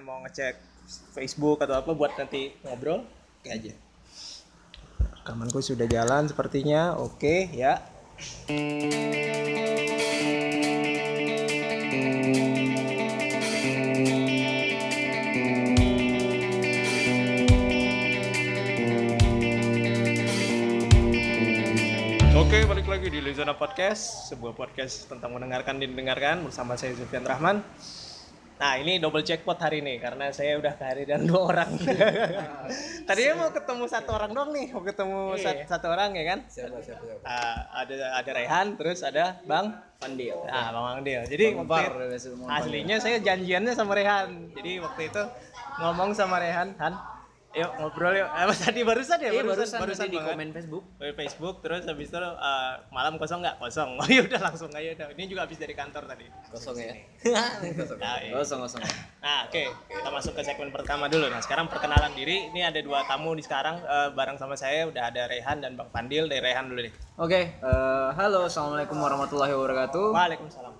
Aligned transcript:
kalian 0.00 0.16
mau 0.16 0.24
ngecek 0.24 0.56
Facebook 1.12 1.60
atau 1.60 1.76
apa 1.76 1.92
buat 1.92 2.16
nanti 2.16 2.56
ngobrol, 2.64 3.04
oke 3.04 3.48
aja. 3.52 3.76
Rekamanku 5.20 5.60
sudah 5.60 5.84
jalan 5.84 6.24
sepertinya. 6.24 6.96
Oke, 6.96 7.52
ya. 7.52 7.84
Oke, 22.40 22.64
balik 22.64 22.88
lagi 22.88 23.12
di 23.12 23.20
Lizana 23.20 23.52
Podcast, 23.52 24.32
sebuah 24.32 24.56
podcast 24.56 25.12
tentang 25.12 25.36
mendengarkan 25.36 25.76
dan 25.76 25.92
didengarkan 25.92 26.48
bersama 26.48 26.80
saya 26.80 26.96
Zulfian 26.96 27.28
Rahman. 27.28 27.60
Nah, 28.60 28.76
ini 28.76 29.00
double 29.00 29.24
jackpot 29.24 29.56
hari 29.56 29.80
ini 29.80 29.96
karena 29.96 30.28
saya 30.30 30.60
udah 30.60 30.76
kehadiran 30.76 31.24
dua 31.24 31.48
orang. 31.48 31.70
Tadinya 33.08 33.32
mau 33.34 33.50
ketemu 33.50 33.84
satu 33.88 34.10
orang 34.12 34.30
doang 34.30 34.52
nih, 34.52 34.68
mau 34.68 34.84
ketemu 34.84 35.20
sat- 35.34 35.64
satu 35.66 35.88
orang 35.88 36.12
ya 36.12 36.24
kan? 36.28 36.38
Siapa 36.44 36.76
siapa 36.78 37.00
siapa? 37.00 37.24
Ah, 37.24 37.56
ada 37.74 37.94
ada 38.14 38.30
Rehan, 38.30 38.76
terus 38.76 39.00
ada 39.00 39.40
Bang 39.42 39.72
Pandil. 39.96 40.36
Ah, 40.44 40.70
Bang 40.70 40.86
Angdil. 40.94 41.24
Jadi 41.24 41.44
Bang 41.50 41.64
waktu 41.64 41.72
Bar, 41.72 41.84
itu- 41.86 42.08
biasa 42.12 42.26
ngomong 42.30 42.48
aslinya 42.52 42.96
saya 43.00 43.16
janjiannya 43.18 43.72
sama 43.72 43.92
Rehan. 43.96 44.28
Jadi 44.52 44.72
waktu 44.78 45.02
itu 45.08 45.22
ngomong 45.80 46.10
sama 46.12 46.36
Rehan, 46.36 46.76
Han, 46.76 46.92
yuk 47.50 47.70
ngobrol 47.76 48.14
yuk. 48.14 48.30
Eh, 48.30 48.46
tadi 48.54 48.80
barusan 48.80 49.18
ya, 49.18 49.30
Iya 49.34 49.42
barusan, 49.42 49.82
barusan, 49.82 50.06
tadi 50.06 50.14
di 50.14 50.18
banget. 50.18 50.30
komen 50.32 50.48
Facebook. 50.54 50.84
Di 50.96 51.12
Facebook 51.12 51.56
terus 51.60 51.82
habis 51.82 52.06
itu 52.06 52.18
eh, 52.18 52.74
malam 52.88 53.18
kosong 53.18 53.42
nggak 53.42 53.58
kosong 53.58 53.98
oh 53.98 54.06
ya 54.06 54.22
udah 54.22 54.40
langsung 54.40 54.70
aja 54.70 54.94
udah 54.94 55.06
ini 55.18 55.26
juga 55.26 55.50
habis 55.50 55.58
dari 55.58 55.74
kantor 55.74 56.06
tadi 56.06 56.30
Kosong 56.46 56.76
ya. 56.78 56.94
kosong. 57.74 57.98
Nah, 57.98 58.16
iya. 58.22 58.32
Kosong 58.32 58.60
kosong. 58.62 58.82
nah 59.18 59.44
oke 59.44 59.62
kita 59.66 60.08
masuk 60.08 60.32
ke 60.32 60.42
segmen 60.42 60.70
pertama 60.70 61.10
dulu 61.10 61.26
nah 61.26 61.42
sekarang 61.42 61.66
perkenalan 61.66 62.14
diri 62.14 62.48
ini 62.48 62.62
ada 62.62 62.78
dua 62.78 63.02
tamu 63.04 63.34
di 63.34 63.42
sekarang 63.42 63.82
eh, 63.82 64.08
bareng 64.14 64.38
sama 64.38 64.54
saya 64.54 64.86
udah 64.86 65.10
ada 65.10 65.26
Rehan 65.26 65.58
dan 65.58 65.74
Bang 65.74 65.90
Pandil 65.90 66.30
dari 66.30 66.40
Rehan 66.40 66.70
dulu 66.70 66.86
deh 66.86 66.94
Oke, 67.18 67.40
eh, 67.52 68.08
halo 68.14 68.46
assalamualaikum 68.46 68.96
warahmatullahi 68.96 69.52
wabarakatuh. 69.52 70.06
Waalaikumsalam 70.10 70.72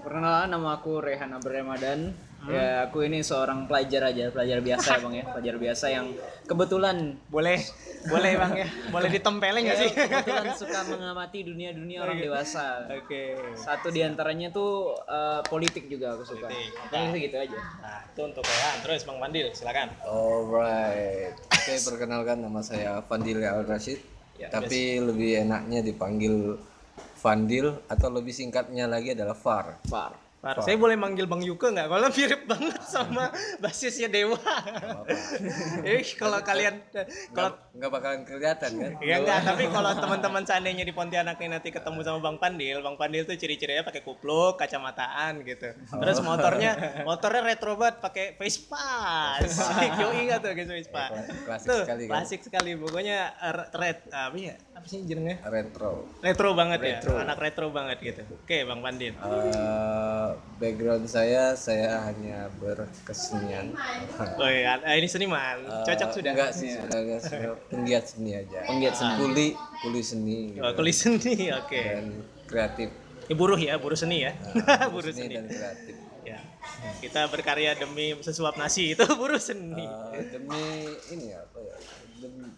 Perkenalan 0.00 0.52
nama 0.52 0.76
aku 0.76 1.00
Rehan 1.00 1.32
Abdul 1.32 1.64
Ramadan. 1.64 2.12
Ya 2.44 2.84
aku 2.88 3.08
ini 3.08 3.24
seorang 3.24 3.64
pelajar 3.64 4.12
aja, 4.12 4.28
pelajar 4.28 4.58
biasa 4.60 4.88
ya 4.96 4.98
bang 5.00 5.14
ya, 5.16 5.24
pelajar 5.32 5.54
biasa 5.56 5.86
yang 5.88 6.06
kebetulan 6.44 7.16
boleh 7.32 7.58
boleh 8.04 8.32
bang 8.36 8.52
ya 8.60 8.68
boleh 8.92 9.08
ditempelin 9.08 9.64
nggak 9.64 9.78
sih 9.80 9.90
kebetulan 9.96 10.52
suka 10.52 10.84
mengamati 10.92 11.40
dunia-dunia 11.40 12.04
orang 12.04 12.20
dewasa. 12.20 12.84
oke 12.84 13.22
Satu 13.56 13.88
di 13.88 14.04
antaranya 14.04 14.52
tuh 14.52 14.92
eh, 15.08 15.40
politik 15.48 15.88
juga 15.88 16.12
aku 16.12 16.24
suka. 16.28 16.52
Politik. 16.52 16.76
Makanya 16.92 17.16
gitu 17.16 17.36
aja. 17.40 17.58
nah 17.80 18.00
itu 18.04 18.20
untuk 18.20 18.44
Rehan 18.44 18.76
terus 18.84 19.02
Bang 19.08 19.18
Pandil 19.18 19.46
silakan 19.56 19.88
Alright. 20.04 21.34
Oke, 21.48 21.74
perkenalkan 21.80 22.44
nama 22.44 22.60
saya 22.60 23.00
Fandil 23.08 23.40
Al 23.40 23.64
Rashid. 23.64 24.00
Ya, 24.34 24.50
tapi 24.50 24.98
lebih 24.98 25.46
enaknya 25.46 25.80
dipanggil 25.80 26.58
Fandil 27.16 27.80
atau 27.88 28.12
lebih 28.12 28.34
singkatnya 28.36 28.84
lagi 28.84 29.16
adalah 29.16 29.32
Far. 29.32 29.80
Far. 29.88 30.23
Par, 30.44 30.60
saya 30.60 30.76
boleh 30.76 30.92
manggil 30.92 31.24
Bang 31.24 31.40
Yuke 31.40 31.72
nggak? 31.72 31.88
Kalau 31.88 32.08
mirip 32.12 32.42
banget 32.44 32.82
sama 32.84 33.32
basisnya 33.64 34.12
Dewa. 34.12 34.36
Eh, 35.84 36.04
kalau 36.16 36.40
kalian 36.44 36.84
kalau 37.32 37.56
Nggak 37.74 37.90
bakalan 37.90 38.22
kelihatan 38.22 38.70
kan? 38.78 38.92
Ya 39.02 39.18
enggak, 39.18 39.42
tapi 39.42 39.66
kalau 39.66 39.90
teman-teman 39.98 40.46
seandainya 40.46 40.86
di 40.86 40.94
Pontianak 40.94 41.42
ini 41.42 41.58
nanti 41.58 41.74
ketemu 41.74 42.06
sama 42.06 42.22
Bang 42.22 42.38
Pandil, 42.38 42.78
Bang 42.78 42.94
Pandil 42.94 43.26
tuh 43.26 43.34
ciri-cirinya 43.34 43.82
pakai 43.82 44.06
kupluk, 44.06 44.54
kacamataan 44.54 45.42
gitu. 45.42 45.74
Terus 45.74 46.22
motornya, 46.22 47.02
motornya 47.02 47.42
retro 47.42 47.74
banget 47.74 47.98
pakai 47.98 48.38
Vespa. 48.38 49.42
Yoi 50.06 50.30
enggak 50.30 50.38
tuh 50.46 50.54
guys 50.54 50.70
Vespa. 50.70 51.04
klasik 51.50 51.66
tuh, 51.66 51.82
sekali 51.82 52.02
kan? 52.06 52.10
Klasik 52.14 52.40
sekali 52.46 52.70
pokoknya 52.78 53.18
er- 53.42 53.68
red 53.74 53.98
apa 54.06 54.36
ya? 54.38 54.54
Apa 54.78 54.86
sih 54.86 55.02
jenengnya? 55.02 55.42
Retro. 55.42 56.06
Retro 56.22 56.54
banget 56.54 56.78
ya. 56.78 56.98
Anak 57.10 57.42
retro 57.42 57.74
banget 57.74 57.98
gitu. 57.98 58.22
Oke, 58.38 58.62
Bang 58.70 58.86
Pandil. 58.86 59.18
Eh, 59.18 60.28
background 60.62 61.10
saya 61.10 61.58
saya 61.58 62.06
hanya 62.06 62.46
berkesenian. 62.62 63.74
Oh 64.38 64.46
iya, 64.46 64.78
eh, 64.86 65.02
ini 65.02 65.10
seniman. 65.10 65.58
Cocok 65.82 66.08
Eh, 66.10 66.14
sudah. 66.14 66.32
Enggak 66.38 66.52
sih, 66.54 66.70
sebagai 66.70 67.18
penggiat 67.66 68.04
seni 68.06 68.30
aja. 68.32 68.64
Penggiat 68.64 68.94
seni. 68.94 69.14
Kuli, 69.18 69.48
kuli 69.80 70.00
seni 70.00 70.36
gitu. 70.52 70.62
Oh, 70.62 70.72
kulis 70.72 70.96
seni, 70.96 71.34
oke. 71.60 71.80
dan 71.80 72.06
kreatif. 72.44 72.88
Ya, 73.24 73.34
buruh 73.34 73.56
ya, 73.56 73.74
buruh 73.76 73.96
seni 73.96 74.22
ya. 74.22 74.32
buruh 74.94 75.08
Seni 75.08 75.26
seni. 75.26 75.34
dan 75.34 75.46
kreatif. 75.46 75.96
Ya. 76.24 76.38
Kita 77.00 77.28
berkarya 77.28 77.76
demi 77.76 78.16
sesuap 78.18 78.56
nasi 78.56 78.88
itu 78.94 79.04
buruh 79.14 79.40
seni. 79.40 79.84
Eh, 80.12 80.24
demi 80.30 80.64
ini 81.10 81.32
apa 81.32 81.58
ya 81.58 81.76
demi, 82.18 82.48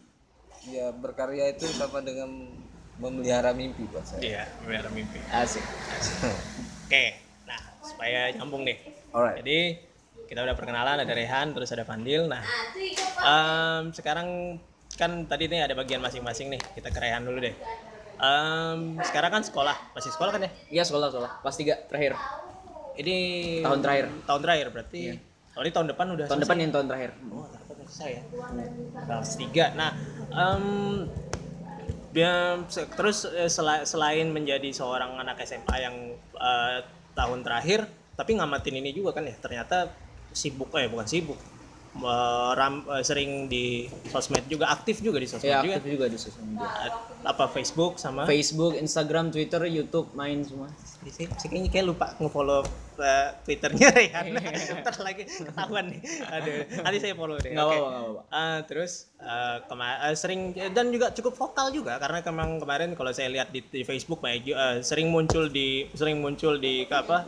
ya 0.67 0.87
berkarya 0.91 1.51
itu 1.51 1.67
sama 1.69 1.99
dengan 2.01 2.31
memelihara 2.97 3.53
mimpi 3.53 3.85
buat 3.87 4.03
saya 4.03 4.23
Iya, 4.23 4.43
biar 4.65 4.89
mimpi. 4.89 5.19
Asik. 5.29 5.61
Oke, 6.87 7.19
nah 7.45 7.61
supaya 7.83 8.33
nyambung 8.33 8.65
nih. 8.65 8.79
alright 9.11 9.43
Jadi 9.43 9.61
kita 10.27 10.43
udah 10.43 10.55
perkenalan 10.55 10.99
ada 10.99 11.13
Rehan, 11.13 11.53
terus 11.53 11.71
ada 11.71 11.85
Pandil. 11.85 12.27
Nah, 12.27 12.43
em, 13.21 13.93
sekarang 13.93 14.59
kan 14.97 15.25
tadi 15.25 15.47
nih 15.47 15.63
ada 15.63 15.77
bagian 15.77 16.01
masing-masing 16.01 16.49
nih. 16.51 16.61
Kita 16.73 16.89
ke 16.89 16.99
Rehan 16.99 17.23
dulu 17.23 17.39
deh. 17.39 17.53
Em, 18.17 18.97
sekarang 19.05 19.31
kan 19.31 19.43
sekolah, 19.45 19.77
masih 19.93 20.09
sekolah 20.09 20.33
kan 20.33 20.41
ya? 20.41 20.51
Iya 20.73 20.83
sekolah 20.83 21.13
sekolah. 21.13 21.31
Pas 21.45 21.53
tiga 21.53 21.77
terakhir. 21.85 22.17
Ini 22.97 23.17
Tahun 23.61 23.81
terakhir. 23.85 24.07
Tahun 24.25 24.41
terakhir 24.41 24.67
berarti. 24.73 25.01
Oh, 25.53 25.61
ini 25.61 25.73
tahun 25.73 25.89
depan 25.89 26.07
udah 26.13 26.25
Tahun 26.25 26.41
depan 26.41 26.57
yang 26.59 26.73
tahun 26.73 26.87
terakhir. 26.89 27.11
Oh, 27.29 27.45
tahun 27.45 27.61
depan 27.63 27.85
selesai 27.87 28.11
ya. 28.11 28.23
Kelas 29.05 29.31
tiga. 29.37 29.65
Nah, 29.73 29.91
dia- 32.13 32.61
se- 32.69 32.89
terus 32.89 33.29
eh, 33.29 33.49
sela- 33.49 33.85
selain 33.85 34.33
menjadi 34.33 34.73
seorang 34.73 35.17
anak 35.17 35.45
SMA 35.45 35.77
yang 35.77 35.97
eh, 36.37 36.79
tahun 37.13 37.41
terakhir, 37.41 37.85
tapi 38.17 38.37
ngamatin 38.37 38.81
ini 38.81 38.93
juga 38.93 39.13
kan 39.13 39.25
ya. 39.25 39.37
Ternyata 39.37 39.93
sibuk 40.33 40.73
eh 40.77 40.89
bukan 40.89 41.05
sibuk. 41.05 41.37
Eh, 41.97 42.11
ram- 42.53 42.85
eh, 42.87 43.01
sering 43.01 43.31
di 43.47 43.65
sosmed 44.07 44.45
juga 44.47 44.69
aktif 44.69 45.01
juga 45.01 45.17
di 45.17 45.25
sosmed 45.25 45.49
Ya 45.49 45.59
juga. 45.59 45.75
aktif 45.75 45.85
juga 45.89 46.07
di 46.07 46.19
sosial 46.19 46.45
media. 46.45 46.69
Eh, 46.83 46.93
Apa 47.25 47.49
Facebook 47.49 47.97
sama 47.97 48.23
Facebook, 48.23 48.77
Instagram, 48.77 49.29
Twitter, 49.29 49.59
YouTube 49.65 50.13
main 50.13 50.45
semua. 50.45 50.69
Saya 51.03 51.27
kayaknya 51.41 51.67
kayak 51.69 51.87
lupa 51.87 52.13
nge-follow 52.15 52.63
eh, 52.97 53.29
Twitternya 53.43 53.89
Rehan. 53.91 54.25
Ntar 54.85 54.95
lagi 55.01 55.25
ketahuan 55.25 55.85
nih. 55.89 56.01
Aduh, 56.29 56.55
nanti 56.81 56.99
saya 57.01 57.15
follow 57.15 57.37
deh. 57.37 57.51
Nggak 57.51 57.67
Oke. 57.67 57.77
apa-apa. 57.77 58.21
Ah, 58.29 58.59
terus 58.63 58.93
eh, 59.17 59.57
kema- 59.65 60.01
eh, 60.05 60.15
sering 60.15 60.41
dan 60.71 60.87
juga 60.91 61.11
cukup 61.11 61.35
vokal 61.35 61.73
juga 61.73 61.97
karena 61.97 62.21
kemang 62.21 62.61
kemarin 62.61 62.93
kalau 62.93 63.11
saya 63.11 63.27
lihat 63.27 63.51
di, 63.51 63.65
di 63.65 63.83
Facebook 63.83 64.21
banyak 64.21 64.47
eh, 64.47 64.77
sering 64.81 65.09
muncul 65.09 65.49
di 65.49 65.89
sering 65.93 66.21
muncul 66.21 66.57
di 66.57 66.85
apa? 66.87 67.25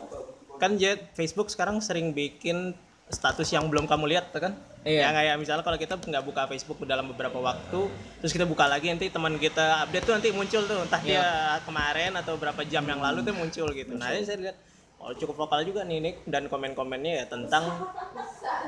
Kan 0.57 0.77
Jet 0.77 1.15
Facebook 1.15 1.49
sekarang 1.49 1.79
sering 1.79 2.11
bikin 2.13 2.77
status 3.09 3.49
yang 3.51 3.67
belum 3.69 3.89
kamu 3.89 4.05
lihat 4.09 4.31
kan? 4.37 4.53
Iya. 4.87 5.05
Ya 5.05 5.09
kayak 5.13 5.35
misalnya 5.41 5.65
kalau 5.67 5.77
kita 5.81 5.99
nggak 5.99 6.25
buka 6.25 6.49
Facebook 6.49 6.81
dalam 6.87 7.11
beberapa 7.11 7.41
waktu, 7.41 7.91
terus 8.23 8.33
kita 8.33 8.47
buka 8.49 8.65
lagi 8.65 8.89
nanti 8.89 9.11
teman 9.11 9.37
kita 9.37 9.85
update 9.85 10.05
tuh 10.07 10.15
nanti 10.17 10.29
muncul 10.33 10.63
tuh 10.65 10.79
entah 10.81 11.03
dia 11.03 11.59
kemarin 11.67 12.15
atau 12.17 12.39
berapa 12.41 12.63
jam 12.65 12.85
yang 12.87 13.01
lalu 13.03 13.27
tuh 13.27 13.35
muncul 13.35 13.69
gitu. 13.75 13.93
Nah, 13.97 14.15
ini 14.15 14.25
saya 14.25 14.39
lihat 14.39 14.57
oh 14.99 15.15
cukup 15.15 15.47
vokal 15.47 15.63
juga 15.63 15.87
nih 15.87 15.99
Nick 16.03 16.17
dan 16.27 16.51
komen-komennya 16.51 17.13
ya 17.23 17.25
tentang 17.31 17.65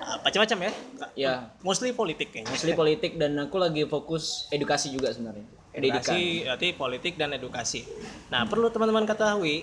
ah, 0.03 0.17
macam-macam 0.23 0.59
ya. 0.67 0.73
Ya, 1.17 1.33
Mostly 1.65 1.91
politik 1.95 2.31
kayaknya. 2.31 2.55
mostly 2.55 2.73
politik 2.75 3.19
dan 3.19 3.35
aku 3.41 3.57
lagi 3.59 3.83
fokus 3.87 4.47
edukasi 4.55 4.95
juga 4.95 5.11
sebenarnya. 5.11 5.47
Edukasi 5.71 6.43
berarti 6.47 6.69
politik 6.75 7.15
dan 7.15 7.31
edukasi. 7.35 7.87
Nah, 8.31 8.43
perlu 8.47 8.71
teman-teman 8.75 9.07
ketahui 9.07 9.63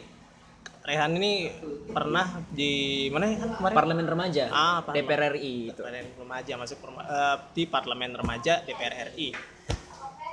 Rehan 0.88 1.12
ini 1.14 1.52
pernah 1.92 2.24
di 2.48 2.72
mana 3.12 3.28
ya 3.28 3.44
kan 3.44 3.50
kemarin? 3.60 3.76
Parlemen 3.76 4.08
remaja. 4.08 4.44
Ah, 4.48 4.80
parlemen. 4.80 5.04
DPR 5.04 5.22
RI 5.36 5.56
itu. 5.68 5.82
Parlemen 5.84 6.08
remaja 6.16 6.54
masuk 6.56 6.78
perma- 6.80 7.04
eh, 7.06 7.38
di 7.52 7.64
parlemen 7.68 8.12
remaja 8.16 8.64
DPR 8.64 9.12
RI 9.12 9.36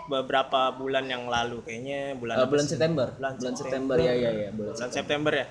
beberapa 0.05 0.70
bulan 0.70 1.08
yang 1.08 1.26
lalu 1.26 1.58
kayaknya 1.64 2.14
bulan 2.14 2.38
apa 2.38 2.46
bulan? 2.46 2.67
September. 2.70 3.06
Bulan 3.11 3.32
Bulan 3.34 3.55
September 3.56 3.96
ya 3.99 4.12
ya 4.14 4.31
ya, 4.31 4.49
bulan 4.52 4.73
bulan 4.76 4.90
September 4.93 5.32
ya 5.32 5.46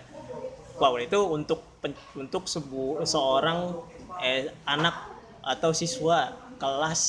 wow 0.74 0.94
itu 0.96 1.20
untuk 1.20 1.60
untuk 2.14 2.44
sebu 2.46 3.02
seorang 3.04 3.76
eh, 4.20 4.54
anak 4.64 4.94
atau 5.42 5.74
siswa 5.74 6.32
kelas 6.56 7.02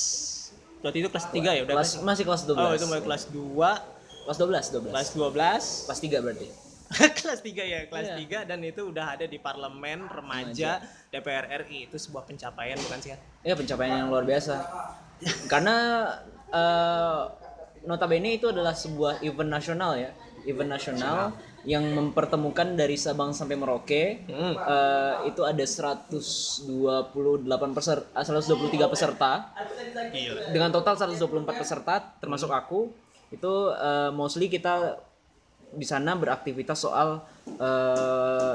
waktu 0.81 0.99
itu 0.99 1.09
kelas 1.09 1.27
3 1.31 1.37
ya 1.53 1.63
udah 1.65 1.75
Kelas 1.79 1.91
masih 2.03 2.25
kelas 2.27 2.43
12. 2.45 2.59
oh 2.59 2.73
itu 2.73 2.87
mulai 2.87 3.03
kelas 3.03 3.25
2 3.31 4.25
Kelas 4.25 4.39
12, 4.41 4.89
12. 4.89 4.91
kelas 4.91 5.09
12 5.13 5.87
Kelas 5.87 6.01
3 6.01 6.25
berarti. 6.25 6.47
kelas 7.19 7.41
3 7.41 7.51
ya 7.65 7.79
kelas 7.89 8.15
Iya. 8.15 8.45
3 8.45 8.51
dan 8.51 8.59
itu 8.61 8.83
udah 8.89 9.17
ada 9.17 9.25
di 9.25 9.39
parlemen 9.39 10.05
remaja 10.07 10.79
DPR 11.09 11.65
RI 11.65 11.89
itu 11.89 11.97
sebuah 11.97 12.25
pencapaian 12.25 12.77
bukan 12.77 12.99
sih 13.01 13.11
kan 13.13 13.21
Ya 13.43 13.55
pencapaian 13.55 14.05
yang 14.05 14.09
luar 14.09 14.25
biasa. 14.25 14.55
Karena 15.49 15.77
eh, 16.49 17.23
notabene 17.85 18.37
itu 18.37 18.49
adalah 18.49 18.73
sebuah 18.73 19.21
event 19.21 19.51
nasional 19.51 19.97
ya, 19.97 20.11
event 20.45 20.71
nasional 20.71 21.33
yang 21.65 21.81
mempertemukan 21.97 22.77
dari 22.77 22.97
Sabang 22.97 23.33
sampai 23.33 23.57
Merauke. 23.57 24.25
Hmm. 24.29 24.53
Eh, 24.57 25.15
itu 25.33 25.41
ada 25.45 25.65
128 25.65 27.09
peserta, 27.73 28.09
123 28.21 28.93
peserta 28.93 29.33
Gila. 30.13 30.53
dengan 30.53 30.71
total 30.73 30.95
124 30.97 31.57
peserta 31.57 31.95
termasuk 32.21 32.53
aku 32.53 32.93
itu 33.33 33.53
eh, 33.73 34.11
mostly 34.13 34.49
kita 34.49 35.01
di 35.75 35.85
sana 35.85 36.15
beraktivitas 36.15 36.79
soal 36.79 37.21
eh, 37.49 38.55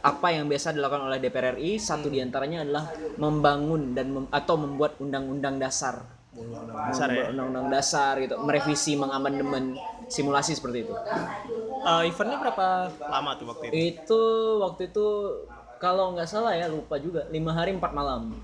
apa 0.00 0.26
yang 0.28 0.46
biasa 0.46 0.72
dilakukan 0.72 1.04
oleh 1.04 1.18
DPR 1.18 1.54
RI 1.54 1.76
satu 1.76 2.06
di 2.06 2.18
antaranya 2.18 2.62
adalah 2.62 2.84
membangun 3.16 3.92
dan 3.92 4.06
mem- 4.08 4.30
atau 4.30 4.54
membuat 4.54 4.96
undang-undang 4.98 5.56
dasar 5.56 6.02
Dasar 6.86 7.10
ya. 7.10 7.28
Undang-undang 7.28 7.68
dasar 7.68 8.14
gitu 8.16 8.38
merevisi 8.38 8.94
mengamandemen 8.94 9.74
simulasi 10.06 10.54
seperti 10.54 10.86
itu 10.86 10.94
Eh, 11.80 12.02
eventnya 12.06 12.36
berapa 12.38 12.66
lama 13.02 13.30
tuh 13.34 13.46
waktu 13.48 13.64
itu? 13.66 13.74
itu 13.96 14.20
waktu 14.58 14.82
itu 14.86 15.06
kalau 15.76 16.12
nggak 16.12 16.28
salah 16.28 16.52
ya 16.52 16.68
lupa 16.68 16.96
juga 16.96 17.24
lima 17.28 17.50
hari 17.50 17.72
empat 17.72 17.90
malam 17.90 18.36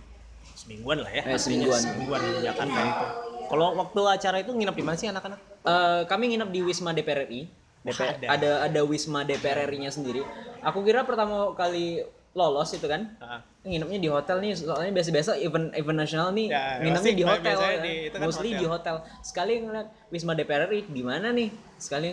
Semingguan 0.57 0.99
lah 0.99 1.13
ya. 1.13 1.23
Eh, 1.27 1.37
semingguan. 1.37 1.77
Semingguan 1.77 2.23
Jakarta 2.41 2.81
itu. 2.81 3.07
Kalau 3.47 3.77
waktu 3.77 4.01
acara 4.03 4.37
itu 4.41 4.51
nginep 4.51 4.73
di 4.73 4.83
mana 4.83 4.97
sih 4.97 5.07
anak-anak? 5.07 5.39
Eh, 5.63 6.03
kami 6.07 6.33
nginep 6.33 6.49
di 6.49 6.61
Wisma 6.61 6.91
DPR 6.91 7.29
RI. 7.29 7.45
DPR, 7.87 8.11
ada. 8.13 8.27
ada. 8.29 8.51
ada 8.65 8.81
Wisma 8.83 9.23
DPR 9.23 9.65
RI-nya 9.65 9.89
sendiri. 9.89 10.21
Aku 10.61 10.83
kira 10.83 11.03
pertama 11.03 11.55
kali 11.55 12.03
lolos 12.33 12.69
itu 12.71 12.85
kan, 12.85 13.17
Ah. 13.17 13.41
nginepnya 13.63 13.97
di 13.97 14.09
hotel 14.09 14.37
nih. 14.39 14.53
Soalnya 14.53 14.93
biasa-biasa 14.93 15.39
event 15.39 15.73
event 15.73 15.99
nasional 15.99 16.29
nih 16.31 16.49
Ya, 16.49 16.79
nginepnya 16.79 17.15
di 17.15 17.25
hotel. 17.25 17.57
kan. 17.57 17.81
di- 17.81 18.03
itu 18.05 18.13
kan 18.13 18.21
Mostly 18.23 18.51
hotel. 18.51 18.59
di 18.59 18.67
hotel. 18.69 18.97
Sekali 19.23 19.53
ngeliat 19.59 19.89
Wisma 20.09 20.33
DPR 20.33 20.67
RI 20.67 20.85
di 20.85 21.01
mana 21.01 21.31
nih? 21.31 21.49
Sekali 21.77 22.11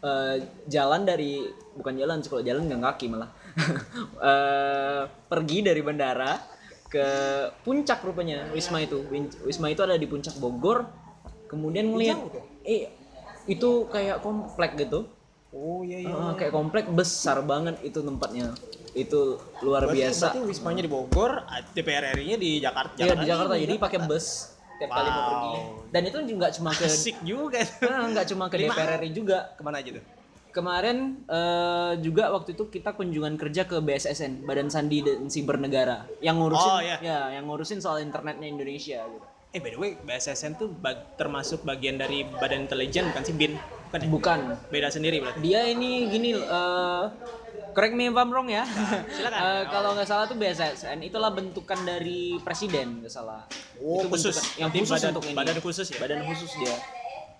eh, 0.00 0.36
jalan 0.66 1.04
dari 1.04 1.44
bukan 1.76 1.92
jalan, 1.94 2.18
kalau 2.20 2.40
jalan 2.40 2.64
nggak 2.64 2.82
kaki 2.88 3.06
malah. 3.06 3.28
Eh, 4.20 5.02
pergi 5.26 5.58
dari 5.60 5.80
bandara 5.80 6.36
ke 6.86 7.06
puncak 7.60 8.00
rupanya 8.00 8.50
Wisma 8.50 8.80
itu. 8.80 9.00
Wisma 9.40 9.68
itu 9.68 9.80
ada 9.80 9.94
di 9.94 10.04
puncak 10.04 10.36
Bogor. 10.36 10.88
Kemudian 11.46 11.88
ngeliat 11.88 12.18
eh 12.62 12.90
itu 13.50 13.70
kayak 13.90 14.22
komplek 14.22 14.78
gitu. 14.78 15.10
Oh 15.50 15.82
iya 15.82 15.98
iya. 15.98 16.14
Ah, 16.14 16.32
kayak 16.38 16.54
komplek 16.54 16.86
besar 16.88 17.42
banget 17.42 17.82
itu 17.82 17.98
tempatnya. 17.98 18.54
Itu 18.94 19.42
luar 19.60 19.86
Berarti, 19.86 19.98
biasa. 19.98 20.24
berarti 20.30 20.40
wismanya 20.46 20.82
di 20.86 20.90
Bogor, 20.90 21.42
ah, 21.42 21.60
DPR 21.66 22.14
RI-nya 22.14 22.38
di 22.38 22.62
Jakarta. 22.62 22.94
Iya 22.96 23.14
di. 23.18 23.26
Jakarta 23.26 23.54
jadi 23.54 23.74
pakai 23.76 23.98
bus 24.06 24.26
tiap 24.78 24.90
kali 24.90 25.08
mau 25.08 25.18
Wow. 25.18 25.28
pergi. 25.28 25.60
Dan 25.90 26.02
itu 26.06 26.18
juga 26.30 26.46
cuma 26.50 26.70
ke 26.70 26.86
Asik 26.86 27.16
juga. 27.20 27.60
Nah, 27.82 28.06
nggak 28.08 28.26
cuma 28.30 28.46
ke 28.46 28.56
DPR 28.56 28.90
RI 28.96 29.10
juga. 29.10 29.38
Ke 29.52 29.62
mana 29.62 29.82
aja 29.82 29.90
tuh? 29.92 30.04
Kemarin 30.50 30.98
eh, 31.26 31.92
juga 31.98 32.30
waktu 32.30 32.54
itu 32.54 32.66
kita 32.68 32.94
kunjungan 32.94 33.34
kerja 33.34 33.62
ke 33.64 33.78
BSSN, 33.78 34.42
Badan 34.42 34.66
Sandi 34.66 34.98
dan 34.98 35.26
Siber 35.26 35.54
Negara, 35.54 36.10
yang 36.18 36.38
ngurusin 36.38 36.70
Oh, 36.70 36.82
iya. 36.82 36.98
ya, 36.98 37.38
yang 37.38 37.46
ngurusin 37.46 37.78
soal 37.78 38.02
internetnya 38.02 38.46
Indonesia 38.46 38.98
gitu. 38.98 39.26
Eh 39.50 39.58
by 39.58 39.68
the 39.68 39.78
way, 39.78 39.90
BSSN 39.98 40.54
tuh 40.54 40.70
bag- 40.70 41.14
termasuk 41.16 41.66
bagian 41.66 41.98
dari 41.98 42.22
Badan 42.22 42.64
Intelijen 42.64 43.10
bukan 43.10 43.22
sih 43.22 43.34
BIN? 43.34 43.58
Bukan 43.84 43.98
ya? 43.98 44.08
Bukan. 44.08 44.38
Beda 44.70 44.88
sendiri 44.88 45.18
berarti. 45.18 45.42
Dia 45.42 45.66
ini 45.66 46.06
gini 46.06 46.30
eh 46.32 47.04
correct 47.70 47.90
me 47.92 48.06
if 48.06 48.14
I'm 48.14 48.30
wrong 48.30 48.46
ya. 48.48 48.62
silakan. 49.08 49.38
Eh, 49.42 49.62
kalau 49.66 49.90
nggak 49.92 50.06
salah 50.06 50.24
tuh 50.24 50.36
BSSN 50.36 51.02
itulah 51.02 51.30
bentukan 51.30 51.82
dari 51.82 52.38
presiden 52.38 53.02
nggak 53.02 53.10
salah. 53.10 53.42
Oh, 53.76 53.98
itu 54.00 54.08
khusus. 54.08 54.38
bentukan- 54.38 54.54
yang 54.56 54.70
khusus 54.72 54.90
badan- 54.92 55.10
untuk 55.12 55.24
ini. 55.26 55.34
badan 55.34 55.56
khusus 55.58 55.86
ya? 55.88 55.98
Badan 55.98 56.20
khusus 56.24 56.50
dia. 56.56 56.76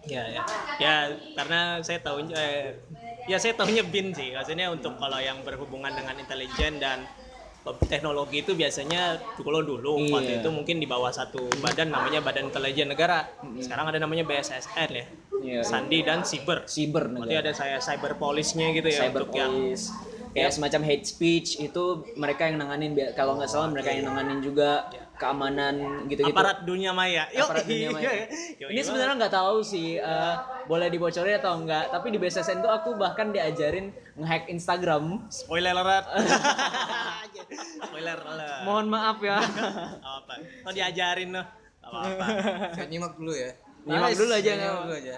Ya 0.03 0.23
ya. 0.27 0.43
Ya 0.79 0.95
karena 1.37 1.61
saya 1.81 2.01
tahu 2.01 2.27
eh, 2.27 2.75
ya 3.27 3.39
saya 3.39 3.55
tahunya 3.55 3.87
BIN 3.87 4.11
sih. 4.11 4.35
Maksudnya 4.35 4.67
untuk 4.69 4.99
kalau 4.99 5.23
yang 5.23 5.39
berhubungan 5.41 5.93
dengan 5.93 6.17
intelijen 6.17 6.83
dan 6.83 7.07
teknologi 7.87 8.41
itu 8.41 8.57
biasanya 8.57 9.21
kalau 9.37 9.61
dulu 9.61 10.01
Iya. 10.01 10.13
waktu 10.17 10.33
itu 10.41 10.49
mungkin 10.49 10.81
di 10.81 10.89
bawah 10.89 11.13
satu 11.13 11.45
badan 11.61 11.93
namanya 11.93 12.25
Badan 12.25 12.49
Intelijen 12.49 12.89
Negara. 12.89 13.29
Sekarang 13.61 13.93
ada 13.93 14.01
namanya 14.01 14.25
BSSN 14.25 14.89
ya. 14.91 15.05
Iya, 15.41 15.61
Sandi 15.65 16.01
dan 16.01 16.25
Siber. 16.25 16.65
Siber 16.65 17.09
Berarti 17.09 17.33
negara. 17.33 17.45
ada 17.49 17.53
saya 17.53 17.77
cyber 17.81 18.17
police-nya 18.17 18.73
gitu 18.73 18.89
ya 18.89 19.09
Cyber 19.09 19.29
untuk 19.29 19.37
yang. 19.37 19.53
Kayak 20.31 20.53
semacam 20.55 20.81
hate 20.87 21.07
speech 21.11 21.59
itu 21.59 21.85
mereka 22.15 22.47
yang 22.47 22.63
nanganin 22.63 22.95
kalau 23.19 23.35
nggak 23.35 23.51
salah 23.51 23.67
mereka 23.67 23.91
yang 23.91 24.07
nanganin 24.07 24.39
juga 24.39 24.87
keamanan 25.21 26.09
gitu-gitu. 26.09 26.33
aparat 26.33 26.65
dunia 26.65 26.97
maya. 26.97 27.29
Yo, 27.29 27.45
Aparat 27.45 27.69
dunia 27.69 27.93
maya. 27.93 28.09
Yo, 28.61 28.73
Ini 28.73 28.81
yo. 28.81 28.85
sebenarnya 28.89 29.15
nggak 29.21 29.35
tahu 29.37 29.61
sih 29.61 30.01
eh, 30.01 30.35
boleh 30.65 30.89
dibocorin 30.89 31.37
atau 31.37 31.61
enggak, 31.61 31.93
tapi 31.93 32.09
di 32.09 32.17
BSSN 32.17 32.65
tuh 32.65 32.73
aku 32.73 32.97
bahkan 32.97 33.29
diajarin 33.29 33.93
ngehack 34.17 34.49
Instagram. 34.49 35.29
spoiler 35.29 35.77
alert. 35.77 36.09
spoiler 37.85 38.19
alert. 38.19 38.63
Mohon 38.65 38.87
maaf 38.89 39.19
ya. 39.21 39.39
apa? 40.17 40.35
Kalau 40.65 40.75
diajarin 40.75 41.31
loh. 41.37 41.47
Apa-apa. 41.81 42.25
Saya 42.73 42.87
nyimak 42.89 43.13
dulu 43.17 43.33
ya. 43.37 43.51
Nyimak 43.81 44.13
dulu 44.13 44.33
aja, 44.33 44.51
nyimak 44.53 44.65
apa-apa. 44.65 44.85
dulu 44.85 44.95
aja. 44.97 45.15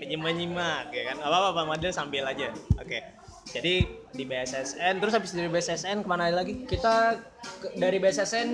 Nyimak-nyimak 0.00 0.86
ya 0.90 1.02
kan. 1.12 1.16
Apa-apa 1.22 1.48
Pak 1.54 1.64
Madel 1.66 1.92
sambil 1.92 2.22
aja. 2.24 2.48
Oke. 2.78 2.98
Jadi 3.46 3.74
di 4.10 4.24
BSSN 4.24 4.98
terus 4.98 5.14
habis 5.14 5.30
dari 5.30 5.46
BSSN 5.46 6.02
ke 6.02 6.08
mana 6.08 6.28
lagi? 6.28 6.66
Kita 6.66 7.14
ke- 7.60 7.74
dari 7.74 7.96
BSSN 7.96 8.48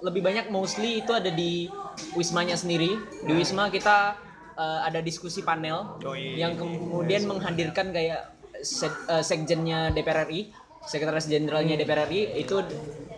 lebih 0.00 0.22
banyak 0.22 0.48
mostly 0.48 1.02
itu 1.02 1.12
ada 1.12 1.28
di 1.28 1.66
wismanya 2.14 2.54
sendiri. 2.54 2.96
Di 3.20 3.32
wisma 3.32 3.68
kita 3.68 4.16
eh, 4.54 4.80
ada 4.82 4.98
diskusi 4.98 5.42
panel 5.42 6.00
Yoi. 6.00 6.34
yang 6.34 6.54
kemudian 6.54 7.26
menghadirkan 7.26 7.92
kayak 7.92 8.32
sek- 8.58 9.06
eh, 9.06 9.22
sekjennya 9.22 9.92
DPR 9.92 10.24
RI, 10.24 10.50
sekretaris 10.82 11.28
jenderalnya 11.28 11.76
DPR 11.76 12.06
RI 12.06 12.38
itu 12.38 12.58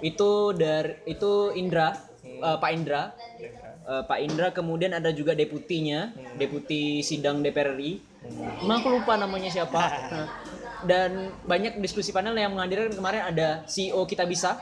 itu 0.00 0.31
dari 0.53 1.00
itu 1.06 1.55
Indra, 1.55 1.94
eh, 2.25 2.56
Pak 2.59 2.71
Indra. 2.71 3.15
Eh, 3.81 4.03
Pak 4.05 4.19
Indra 4.21 4.49
kemudian 4.50 4.93
ada 4.93 5.09
juga 5.11 5.32
deputinya, 5.32 6.11
deputi 6.37 7.00
sidang 7.00 7.41
DPR 7.41 7.73
RI. 7.73 7.97
Emang 8.61 8.85
aku 8.85 9.00
lupa 9.00 9.17
namanya 9.17 9.49
siapa. 9.49 9.81
Dan 10.82 11.11
banyak 11.44 11.79
diskusi 11.79 12.11
panel 12.11 12.35
yang 12.35 12.53
menghadirkan 12.53 12.93
kemarin 12.93 13.23
ada 13.29 13.49
CEO 13.65 14.05
Kita 14.05 14.25
Bisa, 14.25 14.56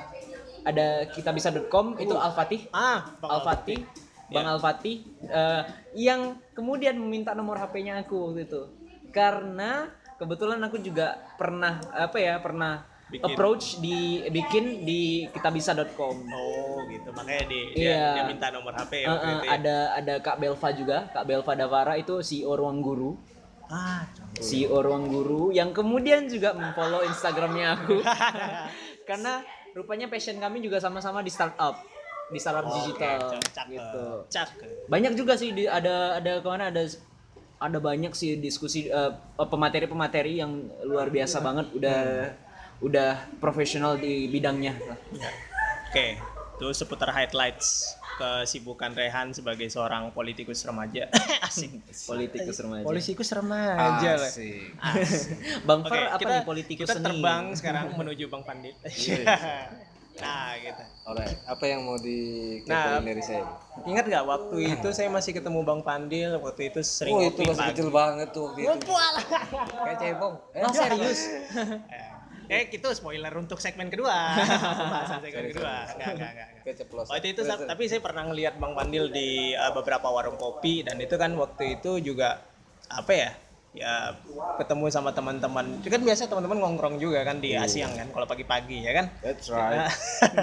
ada 0.62 1.06
kitabisa.com 1.09 1.97
itu 1.97 2.12
Al 2.12 2.32
Fatih, 2.32 2.69
Ah, 2.70 3.17
Al 3.23 3.41
Fatih, 3.41 3.81
Bang 4.29 4.44
Al 4.44 4.61
Fatih 4.61 5.00
eh, 5.25 5.62
yang 5.97 6.37
kemudian 6.53 6.99
meminta 6.99 7.32
nomor 7.32 7.56
HP-nya 7.56 8.03
aku 8.03 8.31
waktu 8.31 8.44
itu. 8.44 8.62
Karena 9.09 9.88
kebetulan 10.20 10.61
aku 10.61 10.76
juga 10.79 11.17
pernah 11.41 11.81
apa 11.91 12.19
ya, 12.20 12.37
pernah 12.37 12.85
Bikin. 13.09 13.25
approach 13.25 13.81
di 13.81 14.20
bikin 14.29 14.85
di 14.85 15.25
kitabisa.com. 15.32 16.17
Oh, 16.29 16.85
gitu. 16.93 17.09
Makanya 17.17 17.49
di, 17.49 17.61
dia, 17.73 17.88
Iya. 17.88 18.09
dia 18.20 18.25
minta 18.29 18.53
nomor 18.53 18.77
HP 18.77 18.93
ya 19.01 19.08
itu 19.08 19.29
ya. 19.48 19.48
ada 19.48 19.77
ada 19.96 20.15
Kak 20.20 20.37
Belva 20.37 20.69
juga, 20.77 20.98
Kak 21.17 21.25
Belva 21.25 21.53
Davara 21.56 21.96
itu 21.96 22.20
CEO 22.20 22.53
Ruang 22.53 22.84
Guru. 22.84 23.17
Ah, 23.69 24.08
CEO 24.41 24.81
Ruang 24.81 25.13
Guru 25.13 25.53
yang 25.53 25.77
kemudian 25.77 26.25
juga 26.29 26.56
memfollow 26.56 27.05
Instagramnya 27.05 27.77
aku. 27.77 28.01
Karena 29.08 29.44
rupanya 29.77 30.08
passion 30.08 30.41
kami 30.41 30.65
juga 30.65 30.81
sama-sama 30.81 31.20
di 31.20 31.31
startup 31.31 31.79
di 32.29 32.37
startup 32.37 32.69
digital 32.69 33.41
cakep. 33.41 33.72
gitu. 33.72 34.05
banyak 34.84 35.17
juga 35.17 35.32
sih 35.41 35.56
di, 35.56 35.65
ada 35.65 36.20
ada 36.20 36.44
ke 36.44 36.48
mana 36.48 36.69
ada 36.69 36.84
ada 37.58 37.79
banyak 37.81 38.13
sih 38.13 38.37
diskusi 38.37 38.93
eh, 38.93 39.13
pemateri-pemateri 39.41 40.44
yang 40.44 40.69
luar 40.84 41.08
biasa 41.08 41.41
banget 41.41 41.67
udah 41.72 42.01
udah 42.79 43.10
profesional 43.43 43.98
di 43.98 44.31
bidangnya. 44.31 44.79
Ya. 45.10 45.31
Oke, 45.91 46.20
itu 46.55 46.67
seputar 46.70 47.10
highlights 47.10 47.97
kesibukan 48.19 48.91
Rehan 48.93 49.31
sebagai 49.31 49.70
seorang 49.70 50.10
politikus 50.10 50.58
remaja. 50.67 51.06
Asik. 51.46 51.79
politikus 52.10 52.58
remaja 52.58 52.82
Politikus 52.82 53.29
remaja 53.31 54.10
lah. 54.19 54.27
Asik. 54.27 54.75
Bang 55.63 55.87
Oke, 55.87 55.94
Far 55.94 56.19
apa 56.19 56.20
kita, 56.20 56.32
nih 56.34 56.43
politikus 56.43 56.89
kita 56.91 56.98
seni 56.98 57.06
terbang 57.06 57.44
sekarang 57.58 57.94
menuju 57.94 58.27
Bang 58.27 58.43
Pandit. 58.43 58.75
nah, 60.19 60.51
gitu. 60.58 60.82
Alright, 61.06 61.39
apa 61.46 61.65
yang 61.65 61.87
mau 61.87 61.96
dikepoin 61.96 62.69
Nah, 62.69 63.01
dari 63.01 63.22
saya? 63.22 63.46
Ingat 63.87 64.05
nggak 64.10 64.25
waktu 64.27 64.56
itu 64.75 64.89
saya 64.91 65.08
masih 65.08 65.31
ketemu 65.32 65.63
Bang 65.63 65.81
Pandil, 65.87 66.37
waktu 66.43 66.75
itu 66.75 66.82
sering 66.82 67.15
Oh 67.15 67.22
itu 67.22 67.41
masih 67.46 67.63
pagi. 67.63 67.70
kecil 67.72 67.89
banget 67.89 68.29
tuh 68.34 68.51
waktu 68.51 68.60
itu. 68.67 68.93
Kayak 69.79 69.96
cebong. 70.03 70.34
Eh, 70.53 70.63
oh 70.67 70.72
serius 70.75 71.20
Eh, 72.48 72.64
itu 72.70 72.88
spoiler 72.90 73.32
untuk 73.32 73.60
segmen 73.60 73.86
kedua. 73.86 74.12
Pembahasan 74.81 75.20
segmen 75.20 75.52
kedua. 75.52 75.84
Enggak, 75.86 76.08
enggak, 76.17 76.31
enggak. 76.32 76.48
Waktu 77.08 77.28
itu 77.28 77.40
sa- 77.43 77.60
tapi 77.67 77.82
saya 77.86 78.00
pernah 78.00 78.24
ngelihat 78.24 78.56
Bang 78.56 78.72
Pandil 78.72 79.08
di 79.08 79.28
uh, 79.52 79.70
beberapa 79.70 80.08
warung 80.08 80.36
kopi 80.36 80.81
dan 80.81 80.96
itu 80.96 81.14
kan 81.14 81.32
waktu 81.34 81.76
itu 81.76 82.00
juga 82.02 82.40
apa 82.88 83.12
ya? 83.12 83.31
Ya 83.70 84.17
ketemu 84.56 84.89
sama 84.89 85.13
teman-teman. 85.13 85.79
Itu 85.79 85.89
kan 85.89 86.01
biasa 86.01 86.27
teman-teman 86.27 86.58
ngongkrong 86.58 86.96
juga 86.96 87.20
kan 87.22 87.39
di 87.39 87.53
Asiang 87.53 87.93
kan 87.93 88.08
kalau 88.10 88.25
pagi-pagi 88.25 88.81
ya 88.81 88.93
kan. 88.96 89.06
That's 89.20 89.48
right. 89.48 89.93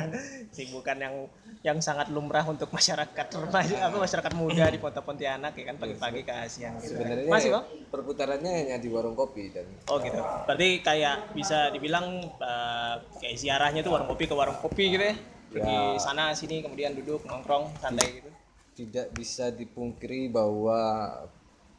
Sibukan 0.56 0.98
yang 0.98 1.16
yang 1.62 1.82
sangat 1.82 2.14
lumrah 2.14 2.46
untuk 2.46 2.70
masyarakat 2.70 3.26
remaja 3.42 3.90
apa 3.90 3.98
masyarakat 3.98 4.34
muda 4.38 4.70
di 4.70 4.78
Kota 4.78 5.02
Pontianak 5.02 5.58
ya 5.58 5.66
kan 5.66 5.76
pagi-pagi 5.76 6.22
ke 6.22 6.32
Asiang 6.32 6.78
gitu. 6.78 6.94
kan. 6.94 7.02
Sebenarnya 7.02 7.26
Masih, 7.28 7.50
Bang? 7.52 7.66
perputarannya 7.90 8.52
hanya 8.62 8.78
di 8.78 8.88
warung 8.88 9.18
kopi 9.18 9.50
dan 9.50 9.66
Oh 9.90 9.98
gitu. 9.98 10.22
Berarti 10.46 10.70
kayak 10.80 11.34
bisa 11.34 11.74
dibilang 11.74 12.06
eh, 12.22 12.94
kayak 13.18 13.36
ziarahnya 13.36 13.82
tuh 13.82 13.98
warung 13.98 14.08
kopi 14.08 14.26
ke 14.26 14.36
warung 14.38 14.62
kopi 14.62 14.94
gitu 14.94 15.04
ya. 15.04 15.16
Pergi 15.46 15.72
Ya. 15.72 15.98
sana 15.98 16.30
sini 16.32 16.60
kemudian 16.60 16.94
duduk 16.94 17.24
nongkrong 17.24 17.74
santai 17.80 18.20
gitu. 18.20 18.30
tidak 18.76 19.08
bisa 19.16 19.50
dipungkiri 19.50 20.28
bahwa 20.28 20.76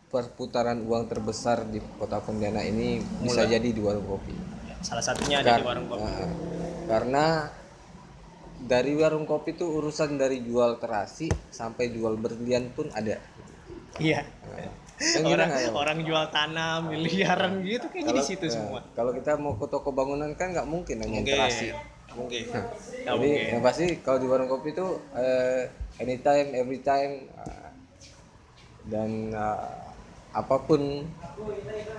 perputaran 0.06 0.78
uang 0.80 1.10
terbesar 1.10 1.66
di 1.66 1.82
kota 1.98 2.22
Pontianak 2.22 2.62
ini 2.64 2.98
bisa 3.20 3.42
jadi 3.44 3.66
di 3.66 3.80
warung 3.82 4.06
kopi. 4.06 4.34
Salah 4.80 5.02
satunya 5.02 5.42
ada 5.42 5.58
di 5.58 5.62
Kar- 5.62 5.66
warung 5.66 5.86
kopi. 5.86 6.02
Nah, 6.06 6.30
karena 6.86 7.24
dari 8.56 8.92
warung 8.94 9.26
kopi 9.26 9.52
itu 9.52 9.66
urusan 9.66 10.14
dari 10.14 10.40
jual 10.40 10.78
terasi 10.78 11.26
sampai 11.50 11.90
jual 11.90 12.14
berlian 12.16 12.70
pun 12.70 12.86
ada. 12.94 13.18
Iya. 13.98 14.22
Kita 14.96 15.28
orang 15.28 15.50
ya? 15.52 15.68
orang 15.76 15.98
jual 16.08 16.24
tanah 16.32 16.80
miliaran 16.80 17.60
gitu 17.60 17.84
kayaknya 17.92 18.16
di 18.16 18.24
situ 18.24 18.48
Nah, 18.48 18.52
semua. 18.54 18.80
Kalau 18.96 19.12
kita 19.12 19.36
mau 19.36 19.52
ke 19.52 19.68
toko 19.68 19.92
bangunan 19.92 20.32
kan 20.32 20.56
nggak 20.56 20.64
mungkin 20.64 21.04
hanya 21.04 21.20
Mungkin. 21.20 21.34
terasi. 21.36 21.68
Mungkin. 22.16 22.42
Nah, 22.48 22.64
Nggak 22.64 23.12
Jadi 23.12 23.28
mungkin. 23.28 23.52
yang 23.52 23.60
pasti 23.60 23.86
kalau 24.00 24.18
di 24.22 24.26
warung 24.30 24.48
kopi 24.48 24.72
itu 24.72 24.86
eh, 25.12 25.68
anytime, 26.00 26.48
every 26.56 26.80
time 26.80 27.28
ah, 27.36 27.68
dan 28.88 29.10
ah, 29.36 29.85
apa 30.36 30.56
pun 30.60 31.08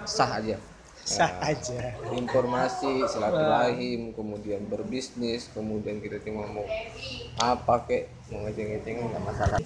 sah 0.05 0.37
aja. 0.37 0.61
Sah 1.07 1.39
aja. 1.39 1.95
Informasi, 2.11 3.07
silaturahim, 3.07 4.11
kemudian 4.11 4.67
berbisnis, 4.67 5.47
kemudian 5.55 6.03
kita 6.03 6.19
cuma 6.19 6.43
mau 6.51 6.67
apa 7.39 7.87
kek, 7.87 8.11
mau 8.27 8.43
ngeceng-ngeceng 8.43 9.07
nggak 9.07 9.23
masalah. 9.23 9.57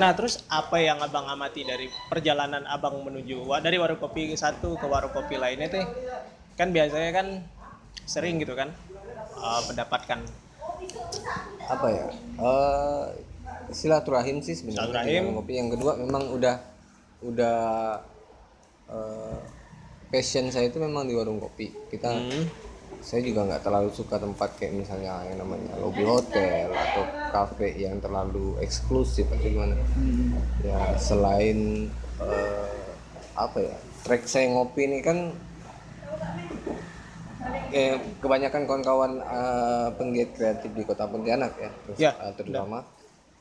Nah, 0.00 0.10
terus 0.16 0.40
apa 0.48 0.80
yang 0.80 0.98
Abang 1.04 1.28
amati 1.28 1.62
dari 1.68 1.92
perjalanan 2.08 2.64
Abang 2.64 3.04
menuju 3.04 3.44
dari 3.60 3.76
warung 3.76 4.00
kopi 4.00 4.32
satu 4.32 4.80
ke 4.80 4.86
warung 4.88 5.12
kopi 5.12 5.36
lainnya 5.36 5.68
teh? 5.68 5.84
Kan 6.56 6.72
biasanya 6.72 7.12
kan 7.12 7.26
sering 8.08 8.40
gitu 8.40 8.56
kan 8.56 8.72
eh, 9.36 9.60
mendapatkan 9.68 10.24
Apa 11.68 11.86
ya? 11.92 12.06
Eh, 12.40 13.06
silaturahim 13.76 14.40
sih 14.40 14.56
sebenarnya. 14.56 15.04
Silaturahim. 15.04 15.36
kopi. 15.36 15.52
Yang 15.60 15.68
kedua 15.76 15.92
memang 16.00 16.32
udah 16.32 16.77
udah 17.20 17.58
eh, 18.88 19.38
passion 20.08 20.48
saya 20.48 20.68
itu 20.68 20.78
memang 20.78 21.04
di 21.04 21.12
warung 21.12 21.38
kopi. 21.38 21.70
Kita 21.88 22.08
Hmm. 22.08 22.46
saya 22.98 23.22
juga 23.22 23.46
nggak 23.46 23.62
terlalu 23.62 23.90
suka 23.92 24.18
tempat 24.18 24.58
kayak 24.58 24.74
misalnya 24.74 25.22
yang 25.22 25.38
namanya 25.38 25.76
lobby 25.78 26.02
hotel 26.02 26.66
atau 26.66 27.04
cafe 27.30 27.78
yang 27.78 28.00
terlalu 28.02 28.58
eksklusif 28.58 29.28
atau 29.30 29.38
gimana 29.38 29.76
ya 30.64 30.98
selain 30.98 31.86
eh, 32.18 32.82
apa 33.38 33.58
ya 33.62 33.76
track 34.02 34.26
saya 34.26 34.50
ngopi 34.50 34.90
ini 34.90 34.98
kan 34.98 35.30
eh, 37.70 37.96
kebanyakan 38.18 38.66
kawan-kawan 38.66 39.12
eh, 39.20 39.88
penggiat 39.94 40.30
kreatif 40.34 40.70
di 40.74 40.82
kota 40.82 41.06
Pontianak 41.06 41.52
ya, 41.54 41.70
terus, 41.84 41.96
Ya, 42.00 42.12
eh, 42.18 42.32
terutama 42.34 42.82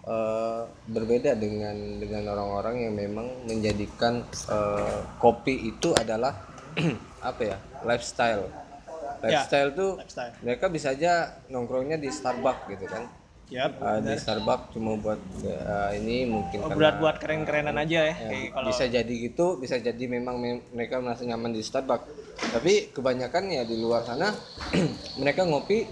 eh, 0.04 0.62
berbeda 0.86 1.34
dengan 1.34 1.76
dengan 1.98 2.24
orang-orang 2.30 2.86
yang 2.86 2.94
memang 2.94 3.28
menjadikan 3.46 4.22
eh, 4.48 5.00
kopi 5.18 5.72
itu 5.72 5.94
adalah 5.94 6.38
apa 7.24 7.42
ya 7.44 7.58
lifestyle 7.82 8.46
lifestyle 9.18 9.74
tuh 9.74 9.92
lifestyle. 9.98 10.34
mereka 10.42 10.70
bisa 10.70 10.94
aja 10.94 11.42
nongkrongnya 11.48 11.98
di 11.98 12.10
Starbucks 12.10 12.70
gitu 12.70 12.86
kan 12.86 13.06
Yap. 13.48 13.80
Eh, 13.80 14.00
di 14.04 14.14
Starbucks 14.14 14.76
cuma 14.76 15.00
buat 15.00 15.18
eh, 15.42 15.90
ini 15.98 16.28
mungkin 16.28 16.60
Oh, 16.62 16.70
buat 16.70 17.00
buat 17.00 17.16
keren-kerenan 17.18 17.80
aja 17.80 18.00
ya. 18.04 18.14
Ya, 18.14 18.28
Kayak 18.28 18.52
kalau 18.52 18.68
bisa 18.68 18.84
jadi 18.86 19.14
gitu 19.24 19.46
bisa 19.58 19.76
jadi 19.80 20.04
memang 20.06 20.36
me- 20.36 20.68
mereka 20.76 21.00
merasa 21.00 21.24
nyaman 21.24 21.56
di 21.56 21.64
Starbucks 21.64 22.28
tapi 22.38 22.94
kebanyakan 22.94 23.50
ya 23.50 23.64
di 23.64 23.80
luar 23.80 24.04
sana 24.04 24.30
mereka 25.22 25.42
ngopi 25.42 25.88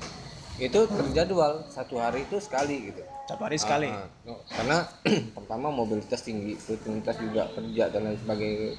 itu 0.55 0.79
terjadwal 0.85 1.65
satu 1.67 1.97
hari 1.97 2.23
itu 2.23 2.37
sekali 2.37 2.91
gitu 2.91 3.01
satu 3.25 3.41
hari 3.41 3.57
sekali. 3.57 3.89
Ah, 3.89 4.05
no, 4.21 4.37
karena 4.45 4.77
pertama 5.37 5.67
mobilitas 5.73 6.21
tinggi 6.21 6.53
rutinitas 6.69 7.17
juga 7.17 7.49
kerja 7.57 7.89
dan 7.89 8.01
lain 8.05 8.19
sebagainya. 8.21 8.71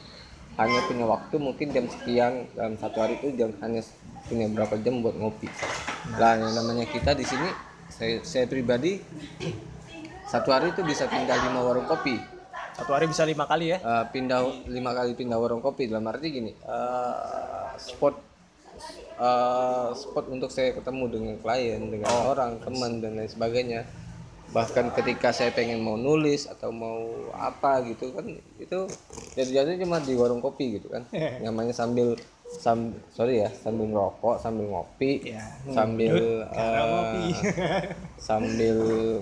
Hanya 0.57 0.81
punya 0.89 1.05
waktu 1.05 1.37
mungkin 1.37 1.69
jam 1.75 1.85
sekian 1.91 2.49
dalam 2.57 2.81
satu 2.81 2.97
hari 3.05 3.21
itu 3.21 3.35
jam 3.37 3.53
hanya 3.61 3.83
punya 4.25 4.47
berapa 4.49 4.75
jam 4.81 5.05
buat 5.05 5.19
ngopi. 5.19 5.51
Lah 6.17 6.39
yang 6.41 6.55
namanya 6.57 6.87
kita 6.89 7.13
di 7.13 7.27
sini 7.27 7.51
saya, 7.93 8.23
saya 8.25 8.47
pribadi 8.49 9.03
satu 10.31 10.55
hari 10.55 10.73
itu 10.73 10.81
bisa 10.87 11.11
pindah 11.11 11.37
lima 11.37 11.61
warung 11.61 11.85
kopi. 11.85 12.17
Satu 12.73 12.95
hari 12.95 13.11
bisa 13.11 13.27
lima 13.27 13.45
kali 13.45 13.75
ya. 13.75 13.79
Eh, 13.83 14.05
pindah 14.15 14.47
lima 14.71 14.95
kali 14.97 15.13
pindah 15.19 15.37
warung 15.37 15.61
kopi. 15.61 15.91
Dalam 15.91 16.07
arti 16.09 16.27
gini 16.31 16.55
eh, 16.55 17.67
spot 17.77 18.15
eh, 19.19 19.89
spot 19.93 20.25
untuk 20.33 20.49
saya 20.55 20.73
ketemu 20.73 21.05
dengan 21.11 21.35
klien 21.43 21.83
dengan 21.83 22.11
orang 22.33 22.63
teman 22.63 23.03
dan 23.03 23.19
lain 23.19 23.29
sebagainya 23.29 24.06
bahkan 24.57 24.89
ketika 24.89 25.37
saya 25.37 25.53
pengen 25.53 25.85
mau 25.85 26.01
nulis 26.01 26.49
atau 26.49 26.73
mau 26.73 26.97
apa 27.37 27.85
gitu 27.85 28.09
kan 28.17 28.25
itu 28.57 28.79
jadi 29.37 29.77
cuma 29.77 30.01
di 30.01 30.17
warung 30.17 30.41
kopi 30.41 30.81
gitu 30.81 30.89
kan 30.89 31.05
namanya 31.45 31.77
sambil 31.77 32.17
sam 32.49 32.97
sorry 33.13 33.45
ya 33.45 33.53
sambil 33.53 33.85
ngerokok 33.93 34.41
sambil 34.41 34.65
ngopi 34.73 35.29
Ya. 35.29 35.45
sambil 35.69 36.15
ngopi. 36.49 37.25
sambil 38.29 38.77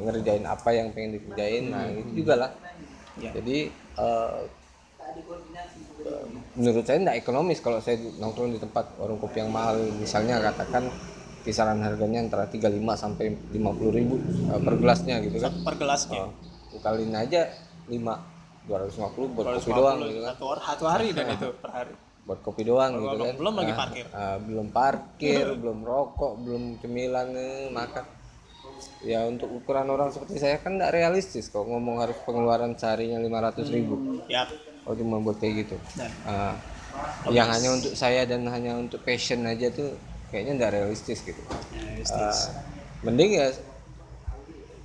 ngerjain 0.06 0.46
apa 0.46 0.70
yang 0.70 0.94
pengen 0.94 1.18
dikerjain 1.18 1.64
nah 1.66 1.90
itu 1.90 2.22
juga 2.22 2.34
lah 2.38 2.50
Ya. 3.18 3.30
jadi 3.34 3.70
eh, 3.98 4.40
menurut 6.54 6.82
saya 6.82 6.98
tidak 6.98 7.16
ekonomis 7.18 7.58
kalau 7.58 7.78
saya 7.78 7.98
nongkrong 8.18 8.54
di 8.54 8.60
tempat 8.62 8.98
warung 8.98 9.18
kopi 9.18 9.42
yang 9.42 9.50
mahal 9.50 9.78
misalnya 9.98 10.38
katakan 10.42 10.90
kisaran 11.44 11.78
harganya 11.78 12.20
antara 12.20 12.44
35 12.46 12.72
sampai 12.96 13.24
50 13.52 13.52
ribu 13.92 14.16
eh, 14.48 14.58
per 14.58 14.74
gelasnya 14.74 15.20
gitu 15.20 15.36
kan 15.38 15.52
Per 15.60 15.74
gelasnya. 15.76 16.22
oh, 16.24 16.32
kaliin 16.76 17.12
aja 17.14 17.52
5 17.86 18.00
250 18.64 19.36
buat 19.36 19.46
kopi 19.52 19.70
250 19.70 19.76
doang 19.76 19.96
gitu 20.02 20.18
kan 20.18 20.32
satu, 20.32 20.44
hari- 20.48 20.64
satu 20.66 20.84
hari 20.86 21.06
dan 21.12 21.26
itu 21.30 21.48
per 21.54 21.70
hari. 21.70 21.92
buat 22.26 22.40
kopi 22.40 22.62
doang 22.64 22.92
gitu 22.96 23.16
kan 23.20 23.34
belum 23.36 23.54
lagi 23.54 23.68
Ah, 23.68 23.78
parkir. 23.78 24.04
ah, 24.10 24.36
belum 24.38 24.66
parkir 24.70 25.44
belum 25.54 25.78
rokok 25.80 26.32
belum 26.40 26.62
cemilan 26.78 27.28
eh, 27.30 27.68
makan 27.68 28.04
ya 29.00 29.20
untuk 29.24 29.52
ukuran 29.52 29.84
orang 29.86 30.08
seperti 30.08 30.40
saya 30.40 30.56
kan 30.56 30.74
tidak 30.74 30.90
realistis 30.90 31.46
kok 31.46 31.62
ngomong 31.62 32.00
harus 32.00 32.16
pengeluaran 32.24 32.72
seharinya 32.72 33.20
500 33.20 33.68
ribu 33.70 34.24
Ya. 34.26 34.48
oh 34.82 34.92
cuma 34.92 35.20
buat 35.20 35.36
kayak 35.36 35.54
gitu 35.62 35.76
Dan 35.92 36.08
Ah, 36.24 36.56
yang 37.28 37.48
hanya 37.48 37.68
untuk 37.70 37.92
saya 37.92 38.24
dan 38.24 38.46
hanya 38.46 38.72
untuk 38.74 39.02
passion 39.02 39.44
aja 39.44 39.68
tuh 39.68 39.92
kayaknya 40.34 40.58
tidak 40.58 40.72
realistis 40.74 41.22
gitu 41.22 41.38
realistis. 41.78 42.50
Ah, 42.50 42.66
mending 43.06 43.38
ya 43.38 43.54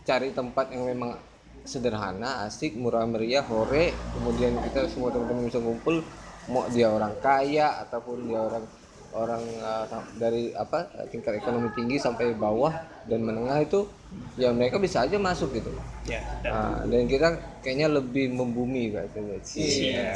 cari 0.06 0.30
tempat 0.30 0.70
yang 0.70 0.86
memang 0.86 1.18
sederhana 1.66 2.46
asik 2.46 2.78
murah 2.78 3.10
meriah 3.10 3.42
hore 3.42 3.90
kemudian 4.14 4.62
kita 4.62 4.86
semua 4.86 5.10
teman-teman 5.10 5.50
bisa 5.50 5.58
ngumpul 5.58 6.06
mau 6.50 6.70
dia 6.70 6.94
orang 6.94 7.18
kaya 7.18 7.82
ataupun 7.82 8.30
dia 8.30 8.42
orang 8.46 8.66
orang 9.14 9.42
uh, 9.62 9.86
dari 10.18 10.54
apa 10.54 10.86
tingkat 11.10 11.42
ekonomi 11.42 11.74
tinggi 11.74 11.98
sampai 11.98 12.38
bawah 12.38 12.72
dan 13.10 13.26
menengah 13.26 13.58
itu 13.64 13.90
ya 14.38 14.50
mereka 14.54 14.82
bisa 14.82 15.06
aja 15.06 15.18
masuk 15.18 15.54
gitu 15.54 15.70
ya. 16.06 16.22
Dan 16.42 16.50
Ah, 16.50 16.82
dan 16.86 17.06
kita 17.06 17.28
kayaknya 17.62 17.88
lebih 17.90 18.34
membumi 18.34 18.90
katanya 18.94 19.38
Iya. 19.54 20.14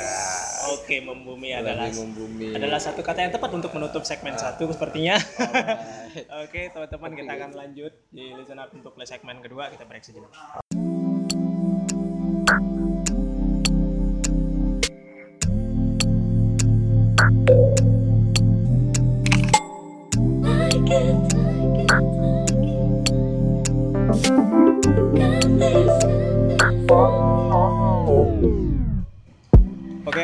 Oke, 0.74 1.04
membumi 1.04 1.54
adalah 1.54 1.90
lebih 1.92 2.02
membumi 2.08 2.48
adalah 2.56 2.80
satu 2.80 3.04
kata 3.04 3.28
yang 3.28 3.34
tepat 3.36 3.52
untuk 3.54 3.72
menutup 3.76 4.02
segmen 4.08 4.34
satu 4.34 4.70
sepertinya. 4.72 5.20
Oke, 6.46 6.72
teman-teman 6.72 7.12
kita 7.14 7.32
akan 7.36 7.52
lanjut 7.54 7.94
di 8.10 8.34
listen 8.34 8.58
up 8.58 8.72
untuk 8.74 8.94
segmen 9.04 9.38
kedua 9.44 9.70
kita 9.70 9.84
break 9.86 10.06
sejenak. 10.06 10.32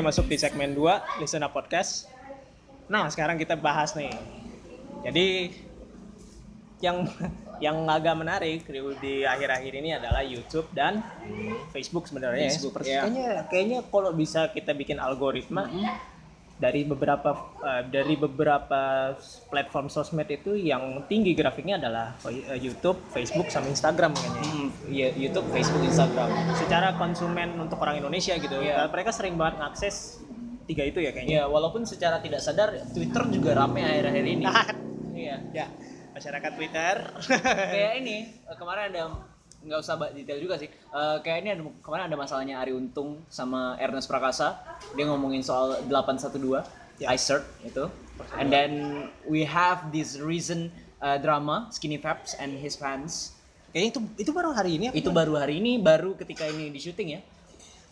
Masuk 0.09 0.25
di 0.25 0.41
segmen 0.41 0.73
2 0.73 1.21
listen 1.21 1.45
up 1.45 1.53
podcast. 1.53 2.09
Nah, 2.89 3.05
sekarang 3.13 3.37
kita 3.37 3.53
bahas 3.53 3.93
nih. 3.93 4.09
Jadi 5.05 5.53
yang 6.81 7.05
yang 7.61 7.85
agak 7.85 8.17
menarik 8.17 8.65
di, 8.65 8.81
di 8.97 9.13
akhir-akhir 9.21 9.73
ini 9.77 9.93
adalah 9.93 10.25
YouTube 10.25 10.65
dan 10.73 11.05
Facebook 11.69 12.09
sebenarnya 12.09 12.49
ya. 12.49 12.51
Facebook, 12.57 12.73
ya. 12.81 13.05
Kayaknya 13.05 13.29
kayaknya 13.53 13.79
kalau 13.85 14.09
bisa 14.17 14.49
kita 14.49 14.73
bikin 14.73 14.97
algoritma 14.97 15.69
dari 16.59 16.83
beberapa 16.83 17.55
eh, 17.63 17.83
dari 17.87 18.19
beberapa 18.19 19.15
platform 19.47 19.87
sosmed 19.87 20.27
itu 20.27 20.59
yang 20.59 21.07
tinggi 21.07 21.31
grafiknya 21.31 21.79
adalah 21.79 22.19
eh, 22.27 22.59
YouTube, 22.59 22.99
Facebook 23.15 23.47
sama 23.47 23.71
Instagram 23.71 24.11
kayaknya. 24.11 24.43
Hmm, 24.43 24.67
iya, 24.91 25.07
YouTube, 25.15 25.47
Facebook, 25.55 25.87
Instagram. 25.87 26.27
Secara 26.59 26.99
konsumen 26.99 27.55
untuk 27.55 27.79
orang 27.79 28.03
Indonesia 28.03 28.35
gitu, 28.35 28.59
Iya. 28.59 28.91
mereka 28.91 29.15
sering 29.15 29.39
banget 29.39 29.63
ngakses 29.63 30.19
tiga 30.67 30.83
itu 30.83 30.99
ya 30.99 31.15
kayaknya. 31.15 31.37
Ya, 31.41 31.45
walaupun 31.47 31.87
secara 31.87 32.19
tidak 32.19 32.43
sadar 32.43 32.75
Twitter 32.91 33.23
juga 33.31 33.55
rame 33.55 33.81
akhir-akhir 33.81 34.25
ini. 34.27 34.45
Iya. 35.19 35.35
ya, 35.51 35.65
masyarakat 36.11 36.51
Twitter. 36.59 36.95
kayak 37.71 37.93
ini 38.03 38.17
eh, 38.43 38.55
kemarin 38.59 38.91
ada 38.91 39.03
nggak 39.59 39.79
usah 39.79 39.95
detail 40.09 40.39
juga 40.39 40.55
sih. 40.55 40.69
Eh, 40.69 41.17
kayak 41.19 41.37
ini 41.39 41.49
ada 41.51 41.61
kemarin 41.79 42.07
ada 42.07 42.15
masalahnya 42.15 42.57
Ari 42.57 42.71
Untung 42.71 43.19
sama 43.27 43.75
Ernest 43.75 44.07
Prakasa. 44.07 44.59
Dia 44.93 45.05
ngomongin 45.05 45.39
soal 45.39 45.83
812 45.83 46.63
Ya. 46.97 47.11
iCert 47.11 47.43
itu. 47.63 47.87
And 48.35 48.47
then 48.47 48.71
we 49.23 49.43
have 49.43 49.87
this 49.89 50.15
recent 50.15 50.67
uh, 50.99 51.15
drama 51.15 51.71
Skinny 51.71 51.95
Fabs 51.95 52.35
and 52.35 52.51
his 52.53 52.75
fans. 52.75 53.35
Kayaknya 53.69 53.89
itu 53.89 53.99
itu 54.19 54.31
baru 54.31 54.51
hari 54.51 54.75
ini 54.75 54.91
itu 54.91 55.07
baru 55.09 55.37
hari 55.37 55.59
ini 55.59 55.77
baru 55.77 56.15
ketika 56.15 56.43
ini 56.43 56.67
di 56.67 56.79
syuting 56.79 57.15
ya. 57.15 57.21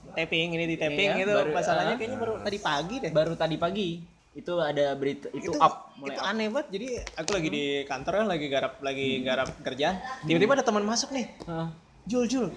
Taping 0.08 0.52
ini 0.52 0.66
di 0.66 0.76
taping 0.76 1.14
Iya, 1.14 1.24
itu 1.24 1.32
baru- 1.32 1.52
masalahnya 1.52 1.94
ah. 1.94 2.00
kayaknya 2.00 2.18
baru 2.18 2.34
tadi 2.42 2.58
pagi 2.60 2.96
deh. 2.98 3.12
baru 3.12 3.34
tadi 3.36 3.56
pagi 3.56 3.90
itu 4.38 4.54
ada 4.62 4.94
berita 4.94 5.34
itu, 5.34 5.50
up 5.58 5.98
mulai 5.98 6.14
itu 6.14 6.22
up. 6.22 6.30
aneh 6.30 6.48
banget. 6.54 6.68
Jadi 6.70 6.88
aku 7.18 7.30
lagi 7.34 7.50
di 7.50 7.64
kantor 7.90 8.14
kan 8.22 8.28
lagi 8.30 8.46
garap 8.54 8.74
lagi 8.86 9.08
garap 9.26 9.50
kerjaan 9.66 9.96
tiba-tiba 10.30 10.54
ada 10.62 10.66
teman 10.66 10.86
masuk 10.86 11.10
nih. 11.10 11.26
Hah. 11.50 11.74
Jul 12.08 12.24
Jul 12.30 12.48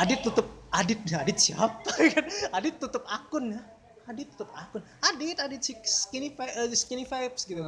Adit 0.00 0.24
tutup 0.24 0.48
Adit 0.72 0.98
Adit 1.12 1.38
siapa? 1.38 1.78
Kan? 2.16 2.26
Adit 2.56 2.82
tutup 2.82 3.06
akun 3.06 3.54
ya. 3.54 3.62
Adit 4.10 4.34
tutup 4.34 4.50
akun. 4.50 4.82
Adit 4.98 5.38
Adit 5.38 5.62
skinny 5.86 6.34
eh, 6.34 6.74
skinny 6.74 7.06
vibes 7.06 7.46
gitu 7.46 7.62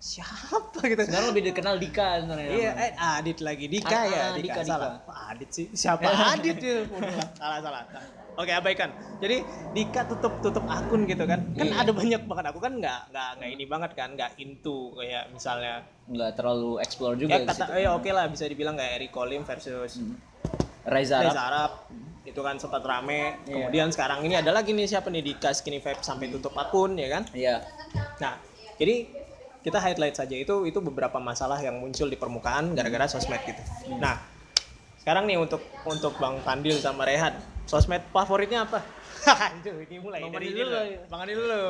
siapa 0.00 0.80
gitu 0.80 1.02
sekarang 1.04 1.28
lebih 1.36 1.52
dikenal 1.52 1.76
Dika 1.76 2.24
sebenarnya 2.24 2.48
Iya, 2.48 2.70
eh 2.72 2.92
Adit 2.96 3.38
lagi 3.44 3.68
Dika 3.68 3.92
Ah, 3.92 4.04
ya, 4.08 4.16
ah, 4.16 4.28
Dika, 4.32 4.44
Dika, 4.48 4.60
salah. 4.64 4.88
Dika. 4.96 5.04
Kok 5.04 5.16
Adit 5.28 5.50
sih? 5.52 5.66
Siapa 5.76 6.08
Adit 6.32 6.56
ya? 6.56 6.76
Salah 7.36 7.58
salah. 7.60 7.82
Oke, 8.40 8.48
abaikan. 8.48 8.88
Jadi 9.20 9.44
Dika 9.76 10.08
tutup 10.08 10.40
tutup 10.40 10.64
akun 10.64 11.04
gitu 11.04 11.28
kan. 11.28 11.44
Kan 11.52 11.66
Iya. 11.68 11.84
ada 11.84 11.92
banyak 11.92 12.22
banget 12.24 12.44
aku 12.48 12.58
kan 12.58 12.72
nggak 12.80 13.00
nggak 13.12 13.28
nggak 13.36 13.50
ini 13.52 13.64
banget 13.68 13.90
kan, 13.92 14.08
nggak 14.16 14.30
into 14.40 14.96
kayak 14.96 15.28
misalnya 15.28 15.84
nggak 16.08 16.30
terlalu 16.32 16.80
explore 16.80 17.20
juga 17.20 17.36
ya 17.36 17.44
kata 17.44 17.64
ya 17.76 17.90
oke 17.92 18.08
lah 18.08 18.24
bisa 18.32 18.48
dibilang 18.48 18.80
kayak 18.80 19.04
Eric 19.04 19.12
Colim 19.12 19.44
versus 19.44 20.00
Reza 20.88 21.20
Arab. 21.20 21.28
Reza 21.28 21.42
Arab 21.44 21.72
itu 22.24 22.40
kan 22.40 22.56
sempat 22.56 22.80
rame. 22.80 23.36
Iya. 23.44 23.68
Kemudian 23.68 23.92
sekarang 23.92 24.24
ini 24.24 24.40
ada 24.40 24.48
lagi 24.48 24.72
nih 24.72 24.88
siapa 24.88 25.12
nih 25.12 25.20
Dika 25.20 25.52
Skinny 25.52 25.84
Vape 25.84 26.00
sampai 26.00 26.32
tutup 26.32 26.56
akun 26.56 26.96
ya 26.96 27.12
kan. 27.12 27.28
Iya. 27.36 27.60
Nah, 28.16 28.40
jadi 28.80 29.19
kita 29.60 29.78
highlight 29.78 30.16
saja 30.16 30.36
itu 30.36 30.64
itu 30.64 30.78
beberapa 30.80 31.20
masalah 31.20 31.60
yang 31.60 31.76
muncul 31.80 32.08
di 32.08 32.16
permukaan 32.16 32.72
gara-gara 32.72 33.06
sosmed 33.08 33.40
gitu. 33.44 33.60
Nah, 34.00 34.16
sekarang 35.00 35.28
nih 35.28 35.36
untuk 35.40 35.60
untuk 35.84 36.16
Bang 36.16 36.40
Pandil 36.44 36.76
sama 36.80 37.04
Rehan, 37.04 37.36
sosmed 37.68 38.04
favoritnya 38.12 38.64
apa? 38.64 38.80
Aduh, 39.52 39.84
ini 39.84 40.00
mulai 40.00 40.24
Bang 40.24 40.32
dari 40.32 40.48
Pandil 40.48 40.64
dulu. 40.64 40.72
dulu. 40.72 40.80
Bang 41.08 41.20
Pandil 41.20 41.36
dulu. 41.36 41.60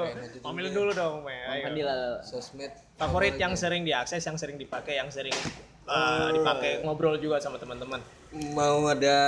Pamil 0.42 0.66
dulu 0.70 0.90
dong, 0.94 1.14
Me. 1.26 1.36
Ayo. 1.50 1.62
Pandil 1.66 1.88
sosmed 2.22 2.72
Favorit 3.00 3.34
yang 3.40 3.56
sering 3.56 3.82
diakses, 3.82 4.22
yang 4.22 4.36
sering 4.36 4.60
dipakai, 4.60 5.00
yang 5.00 5.08
sering 5.08 5.32
uh, 5.90 6.30
dipakai 6.30 6.84
ngobrol 6.86 7.18
juga 7.18 7.42
sama 7.42 7.58
teman-teman. 7.58 8.00
mau 8.54 8.86
ada 8.86 9.18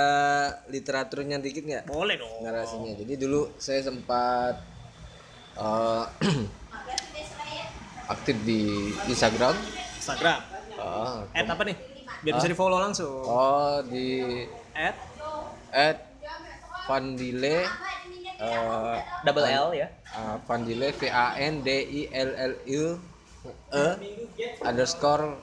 literaturnya 0.71 1.35
dikit 1.43 1.67
nggak 1.67 1.83
Boleh 1.91 2.15
dong. 2.15 2.39
narasinya 2.39 2.95
jadi 2.95 3.19
dulu 3.19 3.51
saya 3.59 3.83
sempat 3.83 4.63
eh, 5.59 6.05
aktif 8.07 8.35
di 8.43 8.89
Instagram 9.07 9.55
Instagram. 9.97 10.39
Ah, 10.75 11.23
Add 11.31 11.47
apa 11.47 11.63
nih? 11.63 11.77
Biar 12.23 12.33
bisa 12.35 12.47
di-follow 12.47 12.79
langsung. 12.79 13.07
oh 13.23 13.79
di 13.87 14.43
Add 14.75 14.97
at 15.71 15.97
Vandile 16.83 17.55
eh, 18.39 18.97
double 19.23 19.47
L 19.47 19.67
ya. 19.71 19.87
uh, 20.11 20.35
Vandile 20.43 20.91
V 20.91 21.01
A 21.07 21.35
N 21.37 21.63
D 21.63 21.69
I 21.71 22.01
L 22.11 22.31
L 22.35 22.53
U 22.67 22.83
E 23.71 23.87
underscore 24.61 25.39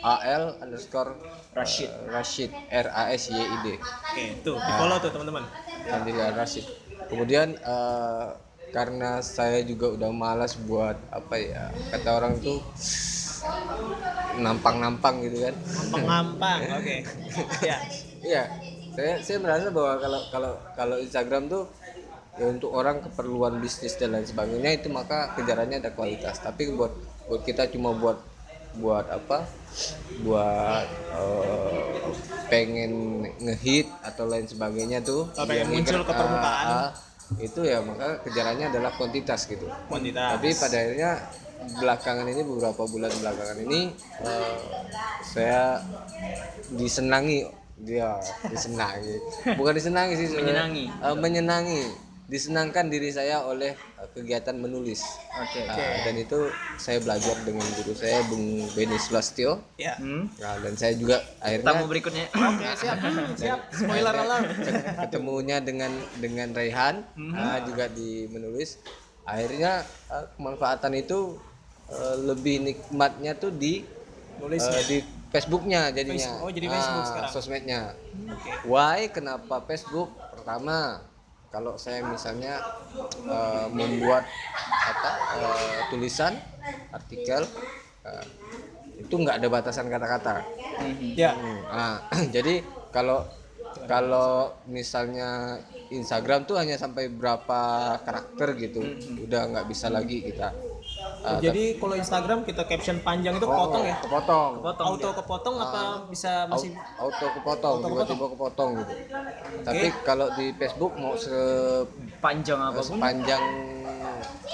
A 0.00 0.14
L 0.24 0.56
underscore 0.60 1.12
Rashid. 1.52 1.88
eh, 1.88 2.08
Rashid 2.08 2.50
R 2.72 2.86
A 2.88 3.02
S 3.12 3.28
Y 3.28 3.36
I 3.36 3.56
D 3.60 3.66
Oke, 3.76 4.24
tuh, 4.40 4.56
di-follow 4.56 4.96
tuh 4.96 5.10
teman-teman. 5.12 5.44
Vandile 5.84 6.24
Rashid 6.32 6.64
kemudian 7.06 7.52
eh, 7.56 8.28
karena 8.74 9.22
saya 9.22 9.62
juga 9.62 9.94
udah 9.94 10.10
malas 10.10 10.58
buat 10.58 10.98
apa 11.14 11.34
ya 11.38 11.70
kata 11.94 12.08
orang 12.10 12.34
tuh 12.42 12.58
nampang-nampang 14.36 15.22
gitu 15.24 15.48
kan 15.48 15.54
Ngampang, 15.96 16.58
oke. 16.78 16.96
Ya. 17.62 17.78
Iya, 18.26 18.42
saya 18.96 19.12
saya 19.22 19.38
merasa 19.38 19.70
bahwa 19.70 19.96
kalau 20.02 20.20
kalau 20.32 20.52
kalau 20.74 20.96
Instagram 20.98 21.46
tuh 21.46 21.64
ya 22.36 22.50
untuk 22.52 22.74
orang 22.74 23.00
keperluan 23.00 23.62
bisnis 23.62 23.96
dan 23.96 24.12
lain 24.12 24.26
sebagainya 24.28 24.82
itu 24.82 24.88
maka 24.92 25.32
kejarannya 25.38 25.80
ada 25.80 25.94
kualitas. 25.94 26.42
Tapi 26.42 26.74
buat 26.74 26.92
buat 27.30 27.42
kita 27.46 27.70
cuma 27.70 27.94
buat 27.96 28.18
buat 28.76 29.06
apa? 29.08 29.46
Buat 30.20 30.88
eh, 31.16 31.96
pengen 32.50 33.24
ngehit 33.40 33.88
atau 34.04 34.26
lain 34.28 34.44
sebagainya 34.44 35.00
tuh. 35.00 35.28
Oh, 35.32 35.44
pengen 35.48 35.70
ya, 35.70 35.74
muncul 35.80 36.00
ke 36.04 36.12
ah, 36.12 36.18
permukaan. 36.18 36.66
ah, 36.66 36.88
itu 37.42 37.60
ya 37.66 37.82
maka 37.82 38.22
kejarannya 38.22 38.70
adalah 38.70 38.94
kuantitas 38.94 39.50
gitu. 39.50 39.66
Kuantitas. 39.90 40.38
Tapi 40.38 40.48
pada 40.54 40.76
akhirnya 40.78 41.12
belakangan 41.66 42.26
ini 42.30 42.42
beberapa 42.46 42.82
bulan 42.86 43.10
belakangan 43.10 43.58
ini 43.66 43.80
eh, 44.22 44.56
saya 45.26 45.82
disenangi 46.70 47.42
dia 47.76 48.16
disenangi 48.46 49.18
bukan 49.58 49.74
disenangi 49.74 50.14
sih. 50.14 50.28
Menyenangi. 50.38 50.84
Eh, 50.86 51.16
menyenangi 51.18 51.82
disenangkan 52.26 52.86
diri 52.86 53.06
saya 53.08 53.38
oleh 53.40 53.70
eh, 53.72 54.08
kegiatan 54.10 54.52
menulis 54.52 54.98
Oke. 55.32 55.62
Nah, 55.62 55.78
dan 56.02 56.14
itu 56.16 56.38
saya 56.76 56.98
belajar 56.98 57.38
dengan 57.40 57.62
guru 57.72 57.92
saya 57.92 58.18
Bung 58.26 58.42
Beni 58.72 58.94
Sulastyo 58.96 59.62
Ya. 59.76 59.94
Hmm. 59.94 60.26
nah, 60.34 60.58
dan 60.58 60.74
saya 60.74 60.94
juga 60.94 61.22
akhirnya 61.38 61.66
Tamu 61.68 61.86
berikutnya. 61.86 62.26
Oke, 62.50 62.66
siap. 62.74 62.96
siap. 63.36 63.60
Spoiler 63.70 64.10
alert. 64.12 64.46
ketemunya 65.00 65.58
dengan 65.60 65.90
dengan 66.16 66.50
Raihan 66.50 67.06
Mhm. 67.14 67.32
ah, 67.32 67.58
juga 67.62 67.86
di 67.88 68.26
menulis 68.26 68.82
akhirnya 69.22 69.82
ah, 70.08 70.26
kemanfaatan 70.32 70.92
itu 70.94 71.38
eh, 71.86 72.16
lebih 72.20 72.60
nikmatnya 72.60 73.34
tuh 73.34 73.50
di 73.50 73.86
Nulis. 74.36 74.62
eh, 74.64 74.84
di 74.84 74.98
Facebooknya 75.26 75.90
jadinya 75.90 76.18
Facebook. 76.26 76.42
Oh, 76.42 76.50
jadi 76.50 76.66
Facebook 76.66 76.98
Ah, 76.98 77.06
sekarang. 77.06 77.30
sosmednya 77.30 77.80
why 78.64 79.06
kenapa 79.08 79.62
Facebook 79.62 80.10
pertama 80.32 81.06
kalau 81.52 81.74
saya 81.80 82.00
misalnya 82.04 82.62
eh, 83.28 83.66
membuat 83.72 84.24
apa 84.92 85.12
eh, 85.38 85.78
tulisan 85.90 86.34
artikel 86.92 87.42
eh, 88.06 88.26
itu 89.02 89.14
nggak 89.14 89.36
ada 89.42 89.48
batasan 89.52 89.88
kata-kata 89.92 90.36
Ya. 91.16 91.32
Hmm, 91.32 91.64
Nah, 91.68 91.94
jadi 92.34 92.60
kalau 92.92 93.24
kalau 93.88 94.60
misalnya 94.68 95.60
Instagram 95.88 96.44
tuh 96.48 96.56
hanya 96.60 96.76
sampai 96.76 97.08
berapa 97.08 97.60
karakter 98.04 98.48
gitu, 98.58 98.82
udah 99.22 99.40
nggak 99.50 99.66
bisa 99.70 99.88
lagi 99.88 100.22
kita. 100.26 100.65
Uh, 101.26 101.38
Jadi 101.42 101.76
kalau 101.76 101.94
Instagram 101.98 102.38
kita 102.46 102.62
caption 102.64 102.98
panjang 103.02 103.34
itu 103.36 103.46
potong 103.46 103.84
ya? 103.84 103.96
Kepotong. 103.98 104.52
Auto 104.62 105.08
kepotong 105.22 105.56
apa 105.58 105.80
bisa 106.08 106.46
masih 106.46 106.70
Au- 106.96 107.10
Auto 107.10 107.26
kepotong, 107.40 107.76
tiba-tiba 107.82 108.26
kepotong 108.32 108.70
gitu. 108.80 108.92
Tapi 109.66 109.86
kalau 110.06 110.26
di 110.38 110.54
Facebook 110.54 110.92
mau 110.96 111.14
Panjang 112.22 112.58
apa 112.62 112.80
pun. 112.80 112.96
sepanjang 112.96 113.44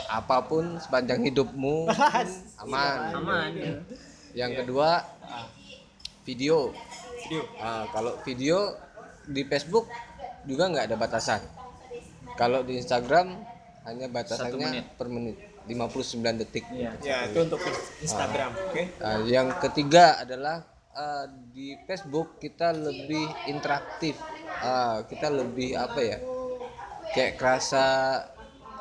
apa 0.09 0.37
pun, 0.45 0.65
sepanjang 0.81 1.21
hidupmu 1.25 1.89
aman. 2.65 2.99
Aman. 3.17 3.51
ya. 3.55 3.73
Yang 4.33 4.65
kedua 4.65 5.05
video. 6.25 6.73
video? 7.23 7.43
Ah, 7.61 7.85
kalau 7.93 8.19
video 8.25 8.75
di 9.29 9.47
Facebook 9.47 9.87
juga 10.49 10.67
nggak 10.73 10.91
ada 10.91 10.97
batasan. 10.99 11.41
Kalau 12.35 12.65
di 12.65 12.81
Instagram 12.81 13.45
hanya 13.85 14.07
batasannya 14.09 14.97
per 14.97 15.07
menit 15.13 15.52
59 15.73 16.41
detik. 16.45 16.65
Iya. 16.71 16.93
Ya, 17.01 17.17
itu 17.27 17.39
untuk 17.43 17.61
Instagram. 18.01 18.53
Oke. 18.69 18.83
Nah, 19.01 19.19
yang 19.25 19.49
ketiga 19.59 20.21
adalah 20.21 20.63
ah, 20.93 21.25
di 21.29 21.75
Facebook 21.89 22.37
kita 22.39 22.73
lebih 22.73 23.25
interaktif. 23.49 24.17
Ah, 24.61 25.03
kita 25.09 25.33
lebih 25.33 25.75
apa 25.75 26.01
ya? 26.01 26.19
Kayak 27.13 27.33
kerasa 27.37 27.85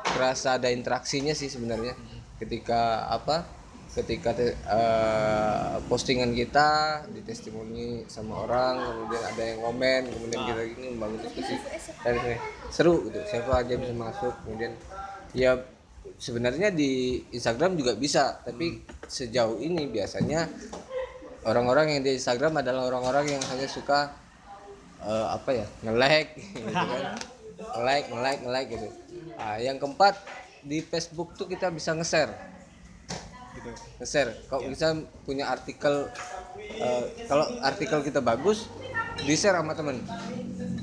kerasa 0.02 0.58
ada 0.58 0.68
interaksinya 0.68 1.32
sih 1.32 1.48
sebenarnya. 1.48 1.94
Ketika 2.40 3.06
apa? 3.08 3.44
Ketika 3.92 4.32
te- 4.32 4.56
eh, 4.56 5.74
postingan 5.84 6.32
kita 6.32 6.68
di 7.12 7.20
testimoni 7.20 8.08
sama 8.08 8.48
orang, 8.48 8.80
kemudian 8.80 9.20
ada 9.20 9.42
yang 9.44 9.60
komen, 9.60 10.00
kemudian 10.08 10.40
kita 10.48 10.60
gini 10.64 10.86
membangun 10.96 11.20
diskusi 11.20 11.60
dan 12.00 12.16
seru 12.72 13.04
gitu. 13.04 13.20
Siapa 13.28 13.52
aja 13.52 13.76
bisa 13.76 13.92
masuk, 13.92 14.32
kemudian 14.48 14.72
ya 15.36 15.60
sebenarnya 16.22 16.70
di 16.70 17.18
Instagram 17.34 17.74
juga 17.74 17.98
bisa 17.98 18.38
tapi 18.46 18.86
sejauh 19.10 19.58
ini 19.58 19.90
biasanya 19.90 20.46
orang-orang 21.42 21.98
yang 21.98 22.02
di 22.06 22.14
Instagram 22.14 22.62
adalah 22.62 22.86
orang-orang 22.86 23.34
yang 23.34 23.42
hanya 23.50 23.66
suka 23.66 24.14
eh, 25.02 25.26
apa 25.34 25.50
ya 25.50 25.66
nge-like 25.82 26.30
gitu 26.54 26.70
kan. 26.70 27.18
Nge-like 27.58 28.06
nge-like 28.14 28.40
nge-like 28.46 28.68
gitu. 28.70 28.88
Ah, 29.34 29.58
yang 29.58 29.82
keempat 29.82 30.14
di 30.62 30.78
Facebook 30.78 31.34
tuh 31.34 31.50
kita 31.50 31.74
bisa 31.74 31.90
nge-share. 31.98 32.30
Nge-share. 33.98 34.46
Kalau 34.46 34.70
bisa 34.70 34.94
punya 35.26 35.50
artikel 35.50 36.06
eh, 36.78 37.02
kalau 37.26 37.50
artikel 37.66 37.98
kita 38.06 38.22
bagus 38.22 38.70
di 39.26 39.34
share 39.34 39.58
sama 39.58 39.74
temen. 39.74 39.98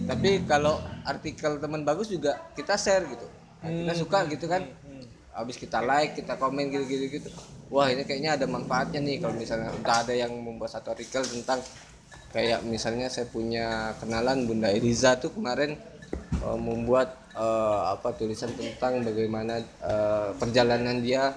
Tapi 0.04 0.44
kalau 0.44 0.84
artikel 1.08 1.64
teman 1.64 1.88
bagus 1.88 2.12
juga 2.12 2.44
kita 2.60 2.76
share 2.76 3.08
gitu. 3.08 3.24
Nah, 3.60 3.72
kita 3.72 3.94
suka 3.96 4.24
gitu 4.28 4.48
kan 4.52 4.68
habis 5.32 5.56
kita 5.56 5.80
like 5.80 6.14
kita 6.14 6.36
komen 6.36 6.68
gitu 6.68 6.86
gitu 6.86 7.06
gitu 7.20 7.30
wah 7.70 7.86
ini 7.86 8.02
kayaknya 8.02 8.36
ada 8.36 8.46
manfaatnya 8.46 9.00
nih 9.00 9.18
kalau 9.18 9.34
misalnya 9.34 9.70
entah 9.70 10.02
ada 10.02 10.14
yang 10.14 10.34
membuat 10.34 10.74
satu 10.74 10.92
artikel 10.92 11.22
tentang 11.22 11.62
kayak 12.30 12.62
misalnya 12.64 13.10
saya 13.10 13.26
punya 13.26 13.94
kenalan 13.98 14.46
Bunda 14.46 14.70
Eliza 14.70 15.18
tuh 15.18 15.30
kemarin 15.32 15.78
eh, 16.40 16.60
membuat 16.60 17.14
eh, 17.34 17.82
apa 17.90 18.14
tulisan 18.14 18.54
tentang 18.54 19.02
bagaimana 19.02 19.58
eh, 19.62 20.30
perjalanan 20.36 20.98
dia 21.00 21.34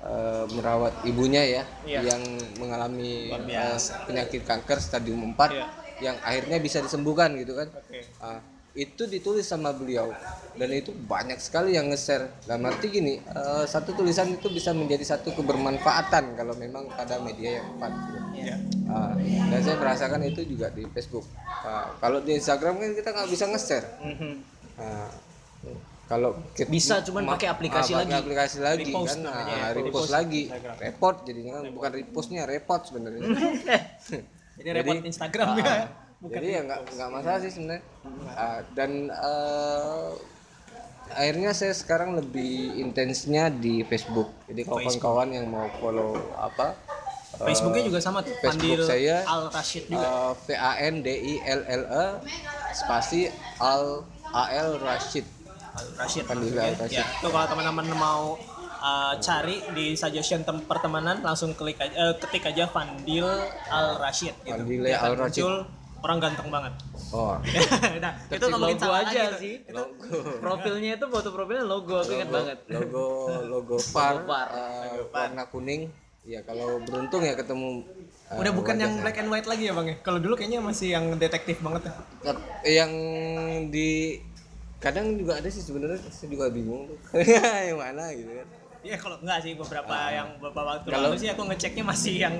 eh, 0.00 0.44
merawat 0.52 1.04
ibunya 1.04 1.42
ya 1.42 1.62
Iya. 1.86 2.00
yang 2.12 2.22
mengalami 2.58 3.32
biasa. 3.46 4.04
penyakit 4.04 4.42
kanker 4.44 4.78
stadium 4.78 5.32
4 5.32 5.52
Iya. 5.52 5.66
yang 6.02 6.16
akhirnya 6.20 6.58
bisa 6.60 6.84
disembuhkan 6.84 7.32
gitu 7.36 7.56
kan 7.56 7.68
Oke. 7.72 8.04
Ah, 8.20 8.40
itu 8.76 9.02
ditulis 9.04 9.42
sama 9.42 9.72
beliau 9.72 10.12
dan 10.52 10.68
itu 10.70 10.92
banyak 10.92 11.36
sekali 11.38 11.72
yang 11.72 11.88
nge-share 11.88 12.28
dalam 12.42 12.64
arti 12.66 12.86
gini 12.90 13.16
eh, 13.18 13.64
satu 13.64 13.92
tulisan 13.92 14.28
itu 14.30 14.48
bisa 14.48 14.70
menjadi 14.70 15.02
satu 15.10 15.32
kebermanfaatan 15.32 16.32
kalau 16.32 16.52
memang 16.54 16.84
pada 16.90 17.16
media 17.18 17.56
yang 17.56 17.66
tepat 17.72 17.92
gitu. 17.98 18.18
Iya. 18.36 18.56
Ah, 18.86 19.12
dan 19.16 19.60
saya 19.60 19.76
merasakan 19.76 20.20
itu 20.22 20.44
juga 20.46 20.68
di 20.68 20.84
Facebook 20.86 21.24
Ah, 21.58 21.88
kalau 21.96 22.20
di 22.20 22.32
Instagram 22.32 22.76
kan 22.76 22.92
kita 22.92 23.08
nggak 23.10 23.28
bisa 23.28 23.44
nge-share 23.46 23.86
Mhm. 23.98 24.32
Ah, 24.76 25.08
kalau 26.06 26.36
kita- 26.52 26.68
Bisa, 26.68 27.00
cuman 27.02 27.22
ma- 27.24 27.32
pakai 27.34 27.48
aplikasi 27.48 27.90
ah, 27.90 27.98
pakai 27.98 28.06
lagi. 28.06 28.22
aplikasi 28.22 28.56
lagi 28.60 28.82
Repost 28.86 29.08
kan 29.08 29.18
namanya 29.24 29.42
Ah, 29.42 29.58
ya, 29.58 29.66
repost 29.72 29.82
repost 29.82 30.10
lagi 30.12 30.42
Instagram. 30.46 30.76
report 30.78 31.16
jadinya 31.24 31.52
kan 31.54 31.64
bukan 31.70 31.90
repostnya 31.94 32.42
repot 32.44 32.80
sebenarnya 32.82 33.20
Jadi 34.56 34.68
repot 34.70 34.96
Instagram 35.02 35.48
ya. 35.58 35.74
Jadi 36.18 36.46
ya 36.48 36.60
nggak 36.64 36.80
nggak 36.90 37.08
masalah 37.10 37.38
sih 37.38 37.50
sebenarnya 37.50 37.82
Ah, 38.32 38.60
dan 38.72 38.90
eh, 39.08 40.08
akhirnya 41.08 41.50
saya 41.52 41.70
sekarang 41.70 42.14
lebih 42.14 42.76
intensnya 42.76 43.48
di 43.48 43.80
Facebook 43.82 44.32
jadi 44.44 44.64
kawan-kawan 44.64 45.28
yang 45.30 45.46
mau 45.46 45.68
follow 45.76 46.16
apa 46.34 46.72
eh, 47.36 47.46
Facebooknya 47.46 47.84
juga 47.84 48.00
sama 48.00 48.20
tuh. 48.20 48.32
Facebook 48.38 48.64
Pandil 48.64 48.80
saya, 48.82 49.16
Al 49.24 49.48
Rashid 49.48 49.84
juga. 49.86 50.02
eh, 50.02 50.30
V 50.34 50.46
A 50.52 50.72
N 50.82 50.94
D 51.00 51.08
I 51.10 51.34
L 51.44 51.60
L 51.62 51.84
E 51.84 52.06
spasi 52.72 53.28
Al 53.58 54.02
A 54.26 54.44
L 54.56 54.80
Rashid 54.80 55.24
Al 55.76 55.86
Rashid. 55.94 56.24
Pandil. 56.24 56.56
Al 56.56 56.72
Rashid. 56.74 56.96
Ya, 56.96 57.04
itu 57.04 57.28
kalau 57.28 57.46
teman-teman 57.46 57.86
mau 57.92 58.22
uh, 58.78 59.12
cari 59.20 59.60
di 59.72 59.92
suggestion 59.92 60.40
tem- 60.40 60.64
pertemanan 60.64 61.20
langsung 61.20 61.52
klik 61.52 61.76
aja, 61.76 61.92
eh, 61.92 62.14
ketik 62.16 62.48
aja 62.48 62.64
Fandil 62.66 63.28
Al 63.68 64.00
Rashid 64.00 64.32
gitu. 64.40 64.56
Akan 64.56 64.64
Al 64.96 65.14
Rashid. 65.14 65.44
muncul 65.44 65.54
orang 66.06 66.18
ganteng 66.22 66.48
banget. 66.48 66.72
oh 67.10 67.34
nah, 68.04 68.12
itu 68.30 68.44
ngomongin 68.46 68.78
logo 68.78 68.84
salah 68.86 69.00
aja 69.02 69.10
lagi 69.10 69.30
tuh. 69.34 69.38
sih. 69.42 69.54
logo 69.74 70.18
Profilnya 70.38 70.90
itu 70.96 71.06
foto 71.10 71.28
profilnya 71.34 71.64
logo, 71.66 71.94
aku 71.98 72.12
ingat 72.14 72.30
banget. 72.30 72.58
logo 72.74 73.06
logo 73.46 73.76
far, 73.82 74.22
Far. 74.22 74.48
eh, 74.54 75.02
warna 75.10 75.44
kuning 75.50 75.90
ya 76.26 76.42
kalau 76.42 76.82
beruntung 76.82 77.22
ya 77.22 77.38
ketemu 77.38 77.86
eh, 78.30 78.38
Udah 78.38 78.52
bukan 78.54 78.74
yang 78.78 78.98
black 78.98 79.18
and 79.22 79.30
white 79.30 79.46
lagi 79.46 79.70
ya 79.70 79.74
bang 79.74 79.86
ya? 79.94 79.96
Kalau 80.02 80.18
dulu 80.18 80.34
kayaknya 80.34 80.58
masih 80.58 80.94
yang 80.94 81.14
detektif 81.18 81.62
banget 81.62 81.90
ya. 81.90 81.94
Yang 82.66 82.92
di 83.70 83.90
kadang 84.76 85.16
juga 85.16 85.40
ada 85.40 85.48
sih 85.48 85.64
sebenarnya 85.64 85.98
saya 86.12 86.28
juga 86.28 86.52
bingung 86.52 86.86
tuh 86.86 86.98
yang 87.68 87.80
mana 87.80 88.12
gitu 88.12 88.28
kan 88.28 88.48
Iya 88.86 88.96
kalau 88.96 89.16
enggak 89.18 89.38
sih 89.40 89.52
beberapa 89.52 89.96
yang 90.08 90.28
beberapa 90.36 90.62
waktu 90.64 90.86
Kalau- 90.86 91.04
lalu 91.04 91.16
sih 91.18 91.28
aku 91.28 91.42
ngeceknya 91.44 91.82
masih 91.82 92.14
yang 92.20 92.36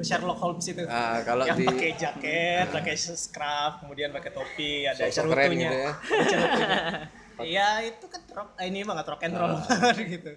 Sherlock 0.00 0.38
Holmes 0.38 0.64
itu. 0.64 0.80
Ah, 0.82 1.20
kalau 1.20 1.44
yang 1.44 1.54
di 1.54 1.66
pakai 1.66 1.90
jaket, 1.94 2.66
pakai 2.70 2.94
scrub, 2.96 3.72
kemudian 3.78 4.08
pakai 4.10 4.30
topi, 4.30 4.84
ada 4.84 5.04
cerutunya. 5.06 5.68
gitu 5.68 5.76
ya. 5.76 5.92
Iya, 7.42 7.68
itu 7.82 8.04
kan 8.04 8.20
rock 8.30 8.48
eh, 8.54 8.68
ini 8.68 8.80
banget 8.82 9.06
rock 9.06 9.22
and 9.22 9.32
roll 9.32 9.56
banget 9.56 9.96
gitu. 10.12 10.32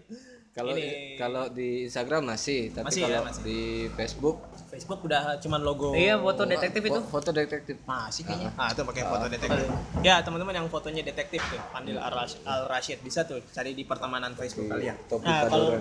kalau 0.52 0.72
Ini- 0.72 1.18
kalau 1.18 1.44
di 1.50 1.84
Instagram 1.84 2.24
masih 2.26 2.70
tapi 2.70 2.88
Masih 2.88 3.02
ya, 3.02 3.08
kalau 3.10 3.24
masih. 3.26 3.42
di 3.42 3.60
Facebook 3.92 4.38
Facebook 4.74 5.06
udah 5.06 5.38
cuman 5.38 5.62
logo. 5.62 5.94
Iya, 5.94 6.18
foto 6.18 6.44
detektif 6.44 6.82
itu. 6.84 6.98
fo- 6.98 7.10
foto 7.14 7.30
detektif 7.30 7.78
Masih 7.84 8.26
kayaknya. 8.26 8.50
Ah, 8.58 8.68
itu 8.68 8.82
pakai 8.82 9.04
foto 9.06 9.26
detektif. 9.28 9.70
Ya, 10.02 10.16
teman-teman 10.20 10.54
yang 10.56 10.68
fotonya 10.68 11.02
detektif 11.02 11.46
tuh, 11.46 11.62
Pandil 11.70 11.96
Al 11.96 12.10
Rash- 12.10 12.42
Al 12.44 12.66
Rashid 12.66 12.98
bisa 13.00 13.22
tuh 13.22 13.38
cari 13.48 13.72
di 13.72 13.86
pertemanan 13.86 14.34
Facebook 14.34 14.66
Di 14.66 14.72
kalian. 14.72 14.98
Nah, 15.22 15.40
kalau. 15.46 15.78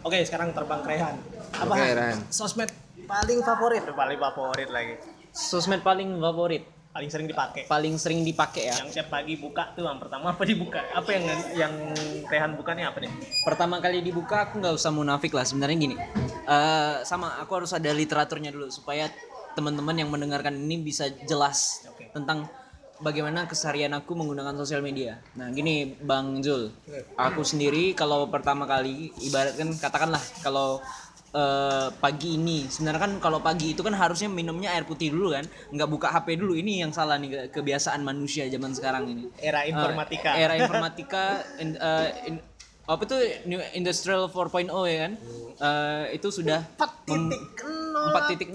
Oke, 0.00 0.22
sekarang 0.22 0.54
terbang 0.54 0.80
Rehan. 0.80 1.16
Apa 1.52 1.74
sosmed 2.30 2.70
paling 3.04 3.42
favorit? 3.42 3.82
Paling 3.84 4.16
favorit 4.16 4.68
lagi. 4.70 4.94
Sosmed 5.28 5.82
paling 5.82 6.16
favorit, 6.16 6.64
Paling 6.90 7.06
sering 7.06 7.26
dipakai. 7.30 7.62
paling 7.70 7.94
sering 8.02 8.20
dipakai 8.26 8.66
ya. 8.66 8.74
Yang 8.82 8.98
tiap 8.98 9.14
pagi 9.14 9.38
buka 9.38 9.70
tuh 9.78 9.86
yang 9.86 10.02
pertama 10.02 10.34
apa 10.34 10.42
dibuka? 10.42 10.82
Apa 10.90 11.10
yang 11.14 11.24
yang 11.54 11.74
Rehan 12.26 12.58
buka 12.58 12.74
nih 12.74 12.90
apa 12.90 12.98
nih? 12.98 13.10
Pertama 13.46 13.78
kali 13.78 14.02
dibuka 14.02 14.50
aku 14.50 14.58
nggak 14.58 14.74
usah 14.74 14.90
munafik 14.90 15.30
lah 15.30 15.46
sebenarnya 15.46 15.78
gini. 15.78 15.96
Eh, 16.50 16.94
sama 17.06 17.38
aku 17.38 17.62
harus 17.62 17.70
ada 17.70 17.94
literaturnya 17.94 18.50
dulu 18.50 18.66
supaya 18.74 19.06
teman-teman 19.54 20.02
yang 20.02 20.10
mendengarkan 20.10 20.58
ini 20.58 20.82
bisa 20.82 21.06
jelas 21.30 21.86
Oke. 21.86 22.10
tentang 22.10 22.50
bagaimana 22.98 23.46
keseharian 23.46 23.94
aku 23.94 24.18
menggunakan 24.18 24.58
sosial 24.58 24.82
media. 24.82 25.22
Nah, 25.38 25.46
gini 25.54 25.94
Bang 25.94 26.42
Zul. 26.42 26.74
Aku 27.14 27.46
sendiri 27.46 27.94
kalau 27.94 28.26
pertama 28.26 28.66
kali 28.66 29.14
ibaratkan 29.22 29.78
katakanlah 29.78 30.20
kalau 30.42 30.82
eh, 31.32 31.88
pagi 31.94 32.34
ini. 32.34 32.66
Sebenarnya 32.66 33.00
kan 33.00 33.12
kalau 33.18 33.38
pagi 33.38 33.70
itu 33.70 33.80
kan 33.80 33.92
harusnya 33.92 34.26
minumnya 34.26 34.70
air 34.70 34.82
putih 34.82 35.08
dulu 35.08 35.30
kan. 35.30 35.42
Nggak 35.70 35.88
buka 35.88 36.08
HP 36.08 36.36
dulu. 36.36 36.54
Ini 36.54 36.82
yang 36.82 36.90
salah 36.90 37.16
nih 37.16 37.30
ke- 37.30 37.48
kebiasaan 37.52 38.00
manusia 38.00 38.46
zaman 38.46 38.70
sekarang 38.70 39.06
ini. 39.06 39.24
Era 39.36 39.62
informatika. 39.64 40.34
Eh, 40.34 40.40
era 40.40 40.54
informatika 40.60 41.24
in- 41.56 41.74
eh, 41.74 42.08
in- 42.26 42.42
apa 42.82 43.02
itu? 43.04 43.16
New 43.46 43.62
Industrial 43.72 44.26
4.0 44.26 44.66
ya 44.84 44.98
kan? 45.00 45.12
Eh, 45.56 46.04
itu 46.12 46.28
sudah 46.28 46.66
mem- 47.06 47.30
4.0 47.30 48.50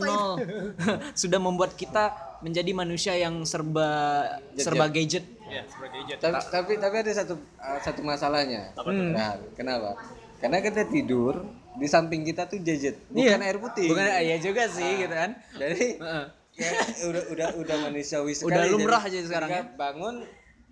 sudah 1.21 1.39
membuat 1.39 1.73
kita 1.73 2.11
menjadi 2.41 2.71
manusia 2.73 3.13
yang 3.15 3.41
serba 3.43 4.21
serba 4.53 4.85
gadget. 4.87 5.23
Ya, 5.45 5.61
sebagai 5.63 6.01
gadget. 6.03 6.19
tapi 6.19 6.41
tapi, 6.51 6.71
tapi 6.75 6.95
ada 6.99 7.11
satu 7.15 7.33
uh, 7.55 7.79
satu 7.79 8.01
masalahnya. 8.01 8.73
Nah, 9.13 9.37
kenapa 9.53 9.93
karena 10.39 10.57
kita 10.59 10.87
tidur 10.87 11.45
di 11.75 11.87
samping 11.91 12.23
kita 12.23 12.47
tuh 12.47 12.59
gadget 12.63 12.95
bukan 13.11 13.41
air 13.43 13.57
putih. 13.59 13.87
Bukan 13.91 14.05
ya 14.07 14.37
juga 14.39 14.63
sih 14.71 14.91
gitu 15.05 15.11
kan. 15.11 15.35
Jadi 15.59 15.99
Heeh. 15.99 16.25
kayak 16.55 16.81
udah 17.11 17.23
udah 17.35 17.47
udah 17.59 17.75
manusiawi 17.89 18.31
sekali. 18.31 18.51
Udah 18.55 18.63
lumrah 18.71 19.03
Jadi 19.03 19.19
aja 19.19 19.27
sekarang 19.27 19.49
ya. 19.51 19.63
bangun 19.75 20.15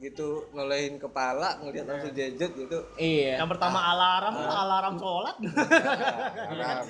gitu 0.03 0.51
nolehin 0.51 0.99
kepala 0.99 1.63
ngeliat 1.63 1.87
langsung 1.87 2.11
gadget 2.11 2.51
gitu. 2.55 2.79
Iya. 2.99 3.39
Yang 3.39 3.49
pertama 3.55 3.79
alarm, 3.79 4.35
alarm 4.35 4.93
sholat. 4.99 5.35
haram. 6.51 6.85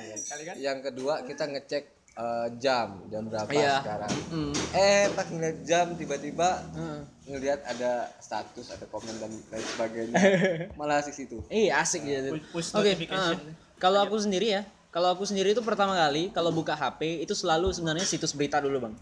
yang 0.58 0.82
kedua 0.82 1.22
kita 1.26 1.46
ngecek 1.46 1.84
eh, 2.14 2.48
jam 2.58 3.02
jam 3.08 3.24
berapa 3.26 3.50
Iya. 3.50 3.76
sekarang 3.80 4.14
Mm. 4.30 4.54
eh 4.72 5.06
pas 5.12 5.26
ngeliat 5.26 5.58
jam 5.62 5.86
tiba-tiba 5.94 6.50
Heeh. 6.72 7.00
ngelihat 7.28 7.60
ada 7.64 7.92
status 8.18 8.70
ada 8.70 8.86
komen 8.86 9.18
dan 9.18 9.32
lain 9.32 9.66
sebagainya 9.68 10.16
malah 10.78 11.00
asik 11.00 11.16
situ 11.16 11.42
Iya 11.48 11.80
asik 11.80 12.02
gitu. 12.02 12.30
Push- 12.34 12.50
push 12.52 12.70
Oke. 12.72 12.86
notification. 12.88 13.38
eh, 13.44 13.56
kalau 13.76 14.00
aku 14.00 14.16
sendiri 14.16 14.48
ya, 14.48 14.62
kalau 14.90 15.10
aku 15.10 15.24
sendiri 15.24 15.52
itu 15.52 15.62
pertama 15.62 15.94
kali 15.94 16.30
kalau 16.30 16.50
buka 16.50 16.72
HP 16.72 17.20
itu 17.20 17.34
selalu 17.34 17.70
sebenarnya 17.70 18.04
situs 18.04 18.32
berita 18.32 18.58
dulu 18.58 18.78
bang. 18.80 18.96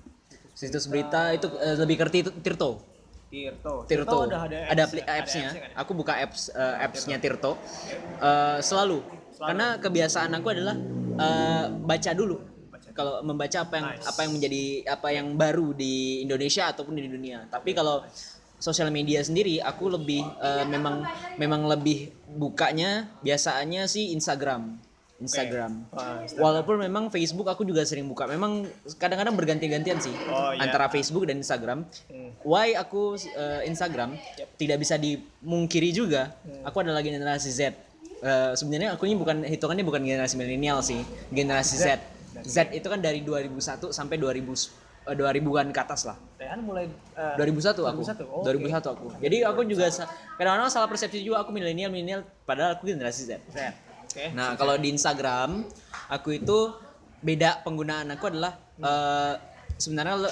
Situs 0.51 0.85
berita 0.85 1.31
itu 1.31 1.51
eh, 1.57 1.75
lebih 1.75 1.95
ke 1.97 2.05
Tir- 2.09 2.35
Tirto. 2.39 2.79
Tirto. 3.27 3.85
Tirto. 3.85 4.17
udah 4.25 4.41
ada 4.41 4.57
ada, 4.67 4.83
ya? 4.87 5.03
apps-nya. 5.13 5.49
kan? 5.49 5.71
Aku 5.77 5.91
buka 5.93 6.15
apps 6.15 6.47
eh, 6.49 6.75
apps-nya 6.81 7.15
Tirto. 7.17 7.55
Eh, 8.19 8.59
selalu. 8.59 9.03
Karena 9.37 9.77
kebiasaan 9.77 10.31
aku 10.33 10.47
adalah 10.49 10.75
eh, 11.17 11.65
baca 11.77 12.11
dulu. 12.11 12.35
Kalau 13.01 13.25
membaca 13.25 13.57
apa 13.65 13.73
yang 13.81 13.87
Nice. 13.97 14.05
apa 14.05 14.19
yang 14.21 14.31
menjadi 14.37 14.63
apa 14.85 15.07
yang 15.09 15.27
baru 15.33 15.67
di 15.73 16.21
Indonesia 16.21 16.69
ataupun 16.69 16.93
di 16.93 17.09
dunia. 17.09 17.49
Tapi 17.49 17.73
kalau 17.73 18.05
sosial 18.61 18.93
media 18.93 19.25
sendiri 19.25 19.57
aku 19.57 19.89
lebih 19.89 20.21
eh, 20.21 20.65
memang 20.69 21.01
memang 21.41 21.65
lebih 21.65 22.13
bukanya 22.29 23.09
biasanya 23.25 23.89
sih 23.89 24.13
Instagram. 24.13 24.77
Instagram. 25.21 25.85
Walaupun 26.33 26.81
memang 26.81 27.13
Facebook 27.13 27.45
aku 27.45 27.61
juga 27.61 27.85
sering 27.85 28.09
buka. 28.09 28.25
Memang 28.25 28.65
kadang-kadang 28.97 29.37
berganti-gantian 29.37 30.01
sih 30.01 30.09
Oh, 30.29 30.49
iya. 30.49 30.65
antara 30.65 30.89
Facebook 30.89 31.29
dan 31.29 31.37
Instagram. 31.37 31.85
Hmm. 32.09 32.33
Why 32.41 32.73
aku 32.73 33.17
uh, 33.17 33.61
Instagram 33.61 34.17
tidak 34.57 34.81
bisa 34.81 34.97
dimungkiri 34.97 35.93
juga. 35.93 36.33
Hmm. 36.41 36.65
Aku 36.65 36.81
adalah 36.81 37.05
generasi 37.05 37.53
Z. 37.53 37.77
Eh, 38.21 38.53
sebenarnya 38.53 38.93
aku 38.93 39.09
ini 39.09 39.17
bukan 39.17 39.41
hitungannya 39.45 39.81
bukan 39.81 40.01
generasi 40.05 40.37
milenial 40.37 40.85
sih, 40.85 41.01
generasi 41.33 41.73
Z. 41.81 41.85
Z 41.85 41.89
itu 42.75 42.87
kan 42.87 42.99
dari 42.99 43.21
2001 43.21 43.91
sampai 43.93 44.15
2000 44.17 44.41
eh, 45.09 45.15
2000-an 45.17 45.67
ke 45.73 45.79
atas 45.81 46.05
lah. 46.05 46.17
Rehan 46.37 46.61
mulai 46.61 46.85
eh, 47.17 47.35
2001 47.37 47.77
aku. 47.81 48.01
2001, 48.05 48.27
oh, 48.27 48.43
2001 48.45 48.93
aku. 48.93 49.07
Jadi 49.21 49.37
aku 49.45 49.61
juga 49.65 49.85
kadang-kadang 50.37 50.71
salah 50.73 50.89
persepsi 50.89 51.21
juga 51.21 51.41
aku 51.41 51.53
milenial 51.53 51.89
milenial 51.89 52.21
padahal 52.45 52.77
aku 52.77 52.89
generasi 52.89 53.29
Z. 53.29 53.31
Z. 53.49 53.57
Oke. 54.11 54.25
Nah, 54.35 54.59
kalau 54.59 54.75
di 54.75 54.91
Instagram 54.91 55.63
aku 56.11 56.35
itu 56.35 56.75
beda 57.21 57.61
penggunaan 57.61 58.09
aku 58.17 58.33
adalah 58.33 58.57
eh, 58.81 59.33
sebenarnya 59.77 60.29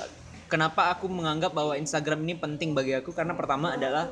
kenapa 0.49 0.89
aku 0.91 1.05
menganggap 1.07 1.53
bahwa 1.53 1.77
Instagram 1.77 2.25
ini 2.25 2.33
penting 2.35 2.73
bagi 2.73 2.97
aku 2.97 3.13
karena 3.13 3.37
pertama 3.37 3.77
adalah 3.77 4.09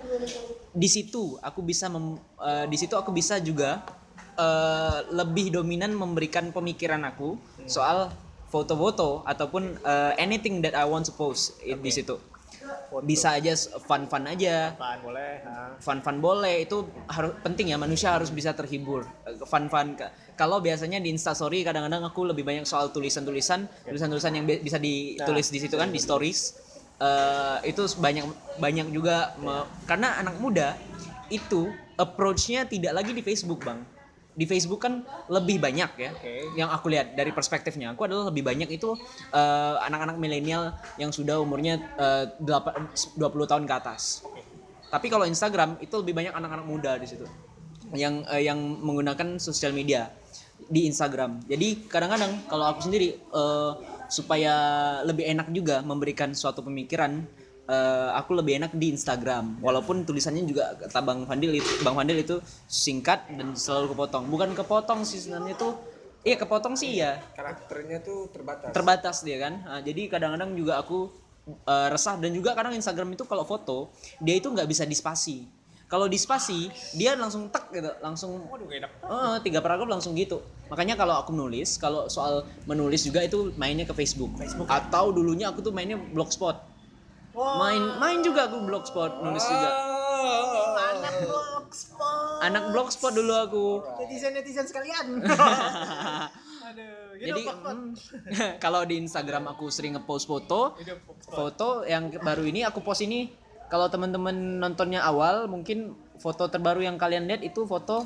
di 0.72 0.86
situ 0.88 1.42
aku 1.42 1.66
bisa 1.66 1.90
mem- 1.90 2.22
eh, 2.40 2.66
di 2.70 2.78
situ 2.78 2.94
aku 2.94 3.10
bisa 3.10 3.42
juga 3.42 3.82
eh, 4.38 5.00
lebih 5.10 5.58
dominan 5.58 5.92
memberikan 5.98 6.54
pemikiran 6.54 7.02
aku 7.10 7.36
soal 7.68 8.10
foto-foto 8.48 9.22
ataupun 9.24 9.76
eh, 9.78 10.14
anything 10.18 10.60
that 10.60 10.74
I 10.74 10.84
want 10.84 11.06
to 11.06 11.14
post 11.14 11.60
i- 11.62 11.76
di 11.76 11.92
situ. 11.92 12.16
Bisa 13.02 13.32
aja 13.34 13.52
s- 13.52 13.68
fun-fun 13.82 14.24
aja, 14.26 14.72
Apaan 14.72 15.00
boleh? 15.02 15.44
ah. 15.44 15.76
fun-fun 15.78 16.18
boleh 16.18 16.64
itu 16.64 16.84
harus 17.06 17.36
penting 17.38 17.70
ya 17.70 17.78
manusia 17.78 18.12
harus 18.12 18.28
bisa 18.30 18.52
terhibur. 18.52 19.04
Fun-fun 19.46 19.94
Ka- 19.94 20.12
kalau 20.34 20.60
biasanya 20.60 20.98
di 20.98 21.08
instastory 21.10 21.62
kadang-kadang 21.62 22.04
aku 22.04 22.24
lebih 22.26 22.44
banyak 22.44 22.64
soal 22.64 22.88
tulisan-tulisan 22.90 23.68
tulisan-tulisan 23.84 24.32
yang 24.34 24.46
bi- 24.46 24.60
bisa 24.60 24.80
ditulis 24.80 25.48
di 25.48 25.60
situ 25.60 25.76
kan 25.76 25.88
di 25.88 26.00
stories. 26.00 26.56
Eh, 26.98 27.58
itu 27.68 27.84
banyak 27.94 28.26
banyak 28.58 28.88
juga 28.90 29.36
me- 29.38 29.68
karena 29.86 30.18
anak 30.18 30.36
muda 30.38 30.74
itu 31.30 31.68
approach-nya 31.94 32.64
tidak 32.64 32.96
lagi 32.96 33.12
di 33.12 33.22
Facebook 33.22 33.62
bang 33.62 33.84
di 34.38 34.46
Facebook 34.46 34.86
kan 34.86 35.02
lebih 35.34 35.58
banyak 35.58 35.92
ya 35.98 36.10
Oke. 36.14 36.54
yang 36.54 36.70
aku 36.70 36.94
lihat 36.94 37.18
dari 37.18 37.34
perspektifnya 37.34 37.98
aku 37.98 38.06
adalah 38.06 38.30
lebih 38.30 38.46
banyak 38.46 38.70
itu 38.70 38.94
eh, 39.34 39.76
anak-anak 39.82 40.22
milenial 40.22 40.78
yang 41.02 41.10
sudah 41.10 41.42
umurnya 41.42 41.82
eh, 41.98 42.30
delapan- 42.38 42.86
20 43.18 43.18
tahun 43.50 43.64
ke 43.66 43.74
atas 43.74 44.22
tapi 44.94 45.10
kalau 45.10 45.26
Instagram 45.26 45.82
itu 45.82 45.96
lebih 46.00 46.14
banyak 46.14 46.34
anak-anak 46.38 46.66
muda 46.70 46.92
di 47.02 47.10
situ 47.10 47.26
yang 47.98 48.22
eh, 48.30 48.46
yang 48.46 48.62
menggunakan 48.62 49.42
sosial 49.42 49.72
media 49.72 50.12
di 50.68 50.90
Instagram. 50.90 51.46
Jadi 51.48 51.88
kadang-kadang 51.88 52.50
kalau 52.50 52.66
aku 52.68 52.86
sendiri 52.88 53.16
eh, 53.18 53.72
supaya 54.08 54.54
lebih 55.04 55.28
enak 55.28 55.48
juga 55.52 55.84
memberikan 55.84 56.32
suatu 56.32 56.64
pemikiran 56.64 57.24
eh, 57.68 58.10
aku 58.16 58.32
lebih 58.34 58.58
enak 58.64 58.72
di 58.74 58.96
Instagram. 58.96 59.60
Walaupun 59.60 60.08
tulisannya 60.08 60.48
juga 60.48 60.74
kata 60.80 61.00
Bang 61.04 61.28
Fadil 61.28 61.60
itu 61.60 61.72
Bang 61.84 62.00
Fadil 62.00 62.24
itu 62.24 62.40
singkat 62.66 63.28
dan 63.36 63.54
selalu 63.54 63.94
kepotong. 63.94 64.32
Bukan 64.32 64.56
kepotong 64.56 65.04
sih 65.04 65.22
sebenarnya 65.22 65.54
itu 65.54 65.70
Iya 66.28 66.36
kepotong 66.44 66.76
sih 66.76 67.00
ya 67.00 67.24
karakternya 67.40 68.04
tuh 68.04 68.28
terbatas. 68.28 68.76
Terbatas 68.76 69.24
dia 69.24 69.38
kan. 69.40 69.64
Nah, 69.64 69.80
jadi 69.80 70.12
kadang-kadang 70.12 70.60
juga 70.60 70.76
aku 70.82 71.08
eh, 71.48 71.88
resah 71.88 72.20
dan 72.20 72.36
juga 72.36 72.52
kadang 72.52 72.76
Instagram 72.76 73.16
itu 73.16 73.24
kalau 73.24 73.48
foto 73.48 73.96
dia 74.20 74.36
itu 74.36 74.52
nggak 74.52 74.68
bisa 74.68 74.84
dispasi. 74.84 75.48
Kalau 75.88 76.12
dispasi 76.12 76.68
dia 77.00 77.16
langsung 77.16 77.48
tek 77.48 77.72
gitu 77.72 77.88
langsung 78.04 78.44
Waduh, 78.52 78.68
gak 78.68 78.80
enak. 78.84 78.92
eh, 79.08 79.38
tiga 79.40 79.64
paragraf 79.64 79.88
langsung 79.88 80.20
gitu. 80.20 80.44
Makanya 80.68 81.00
kalau 81.00 81.16
aku 81.16 81.32
nulis 81.32 81.80
kalau 81.80 82.12
soal 82.12 82.44
menulis 82.68 83.08
juga 83.08 83.24
itu 83.24 83.56
mainnya 83.56 83.88
ke 83.88 83.96
Facebook, 83.96 84.36
atau 84.68 85.16
dulunya 85.16 85.48
aku 85.48 85.64
tuh 85.64 85.72
mainnya 85.72 85.96
blogspot 85.96 86.60
main 87.38 87.84
main 87.96 88.20
juga 88.20 88.46
aku 88.46 88.58
blogspot 88.62 89.12
nulis 89.20 89.44
juga 89.44 89.70
Anak 90.98 91.16
blogspot. 91.22 92.38
anak 92.42 92.64
blogspot 92.70 93.14
dulu 93.14 93.34
aku 93.36 93.66
Netizen 93.98 94.34
netizen 94.34 94.66
sekalian. 94.66 95.22
Aduh, 96.68 97.16
gitu 97.16 97.28
jadi 97.28 97.42
blogspot. 97.44 97.76
mm, 97.76 97.92
kalau 98.64 98.82
di 98.84 99.00
Instagram 99.00 99.48
aku 99.48 99.70
sering 99.70 99.96
ngepost 99.96 100.26
foto 100.26 100.76
foto 101.24 101.68
yang 101.84 102.12
baru 102.12 102.44
ini 102.44 102.62
aku 102.62 102.82
post 102.82 103.02
ini 103.02 103.32
kalau 103.68 103.88
teman-teman 103.88 104.34
nontonnya 104.58 105.00
awal 105.02 105.46
mungkin 105.46 105.92
foto 106.18 106.48
terbaru 106.48 106.82
yang 106.82 106.96
kalian 106.96 107.24
lihat 107.26 107.42
itu 107.42 107.64
foto 107.64 108.04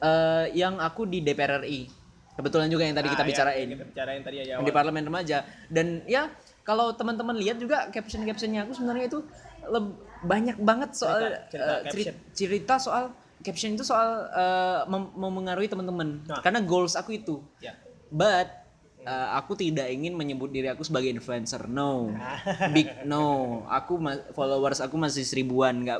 eh, 0.00 0.50
yang 0.52 0.78
aku 0.78 1.04
di 1.04 1.20
DPR 1.20 1.60
RI 1.60 1.86
kebetulan 2.32 2.66
juga 2.66 2.82
yang 2.82 2.94
tadi 2.94 3.08
kita 3.08 3.20
Ah, 3.20 3.26
ya, 3.26 3.30
bicarain 3.30 3.68
Kita 3.68 3.84
bicarain 3.86 4.20
tadi 4.22 4.36
aja. 4.38 4.50
yang 4.50 4.64
di 4.64 4.72
parlemen 4.72 5.04
remaja 5.04 5.38
dan 5.68 5.86
ya 6.04 6.30
kalau 6.62 6.92
teman-teman 6.92 7.34
lihat 7.34 7.56
juga 7.56 7.88
caption-captionnya 7.88 8.62
aku 8.62 8.72
sebenarnya 8.72 9.06
itu 9.06 9.20
banyak 10.20 10.56
banget 10.58 10.92
soal 10.92 11.20
Cerita- 11.22 11.48
cerita 11.48 11.72
ceri- 11.82 12.04
caption. 12.06 12.14
cerita 12.34 12.74
soal 12.76 13.04
caption 13.40 13.70
itu 13.72 13.82
soal 13.82 14.08
eh, 14.28 14.80
mem- 14.86 15.12
memengaruhi 15.14 15.66
teman-teman 15.66 16.20
Nah. 16.22 16.40
karena 16.40 16.60
goals 16.60 16.94
aku 16.94 17.14
itu 17.14 17.40
Ya. 17.58 17.72
But 18.06 18.50
uh, 19.02 19.28
aku 19.34 19.54
tidak 19.54 19.86
ingin 19.86 20.12
menyebut 20.12 20.48
diri 20.48 20.66
aku 20.66 20.82
sebagai 20.82 21.08
influencer. 21.08 21.66
No. 21.66 22.12
Big 22.74 22.86
no. 23.02 23.24
Aku 23.66 23.96
ma- 23.96 24.24
followers 24.30 24.78
aku 24.78 24.96
masih 24.96 25.22
seribuan, 25.22 25.80
nggak 25.80 25.98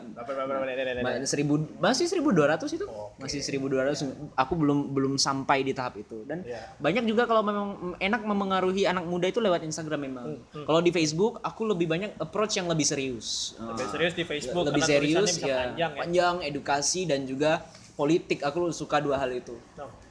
ma- 1.00 1.22
seribu 1.22 1.54
masih 1.78 2.06
seribu 2.06 2.30
dua 2.30 2.46
ratus 2.50 2.70
itu 2.72 2.84
Oke. 2.84 3.20
masih 3.20 3.40
seribu 3.40 3.66
dua 3.66 3.84
ratus 3.84 4.04
aku 4.34 4.52
belum 4.54 4.90
belum 4.90 5.12
sampai 5.16 5.62
di 5.62 5.72
tahap 5.72 5.96
itu 5.96 6.24
dan 6.24 6.42
Iya. 6.42 6.76
banyak 6.76 7.04
juga 7.04 7.24
kalau 7.24 7.40
memang 7.40 7.68
enak 7.96 8.22
memengaruhi 8.22 8.84
anak 8.84 9.04
muda 9.04 9.26
itu 9.26 9.38
lewat 9.38 9.62
Instagram 9.62 10.00
memang 10.02 10.26
Hmm, 10.50 10.64
kalau 10.64 10.80
di 10.80 10.90
Facebook 10.90 11.40
aku 11.40 11.64
lebih 11.64 11.86
banyak 11.86 12.16
approach 12.16 12.54
yang 12.54 12.66
lebih 12.66 12.84
serius 12.84 13.56
Lebih 13.56 13.84
Ah, 13.84 13.90
serius 13.90 14.14
di 14.14 14.24
Facebook 14.24 14.64
lebih 14.64 14.82
serius 14.82 15.36
ya 15.36 15.70
panjang 15.70 15.92
ya. 15.92 15.98
panjang 15.98 16.34
edukasi 16.42 17.04
dan 17.04 17.24
juga 17.24 17.64
politik 17.92 18.40
aku 18.40 18.70
suka 18.70 18.98
dua 18.98 19.16
hal 19.16 19.30
itu 19.30 19.56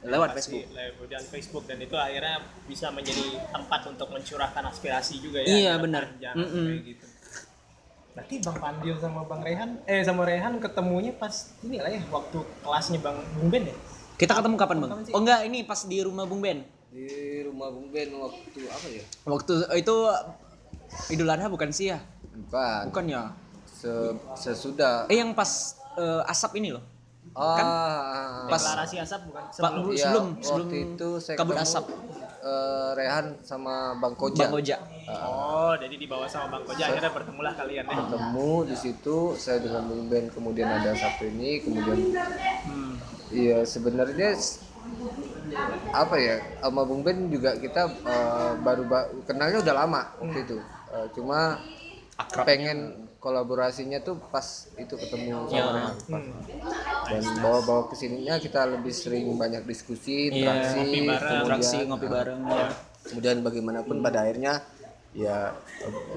lewat 0.00 0.32
pasti, 0.32 0.64
Facebook 0.64 0.72
lewat 0.72 1.08
dan 1.08 1.22
Facebook 1.28 1.64
dan 1.68 1.78
itu 1.78 1.96
akhirnya 1.96 2.36
bisa 2.64 2.88
menjadi 2.88 3.20
tempat 3.52 3.80
untuk 3.88 4.08
mencurahkan 4.08 4.64
aspirasi 4.68 5.20
juga 5.20 5.44
ya. 5.44 5.48
Iya, 5.48 5.72
benar. 5.76 6.08
Mm-mm. 6.16 6.66
kayak 6.66 6.82
gitu. 6.88 7.06
Berarti 8.10 8.34
Bang 8.42 8.58
Pandil 8.58 8.94
sama 8.98 9.20
Bang 9.22 9.40
Rehan 9.40 9.70
eh 9.86 10.02
sama 10.02 10.22
Rehan 10.26 10.58
ketemunya 10.58 11.14
pas 11.14 11.30
ini 11.62 11.78
lah 11.78 11.88
ya 11.88 12.02
waktu 12.10 12.42
kelasnya 12.60 12.98
Bang 12.98 13.22
Bung 13.38 13.48
Ben 13.48 13.70
ya? 13.70 13.76
kita 14.20 14.36
ketemu 14.36 14.60
kapan 14.60 14.76
bang 14.84 14.90
Kapan 14.92 15.14
oh 15.16 15.20
enggak 15.24 15.40
ini 15.48 15.58
pas 15.64 15.80
di 15.88 15.96
rumah 16.04 16.28
Bung 16.28 16.44
Ben 16.44 16.60
di 16.92 17.06
rumah 17.40 17.72
Bung 17.72 17.88
Ben 17.88 18.12
waktu 18.12 18.60
apa 18.68 18.86
ya 18.92 19.04
Waktu 19.24 19.52
itu 19.80 19.94
Idul 21.08 21.30
Adha 21.30 21.48
bukan 21.48 21.70
sih 21.72 21.88
ya? 21.94 22.04
bukan 22.34 22.92
Bukan 22.92 23.04
ya? 23.08 23.32
Se- 23.64 24.18
sesudah 24.36 25.08
Eh 25.08 25.16
yang 25.22 25.32
pas 25.32 25.80
eh, 25.96 26.22
asap 26.28 26.60
ini 26.60 26.74
loh. 26.76 26.84
Ah 27.32 28.46
Pas 28.46 28.58
Deklarasi 28.58 28.96
asap 28.98 29.20
bukan? 29.24 29.42
Pak, 29.42 29.52
sebelum. 29.52 29.80
bu- 29.80 29.92
Iya, 29.92 30.04
sebelum 30.04 30.26
waktu 30.32 30.44
sebelum 30.44 30.68
itu 30.72 31.08
saya 31.16 31.36
kabut 31.36 31.56
asap. 31.56 31.84
eh, 32.40 32.90
Rehan 32.94 33.26
sama 33.40 33.74
Bang 33.96 34.14
Koja. 34.14 34.38
Bang 34.40 34.56
Oja. 34.56 34.76
Oh, 35.06 35.72
jadi 35.74 35.94
dibawa 35.94 36.24
sama 36.24 36.46
Bang 36.50 36.64
Koja 36.64 36.84
akhirnya 36.86 37.10
bertemulah 37.10 37.52
kalian 37.52 37.84
ya. 37.84 37.94
ketemu 37.96 38.50
di 38.64 38.76
situ 38.76 39.16
saya 39.36 39.58
dengan 39.58 39.82
Bung 39.84 40.06
Ben 40.06 40.26
kemudian 40.26 40.68
ada 40.68 40.90
satu 40.92 41.24
ini 41.24 41.60
kemudian 41.60 41.98
iya 43.30 43.62
sebenarnya 43.62 44.34
apa 45.92 46.16
ya 46.16 46.34
sama 46.60 46.82
Bung 46.82 47.02
Ben 47.02 47.28
juga 47.28 47.54
kita 47.54 47.82
eh, 48.00 48.52
baru 48.58 48.82
ba- 48.84 49.10
kenalnya 49.24 49.60
udah 49.60 49.74
lama 49.76 50.02
waktu 50.16 50.38
itu. 50.42 50.56
Eh, 50.88 51.06
cuma 51.12 51.58
pengen 52.42 53.09
kolaborasinya 53.20 54.00
tuh 54.00 54.16
pas 54.32 54.42
itu 54.74 54.96
ketemu 54.96 55.44
sama 55.46 55.70
Rehan 55.76 55.96
pas. 56.08 56.24
dan 57.12 57.22
bawa-bawa 57.44 57.92
ke 57.92 57.94
sininya 57.94 58.40
kita 58.40 58.64
lebih 58.64 58.90
sering 58.96 59.28
banyak 59.36 59.68
diskusi 59.68 60.32
Iya, 60.32 60.72
interaksi 60.72 60.80
ngopi 60.80 61.00
bareng. 61.04 61.40
Interaksi 61.44 61.76
ngopi 61.84 62.06
eh, 62.08 62.10
bareng. 62.10 62.40
kemudian 63.00 63.36
bagaimanapun 63.44 63.96
pada 64.00 64.24
akhirnya 64.24 64.64
ya 65.10 65.52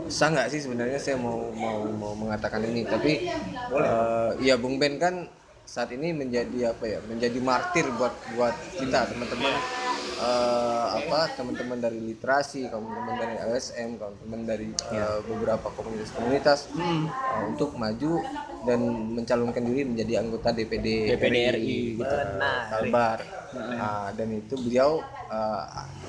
sah 0.07 0.29
nggak 0.29 0.47
sih 0.53 0.63
sebenarnya 0.63 1.01
saya 1.01 1.17
mau 1.17 1.49
mau 1.51 1.83
mau 1.91 2.13
mengatakan 2.15 2.61
ini 2.63 2.87
tapi 2.87 3.25
eh, 3.27 4.29
ya 4.39 4.55
Bung 4.55 4.79
Ben 4.79 4.95
kan 4.95 5.27
saat 5.63 5.91
ini 5.95 6.11
menjadi 6.15 6.75
apa 6.75 6.83
ya 6.87 6.99
menjadi 7.07 7.39
martir 7.39 7.87
buat 7.99 8.13
buat 8.35 8.53
kita 8.79 9.11
teman-teman 9.11 9.82
eh, 10.15 10.85
apa 10.93 11.19
teman-teman 11.33 11.77
dari 11.77 11.99
literasi 11.99 12.69
teman-teman 12.69 13.15
dari 13.17 13.35
LSM 13.39 13.89
teman-teman 13.97 14.41
dari 14.45 14.67
eh, 14.71 15.19
beberapa 15.25 15.67
komunitas-komunitas 15.73 16.69
eh, 16.75 17.03
untuk 17.49 17.73
maju 17.75 18.21
dan 18.63 18.79
mencalonkan 19.11 19.63
diri 19.63 19.83
menjadi 19.83 20.23
anggota 20.23 20.55
DPD, 20.55 21.17
DPD 21.19 21.37
RI, 21.59 21.99
gitu. 21.99 22.07
Benar. 22.07 22.71
Kalbar. 22.71 23.19
Nah, 23.53 24.09
dan 24.15 24.33
itu 24.33 24.55
beliau 24.57 24.97
uh, 25.29 25.63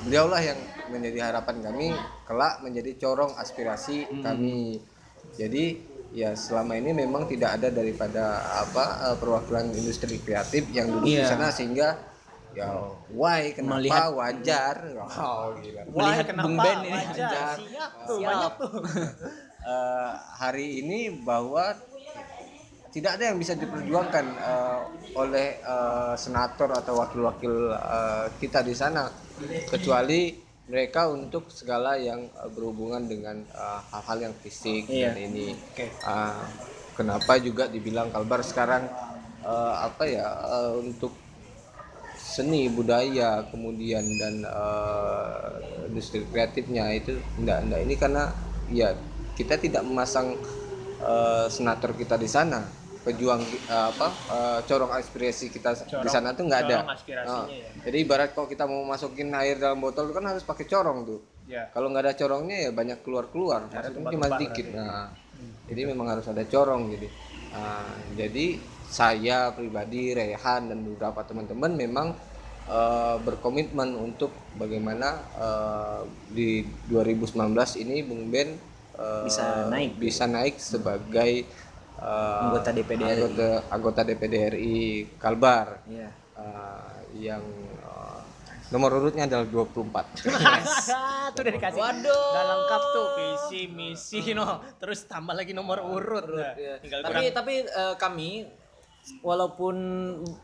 beliaulah 0.06 0.40
yang 0.40 0.56
menjadi 0.88 1.28
harapan 1.28 1.60
kami 1.60 1.92
kelak 2.24 2.62
menjadi 2.62 2.94
corong 2.96 3.34
aspirasi 3.36 4.06
kami. 4.22 4.78
Jadi 5.34 5.82
ya 6.14 6.38
selama 6.38 6.78
ini 6.78 6.94
memang 6.94 7.26
tidak 7.26 7.58
ada 7.58 7.74
daripada 7.74 8.38
apa 8.64 9.12
uh, 9.12 9.16
perwakilan 9.18 9.74
industri 9.74 10.22
kreatif 10.22 10.70
yang 10.70 10.88
duduk 10.88 11.10
di 11.10 11.18
Iya. 11.20 11.34
sana 11.34 11.50
sehingga 11.50 11.98
ya 12.54 12.70
why 13.10 13.50
kenapa 13.50 13.74
Melihat- 13.76 14.12
wajar 14.12 14.76
oh 15.20 15.54
gila 15.58 15.80
Melihat 15.84 15.94
Wah, 15.94 16.24
kenapa? 16.24 16.44
Bung 16.44 16.56
Ben 16.56 16.78
ini. 16.80 16.90
Wajar. 16.90 17.10
Wajar. 17.12 17.56
Siap 17.60 17.90
tuh, 18.06 18.16
Siap. 18.18 18.28
banyak 18.30 18.52
tuh. 18.56 18.72
Eh, 19.64 20.10
hari 20.36 20.84
ini 20.84 21.24
bahwa 21.24 21.72
tidak 22.92 23.16
ada 23.16 23.32
yang 23.32 23.40
bisa 23.40 23.56
diperjuangkan 23.56 24.26
eh, 24.36 24.80
oleh 25.16 25.56
eh, 25.56 26.14
senator 26.16 26.68
atau 26.70 27.00
wakil-wakil 27.00 27.72
eh, 27.72 28.26
kita 28.36 28.60
di 28.60 28.76
sana 28.76 29.08
kecuali 29.64 30.36
mereka 30.64 31.08
untuk 31.08 31.48
segala 31.48 31.96
yang 31.96 32.24
berhubungan 32.52 33.04
dengan 33.04 33.40
hal-hal 33.88 34.18
yang 34.22 34.34
fisik 34.36 34.84
dan 34.84 35.16
ini 35.16 35.56
Ah, 36.02 36.44
kenapa 36.92 37.36
juga 37.36 37.64
dibilang 37.64 38.08
Kalbar 38.08 38.44
sekarang 38.44 38.84
eh, 39.40 39.74
apa 39.80 40.04
ya 40.04 40.28
eh, 40.44 40.72
untuk 40.78 41.23
seni 42.34 42.66
budaya 42.66 43.46
kemudian 43.54 44.02
dan 44.18 44.42
eh, 44.42 45.86
industri 45.86 46.26
kreatifnya 46.26 46.90
itu 46.90 47.14
enggak 47.38 47.58
enggak. 47.62 47.80
Ini 47.86 47.94
karena 47.94 48.24
ya 48.74 48.90
kita 49.38 49.54
tidak 49.62 49.86
memasang 49.86 50.34
eh, 50.98 51.46
senator 51.46 51.94
kita 51.94 52.18
di 52.18 52.26
sana. 52.26 52.66
Pejuang 53.06 53.38
eh, 53.46 53.86
apa 53.94 54.08
eh, 54.34 54.58
corong 54.66 54.90
aspirasi 54.98 55.54
kita 55.54 55.78
di 56.02 56.08
sana 56.10 56.34
tuh 56.34 56.50
nggak 56.50 56.60
ada. 56.66 56.78
corong 56.82 56.90
Ah, 57.24 57.46
ya. 57.46 57.70
jadi 57.86 57.96
ibarat 58.02 58.30
kalau 58.34 58.50
kita 58.50 58.66
mau 58.66 58.82
masukin 58.82 59.30
air 59.32 59.56
dalam 59.62 59.78
botol 59.78 60.10
kan 60.10 60.26
harus 60.26 60.42
pakai 60.42 60.66
corong 60.66 61.06
tuh. 61.06 61.20
Ya. 61.44 61.68
kalau 61.76 61.92
nggak 61.92 62.08
ada 62.08 62.14
corongnya 62.16 62.56
ya 62.56 62.70
banyak 62.72 63.04
keluar 63.04 63.28
keluar 63.28 63.68
maksudnya 63.68 64.16
cuma 64.16 64.28
dikit 64.40 64.66
nah. 64.72 65.12
Jadi 65.68 65.80
memang 65.84 66.06
harus 66.12 66.24
ada 66.28 66.44
corong 66.44 66.92
jadi. 66.92 67.08
Nah, 67.52 67.88
jadi 68.16 68.46
saya 68.86 69.50
pribadi 69.50 70.12
Rehan 70.12 70.68
dan 70.68 70.78
beberapa 70.80 71.20
teman-teman 71.20 71.72
memang 71.72 72.08
eh, 72.64 73.16
berkomitmen 73.18 73.94
untuk 73.94 74.28
bagaimana 74.54 75.08
eh, 75.34 76.00
di 76.28 76.48
2019 76.86 77.34
ini 77.78 77.96
Bung 78.00 78.28
Ben 78.28 78.54
eh, 78.94 79.22
Bisa 79.24 79.66
naik. 79.66 79.90
bisa 79.96 80.24
naik 80.24 80.54
sebagai 80.56 81.44
eh, 81.94 82.40
Anggota 82.40 82.70
DPD 82.70 83.00
RI. 83.00 83.10
anggota, 83.10 83.46
anggota 83.68 84.00
DPD 84.02 84.34
RI 84.52 84.78
Kalbar 85.16 85.82
Iya. 85.84 86.08
eh, 86.36 86.92
yang 87.20 87.44
nomor 88.66 88.90
urutnya 88.92 89.24
adalah 89.24 89.46
24 89.46 90.18
tuh 90.18 90.34
udah 91.36 91.52
dikasih. 91.52 91.78
Waduh. 91.78 92.24
Udah 92.26 92.44
lengkap 92.44 92.82
tuh 92.88 93.06
visi, 93.14 93.60
misi, 93.68 94.18
no. 94.32 94.58
Terus 94.76 95.04
tambah 95.04 95.30
lagi 95.30 95.50
nomor 95.50 95.78
urut. 95.78 96.26
Iya. 96.58 96.82
Tinggal 96.82 97.00
tapi 97.02 97.12
kurang. 97.22 97.34
tapi 97.34 97.54
eh, 97.62 97.94
kami 97.94 98.28
walaupun 99.20 99.76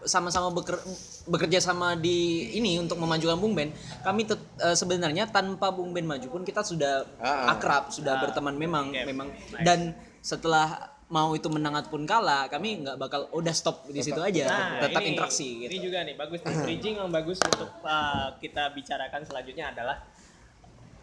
sama-sama 0.03 0.49
beker- 0.51 0.85
bekerja 1.27 1.59
sama 1.59 1.95
di 1.95 2.19
ini 2.53 2.77
untuk 2.77 2.97
memajukan 2.97 3.35
Bung 3.35 3.53
Ben, 3.53 3.73
kami 4.01 4.25
tet- 4.25 4.41
eh, 4.59 4.73
sebenarnya 4.73 5.27
tanpa 5.27 5.69
Bung 5.69 5.91
Ben 5.91 6.05
maju 6.05 6.27
pun 6.27 6.43
kita 6.43 6.61
sudah 6.61 7.05
Ah. 7.17 7.53
akrab, 7.53 7.89
sudah 7.89 8.21
berteman 8.21 8.55
memang 8.55 8.93
memang 8.93 9.29
dan 9.61 9.93
setelah 10.21 10.77
mau 11.07 11.33
itu 11.33 11.49
menang 11.49 11.75
ataupun 11.75 12.05
kalah, 12.05 12.47
kami 12.47 12.81
nggak 12.81 12.95
bakal 12.97 13.27
udah 13.33 13.51
stop 13.51 13.83
di 13.87 13.99
situ 13.99 14.21
aja, 14.21 14.47
Nah, 14.47 14.79
tetap 14.81 15.01
ini- 15.01 15.09
interaksi 15.11 15.49
Ini 15.59 15.67
gitu. 15.67 15.89
juga 15.89 15.99
nih 16.03 16.15
bagus 16.15 16.39
nih 16.41 16.55
bridging 16.63 16.95
yang 16.97 17.11
bagus 17.11 17.39
untuk 17.43 17.71
uh, 17.81 18.31
kita 18.39 18.71
bicarakan 18.71 19.25
selanjutnya 19.25 19.75
adalah 19.75 19.97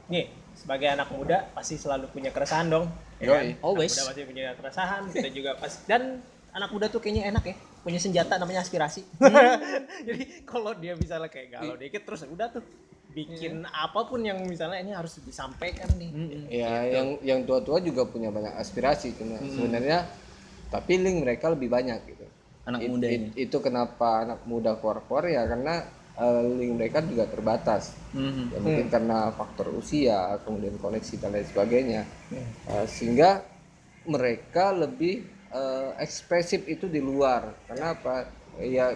nih 0.08 0.26
sebagai 0.54 0.88
anak 0.89 1.12
muda 1.12 1.52
pasti 1.52 1.76
selalu 1.76 2.08
punya 2.08 2.32
keresahan 2.32 2.65
dong. 2.67 2.88
ya 3.17 3.28
kan? 3.28 3.43
Yoi. 3.43 3.50
Anak 3.52 3.60
Always. 3.62 3.91
muda 3.91 4.04
pasti 4.08 4.22
punya 4.24 4.46
keresahan, 4.54 5.02
kita 5.12 5.30
juga 5.30 5.52
pasti 5.56 5.80
dan 5.86 6.02
anak 6.58 6.70
muda 6.74 6.89
tuh 6.89 6.98
kayaknya 6.98 7.30
enak 7.30 7.43
ya 7.46 7.56
punya 7.86 8.00
senjata 8.02 8.36
namanya 8.41 8.65
aspirasi. 8.65 9.06
Jadi 10.08 10.43
kalau 10.43 10.74
dia 10.76 10.98
misalnya 10.98 11.30
kayak 11.30 11.56
galau 11.56 11.78
dikit 11.78 12.04
terus 12.04 12.26
udah 12.26 12.50
tuh 12.52 12.65
bikin 13.08 13.63
apa 13.63 14.04
pun 14.04 14.20
yang 14.20 14.43
misalnya 14.43 14.82
ini 14.84 14.91
harus 14.91 15.22
disampaikan 15.24 15.88
nih. 15.96 16.12
Ya, 16.52 16.84
yang 16.84 17.08
yang 17.24 17.39
tua-tua 17.48 17.80
juga 17.80 18.04
punya 18.10 18.34
banyak 18.34 18.58
aspirasi 18.60 19.15
cuma 19.15 19.39
sebenarnya 19.39 20.04
tapi 20.67 21.00
link 21.00 21.24
mereka 21.24 21.54
lebih 21.54 21.72
banyak 21.72 22.00
gitu. 22.12 22.26
Anak 22.67 22.80
It- 22.84 22.91
muda 22.91 23.08
it- 23.08 23.34
itu 23.38 23.58
kenapa 23.63 24.28
anak 24.28 24.43
muda 24.43 24.76
keluar-keluar 24.82 25.30
ya 25.32 25.48
karena 25.48 25.88
eh, 26.17 26.43
link 26.60 26.74
mereka 26.82 27.06
juga 27.06 27.30
terbatas. 27.30 27.93
Mhm. 28.12 28.43
Ya, 28.52 28.58
mungkin 28.58 28.88
karena 28.89 29.30
faktor 29.38 29.70
usia, 29.70 30.41
kemudian 30.43 30.76
koneksi 30.82 31.22
dan 31.22 31.30
lain 31.38 31.46
sebagainya. 31.46 32.02
Eh, 32.67 32.86
sehingga 32.89 33.46
mereka 34.10 34.74
lebih 34.74 35.37
eh, 35.52 35.90
ekspresif 36.02 36.66
itu 36.66 36.88
di 36.88 37.00
luar. 37.00 37.54
Kenapa? 37.68 38.28
Ya 38.58 38.90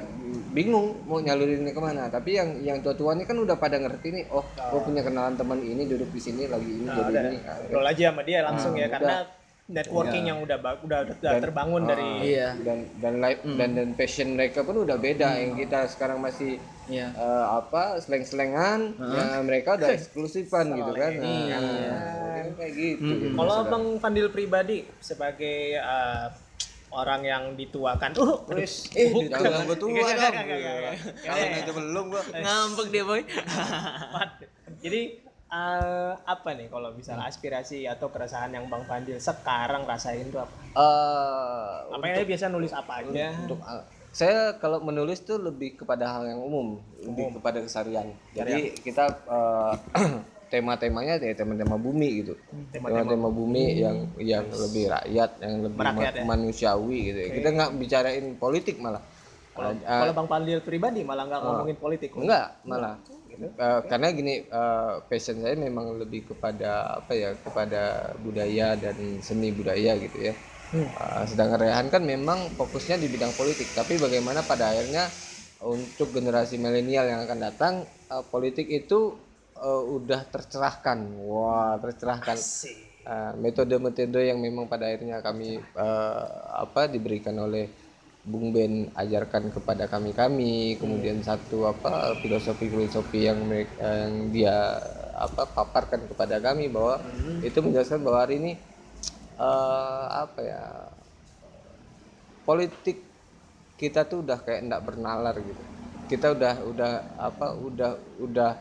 bingung 0.49 1.05
mau 1.05 1.21
nyalurinnya 1.21 1.69
ke 1.69 1.81
mana. 1.81 2.09
Tapi 2.09 2.33
yang 2.33 2.49
yang 2.65 2.77
tua-tua 2.81 3.13
ini 3.13 3.29
kan 3.29 3.37
udah 3.37 3.55
pada 3.61 3.77
ngerti 3.77 4.09
nih. 4.09 4.25
Oh, 4.33 4.41
gue 4.41 4.81
punya 4.81 5.05
kenalan 5.05 5.37
teman 5.37 5.61
ini 5.61 5.85
duduk 5.85 6.09
di 6.09 6.21
sini 6.21 6.49
lagi 6.49 6.71
ini 6.81 6.89
jadi 6.89 7.11
udah. 7.13 7.23
ini. 7.29 7.37
Ah, 7.45 7.55
Ngobrol 7.61 7.85
aja 7.85 8.03
sama 8.09 8.21
dia 8.25 8.39
langsung 8.41 8.73
ya 8.73 8.89
udah. 8.89 8.93
karena 8.97 9.15
networking 9.71 10.25
yang 10.27 10.39
udah 10.43 10.57
udah, 10.59 10.99
udah 11.15 11.31
terbangun 11.39 11.87
dari 11.87 12.35
Iya. 12.35 12.59
dan 12.59 12.91
dan 12.99 13.13
life 13.23 13.41
dan 13.55 13.69
dan 13.77 13.89
passion 13.95 14.35
mereka 14.35 14.67
pun 14.67 14.83
udah 14.83 14.99
beda 14.99 15.39
yang 15.39 15.55
kita 15.55 15.87
sekarang 15.87 16.19
masih 16.19 16.59
Iya. 16.91 17.07
eh, 17.15 17.45
apa 17.55 18.03
seleng-selengan 18.03 18.99
ya 18.99 19.39
mereka 19.39 19.79
udah 19.79 19.89
eksklusifan 19.97 20.75
gitu 20.75 20.91
kan 20.91 21.11
nah, 21.15 21.23
kan 21.23 21.63
kayak 22.59 22.73
gitu. 22.75 23.13
Kalau 23.35 23.55
Bang 23.67 23.85
Fandil 24.01 24.27
pribadi 24.31 24.87
sebagai 24.99 25.77
uh, 25.79 26.29
orang 26.91 27.21
yang 27.23 27.43
dituakan, 27.55 28.11
uh, 28.19 28.43
Wis, 28.51 28.87
eh 28.99 29.11
jangan 29.31 29.63
gue 29.63 29.77
tua 29.79 30.09
dong. 30.11 30.35
kalau 31.23 31.45
itu 31.55 31.71
belum 31.71 32.05
gua. 32.11 32.21
Ngambek 32.35 32.87
dia 32.91 33.03
boy. 33.07 33.21
Jadi 34.83 35.01
uh, 35.51 36.13
apa 36.23 36.49
nih 36.55 36.67
kalau 36.67 36.91
misalnya 36.95 37.27
aspirasi 37.27 37.87
atau 37.87 38.11
keresahan 38.11 38.51
yang 38.51 38.65
Bang 38.67 38.83
Fandil 38.87 39.19
sekarang 39.19 39.87
rasain 39.87 40.27
tuh 40.31 40.43
apa? 40.43 40.55
Eh, 40.71 41.75
Apa 41.95 42.03
yang 42.07 42.27
biasa 42.27 42.51
nulis 42.51 42.71
apa 42.75 43.03
aja? 43.03 43.35
untuk 43.43 43.59
uh, 43.63 43.83
saya 44.11 44.59
kalau 44.59 44.83
menulis 44.83 45.23
tuh 45.23 45.39
lebih 45.39 45.79
kepada 45.79 46.19
hal 46.19 46.27
yang 46.27 46.43
umum, 46.43 46.83
lebih 46.99 47.39
kepada 47.39 47.63
keseharian. 47.63 48.11
Jadi 48.35 48.75
kita 48.83 49.07
uh, 49.27 49.75
tema-temanya 50.51 51.15
ya 51.23 51.31
tema-tema 51.31 51.79
bumi 51.79 52.09
gitu. 52.19 52.35
Tema-tema 52.75 53.31
bumi 53.31 53.79
yang 53.79 54.11
yang 54.19 54.43
lebih 54.51 54.91
rakyat, 54.91 55.39
yang 55.39 55.53
lebih 55.63 55.79
Merakyat 55.79 56.13
ma- 56.27 56.35
manusiawi 56.35 56.97
gitu 57.07 57.19
ya. 57.23 57.29
Kita 57.39 57.47
nggak 57.55 57.71
bicarain 57.79 58.25
politik 58.35 58.75
malah. 58.83 58.99
Kalau 59.51 59.71
Uh, 59.71 59.83
kalau 59.83 60.15
Bang 60.15 60.29
Fandil 60.31 60.59
pribadi 60.63 61.03
malah 61.03 61.23
nggak 61.27 61.41
ngomongin 61.43 61.77
politik. 61.79 62.09
Enggak, 62.15 62.59
malah. 62.67 62.99
Eh, 63.31 63.79
karena 63.87 64.11
gini, 64.11 64.43
eh, 64.43 64.93
passion 65.07 65.39
saya 65.39 65.55
memang 65.55 65.95
lebih 65.95 66.27
kepada 66.35 66.99
apa 66.99 67.15
ya, 67.15 67.31
kepada 67.39 68.11
budaya 68.19 68.75
dan 68.75 68.95
seni 69.23 69.55
budaya 69.55 69.95
gitu 69.99 70.31
ya. 70.31 70.33
Eh, 70.75 71.23
sedangkan 71.27 71.63
Rehan 71.63 71.87
kan 71.87 72.03
memang 72.03 72.51
fokusnya 72.59 72.99
di 72.99 73.07
bidang 73.07 73.31
politik, 73.35 73.71
tapi 73.71 73.95
bagaimana 73.99 74.43
pada 74.43 74.75
akhirnya 74.75 75.07
untuk 75.63 76.11
generasi 76.11 76.59
milenial 76.59 77.07
yang 77.07 77.23
akan 77.23 77.39
datang, 77.39 77.73
politik 78.31 78.67
itu 78.67 79.15
eh, 79.61 79.83
udah 79.97 80.21
tercerahkan, 80.27 80.99
wah 81.21 81.77
tercerahkan. 81.79 82.37
Eh, 83.01 83.33
metode-metode 83.41 84.29
yang 84.29 84.37
memang 84.37 84.69
pada 84.69 84.85
akhirnya 84.85 85.25
kami 85.25 85.57
eh, 85.57 86.25
apa 86.53 86.85
diberikan 86.85 87.33
oleh 87.41 87.65
Bung 88.21 88.53
Ben 88.53 88.93
ajarkan 88.93 89.49
kepada 89.49 89.89
kami 89.89 90.13
kami 90.13 90.77
kemudian 90.77 91.25
satu 91.25 91.65
apa 91.65 92.13
filosofi-filosofi 92.21 93.25
yang 93.25 93.41
mereka 93.49 93.73
yang 93.81 94.29
dia 94.29 94.77
apa 95.17 95.49
paparkan 95.49 96.05
kepada 96.05 96.37
kami 96.37 96.69
bahwa 96.69 97.01
itu 97.41 97.57
menjelaskan 97.65 98.05
bahwa 98.05 98.21
hari 98.21 98.37
ini 98.37 98.53
eh, 99.41 100.05
apa 100.21 100.39
ya 100.45 100.63
politik 102.45 103.01
kita 103.81 104.05
tuh 104.05 104.21
udah 104.21 104.37
kayak 104.45 104.61
enggak 104.69 104.85
bernalar 104.85 105.35
gitu. 105.41 105.63
Kita 106.05 106.37
udah 106.37 106.53
udah 106.69 106.91
apa 107.17 107.47
udah 107.57 107.91
udah 108.21 108.51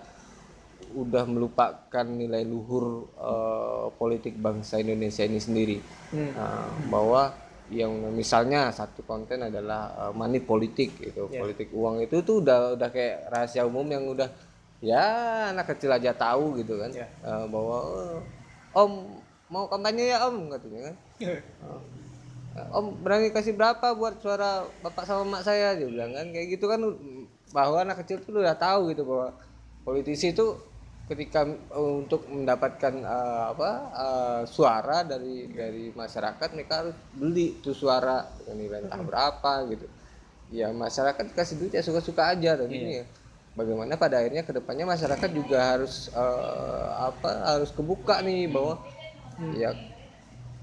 udah 0.95 1.25
melupakan 1.27 2.07
nilai 2.07 2.43
luhur 2.43 3.07
eh, 3.15 3.87
politik 3.95 4.35
bangsa 4.39 4.83
Indonesia 4.83 5.23
ini 5.23 5.39
sendiri. 5.39 5.79
Nah, 6.11 6.67
bahwa 6.91 7.31
yang 7.71 7.95
misalnya 8.11 8.75
satu 8.75 9.07
konten 9.07 9.47
adalah 9.47 10.11
eh, 10.11 10.13
money 10.15 10.43
politik 10.43 10.99
gitu 10.99 11.31
politik 11.31 11.71
uang 11.71 12.03
itu 12.03 12.19
tuh 12.27 12.43
udah 12.43 12.75
udah 12.75 12.89
kayak 12.91 13.31
rahasia 13.31 13.63
umum 13.63 13.87
yang 13.87 14.05
udah 14.11 14.27
ya 14.83 15.05
anak 15.55 15.77
kecil 15.77 15.93
aja 15.95 16.11
tahu 16.11 16.59
gitu 16.59 16.81
kan. 16.83 16.91
Eh, 16.99 17.45
bahwa 17.47 17.79
"Oh, 17.79 18.19
om 18.75 18.93
mau 19.51 19.67
kampanye 19.67 20.15
ya 20.15 20.27
om 20.31 20.51
katanya 20.51 20.91
kan. 20.91 20.97
Oh. 21.67 21.83
Om 22.75 22.99
berani 23.07 23.31
kasih 23.31 23.55
berapa 23.55 23.95
buat 23.95 24.19
suara 24.19 24.67
bapak 24.83 25.07
sama 25.07 25.23
emak 25.23 25.43
saya? 25.47 25.79
Dia 25.79 25.87
bilang 25.87 26.11
kan 26.11 26.27
kayak 26.35 26.59
gitu 26.59 26.67
kan 26.67 26.83
bahwa 27.55 27.77
anak 27.83 28.03
kecil 28.03 28.23
tuh 28.23 28.43
udah 28.43 28.59
tahu 28.59 28.91
gitu 28.91 29.03
bahwa 29.07 29.35
politisi 29.87 30.35
itu 30.35 30.59
ketika 31.11 31.43
eh, 31.43 31.93
untuk 32.07 32.31
mendapatkan 32.31 32.95
eh, 33.03 33.45
apa 33.51 33.71
eh, 33.91 34.43
suara 34.47 35.03
dari 35.03 35.51
dari 35.51 35.91
masyarakat 35.91 36.49
mereka 36.55 36.75
harus 36.87 36.97
beli 37.11 37.59
tuh 37.59 37.75
suara 37.75 38.23
dengan 38.39 38.57
nilai 38.63 38.81
entah 38.87 39.03
berapa 39.03 39.53
gitu. 39.75 39.87
Ya 40.55 40.71
masyarakat 40.71 41.35
kasih 41.35 41.59
duit 41.59 41.75
ya 41.75 41.83
suka-suka 41.83 42.31
aja 42.31 42.55
dan 42.55 42.71
ini 42.71 43.03
ya. 43.03 43.05
Bagaimana 43.59 43.99
pada 43.99 44.23
akhirnya 44.23 44.47
ke 44.47 44.55
depannya 44.55 44.87
masyarakat 44.87 45.31
juga 45.35 45.59
harus 45.75 46.07
eh, 46.15 46.89
apa 47.11 47.59
harus 47.59 47.75
kebuka 47.75 48.23
nih 48.23 48.47
bahwa 48.47 48.79
ya 49.59 49.75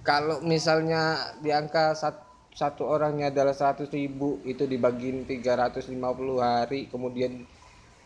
kalau 0.08 0.40
misalnya 0.40 1.36
di 1.44 1.52
angka 1.52 1.92
sat- 1.92 2.24
satu 2.56 2.88
orangnya 2.88 3.30
adalah 3.30 3.54
100 3.54 3.92
ribu 3.92 4.40
itu 4.48 4.64
dibagiin 4.66 5.28
350 5.28 5.94
hari 6.42 6.88
kemudian 6.88 7.44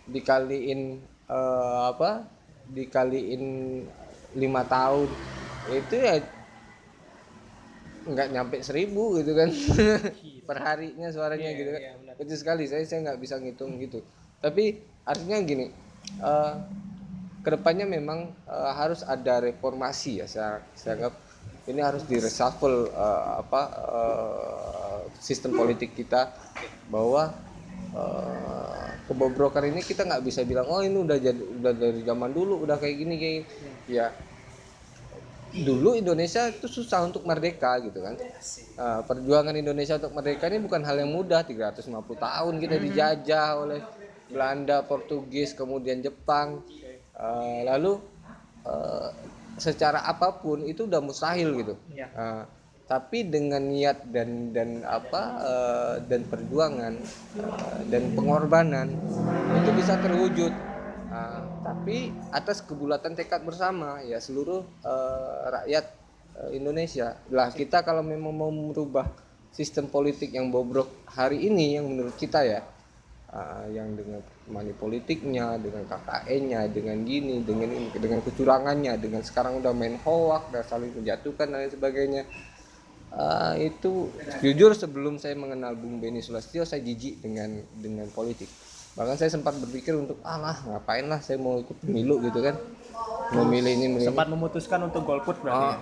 dikaliin 0.09 1.10
eh, 1.31 1.79
apa 1.91 2.27
dikaliin 2.67 3.43
lima 4.35 4.61
tahun. 4.67 5.09
Itu 5.71 5.95
ya 5.95 6.15
nggak 8.01 8.27
nyampe 8.33 8.57
seribu 8.65 9.17
gitu 9.21 9.31
kan. 9.37 9.49
Per 10.47 10.57
harinya 10.57 11.07
suaranya 11.13 11.49
gitu 11.55 11.69
kan. 11.71 11.81
kecil 12.19 12.37
sekali 12.37 12.63
saya 12.67 12.83
saya 12.83 12.99
nggak 13.07 13.19
bisa 13.21 13.39
ngitung 13.39 13.77
gitu. 13.79 14.03
Tapi 14.41 14.81
artinya 15.07 15.37
gini 15.41 15.65
eh, 16.21 16.53
ke 17.41 17.49
depannya 17.49 17.85
memang 17.89 18.29
eh, 18.49 18.71
harus 18.77 19.01
ada 19.05 19.41
reformasi 19.41 20.21
ya 20.21 20.27
saya 20.29 20.61
saya 20.77 20.97
anggap 21.01 21.13
ini 21.69 21.81
harus 21.81 22.03
di 22.05 22.17
reshuffle 22.21 22.89
eh, 22.89 23.23
apa 23.41 23.61
eh, 23.71 24.99
sistem 25.17 25.53
politik 25.57 25.93
kita 25.97 26.29
bahwa 26.89 27.33
eh, 27.95 28.90
kebobrokan 29.11 29.67
ini 29.67 29.83
kita 29.83 30.07
nggak 30.07 30.23
bisa 30.23 30.47
bilang 30.47 30.71
oh 30.71 30.79
ini 30.79 30.95
udah 30.95 31.17
jadi 31.19 31.41
udah 31.59 31.73
dari 31.75 32.01
zaman 32.07 32.31
dulu 32.31 32.63
udah 32.63 32.79
kayak 32.79 32.95
gini 32.95 33.15
kayak 33.19 33.33
gini." 33.43 33.71
ya. 33.91 34.07
Dulu 35.51 35.99
Indonesia 35.99 36.47
itu 36.47 36.71
susah 36.71 37.03
untuk 37.03 37.27
merdeka 37.27 37.75
gitu 37.83 37.99
kan. 37.99 38.15
Eh, 38.15 39.01
perjuangan 39.03 39.51
Indonesia 39.51 39.99
untuk 39.99 40.15
merdeka 40.15 40.47
ini 40.47 40.63
bukan 40.63 40.79
hal 40.87 40.95
yang 41.03 41.11
mudah 41.11 41.43
350 41.43 41.91
tahun 42.15 42.53
kita 42.55 42.75
dijajah 42.79 43.47
oleh 43.59 43.83
Belanda 44.31 44.79
Portugis 44.87 45.51
kemudian 45.51 45.99
Jepang. 45.99 46.63
Eh, 47.19 47.61
lalu 47.67 47.99
eh, 48.63 49.09
secara 49.59 50.07
apa 50.07 50.39
pun 50.39 50.63
itu 50.63 50.87
udah 50.87 51.03
mustahil 51.03 51.51
gitu. 51.59 51.75
Eh, 52.15 52.43
tapi 52.91 53.23
dengan 53.23 53.63
niat 53.63 54.11
dan 54.11 54.51
dan 54.51 54.83
apa 54.83 55.21
eh, 55.39 55.95
dan 56.11 56.27
perjuangan 56.27 56.93
eh, 57.39 57.81
dan 57.87 58.11
pengorbanan 58.11 58.91
itu 59.63 59.71
bisa 59.79 59.95
terwujud 60.03 60.51
Ah, 61.11 61.43
tapi 61.59 62.07
atas 62.31 62.63
kebulatan 62.63 63.19
tekad 63.19 63.43
bersama 63.43 63.99
ya 63.99 64.23
seluruh 64.23 64.63
eh, 64.79 65.39
rakyat 65.59 65.85
eh, 66.39 66.49
Indonesia. 66.55 67.19
Lah 67.27 67.51
kita 67.51 67.83
kalau 67.83 67.99
memang 67.99 68.31
mau 68.31 68.47
merubah 68.47 69.11
sistem 69.51 69.91
politik 69.91 70.31
yang 70.31 70.47
bobrok 70.47 70.87
hari 71.11 71.51
ini 71.51 71.75
yang 71.75 71.91
menurut 71.91 72.15
kita 72.15 72.47
ya 72.47 72.63
ah, 73.35 73.67
yang 73.67 73.91
dengan 73.91 74.23
money 74.47 74.71
politiknya, 74.71 75.59
dengan 75.59 75.83
KKN-nya, 75.83 76.71
dengan 76.71 77.03
gini, 77.03 77.43
dengan 77.43 77.91
dengan 77.91 78.23
kecurangannya, 78.23 78.95
dengan 78.95 79.19
sekarang 79.19 79.59
udah 79.59 79.75
main 79.75 79.99
hoak, 80.07 80.47
dan 80.55 80.63
saling 80.63 80.95
menjatuhkan 80.95 81.51
dan 81.51 81.67
lain 81.67 81.75
sebagainya. 81.75 82.23
Ah, 83.11 83.59
itu 83.59 84.07
jujur 84.39 84.71
sebelum 84.71 85.19
saya 85.19 85.35
mengenal 85.35 85.75
Bung 85.75 85.99
Beni 85.99 86.23
Sulastyo 86.23 86.63
saya 86.63 86.79
jijik 86.79 87.19
dengan 87.19 87.59
dengan 87.75 88.07
politik. 88.07 88.47
Bahkan 88.95 89.19
saya 89.19 89.27
sempat 89.27 89.59
berpikir 89.59 89.99
untuk 89.99 90.23
alah 90.23 90.55
ngapain 90.63 91.03
lah 91.07 91.19
saya 91.19 91.35
mau 91.35 91.59
ikut 91.59 91.75
pemilu 91.83 92.23
gitu 92.23 92.39
kan. 92.39 92.55
Memilih 93.31 93.75
ini 93.75 93.87
memilih 93.87 94.11
sempat 94.11 94.27
memutuskan 94.31 94.79
untuk 94.87 95.03
golput 95.03 95.39
berarti 95.43 95.59
Ah, 95.59 95.75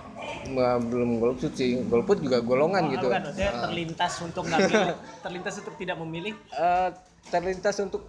ma- 0.50 0.82
belum 0.82 1.22
golput 1.22 1.54
sih. 1.54 1.78
Golput 1.86 2.18
juga 2.18 2.42
golongan 2.42 2.90
gitu. 2.90 3.06
bukan 3.06 3.22
maksudnya 3.22 3.50
terlintas 3.62 4.12
untuk 4.22 4.42
nggak 4.46 4.60
pilih, 4.70 4.94
terlintas 5.22 5.54
untuk 5.62 5.74
tidak 5.78 5.96
memilih? 6.02 6.34
Eh, 6.50 6.88
terlintas 7.30 7.76
untuk 7.78 8.02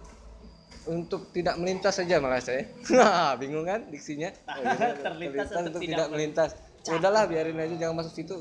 untuk 0.82 1.30
tidak 1.30 1.54
melintas 1.62 1.94
saja 1.94 2.18
malah 2.18 2.42
saya. 2.42 2.66
Nah, 2.90 3.38
bingung 3.38 3.62
kan 3.62 3.86
diksinya? 3.86 4.34
Terlintas 5.06 5.46
untuk 5.54 5.78
tidak 5.78 5.86
tidak 5.86 6.08
melintas 6.10 6.50
Ya 6.82 6.98
udahlah 6.98 7.30
biarin 7.30 7.62
aja 7.62 7.74
jangan 7.86 8.02
masuk 8.02 8.12
situ. 8.18 8.34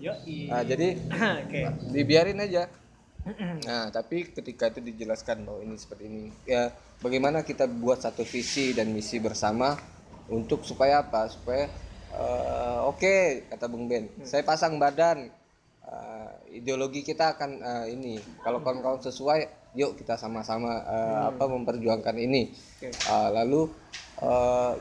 Yo 0.00 0.12
nah, 0.48 0.64
jadi 0.64 0.96
oke. 1.44 1.60
dibiarin 1.92 2.40
aja. 2.40 2.68
Nah 3.68 3.92
tapi 3.92 4.32
ketika 4.32 4.72
itu 4.72 4.80
dijelaskan 4.80 5.44
bahwa 5.44 5.60
ini 5.60 5.76
seperti 5.76 6.08
ini 6.08 6.32
ya 6.48 6.72
bagaimana 7.04 7.44
kita 7.44 7.68
buat 7.68 8.00
satu 8.00 8.24
visi 8.24 8.72
dan 8.72 8.88
misi 8.88 9.20
bersama 9.20 9.76
untuk 10.32 10.64
supaya 10.64 11.04
apa? 11.04 11.28
Supaya 11.28 11.68
eh, 12.16 12.80
oke 12.88 13.44
kata 13.52 13.68
Bung 13.68 13.84
Ben 13.84 14.08
saya 14.24 14.40
pasang 14.48 14.80
badan 14.80 15.28
eh, 15.84 16.56
ideologi 16.56 17.04
kita 17.04 17.36
akan 17.36 17.50
eh, 17.60 17.86
ini 17.92 18.16
kalau 18.40 18.64
kawan-kawan 18.64 19.04
sesuai 19.04 19.58
yuk 19.76 20.00
kita 20.00 20.16
sama-sama 20.16 20.80
eh, 20.88 21.20
apa 21.28 21.44
memperjuangkan 21.44 22.16
ini. 22.16 22.48
Eh, 22.80 23.28
lalu 23.36 23.68
eh, 24.24 24.72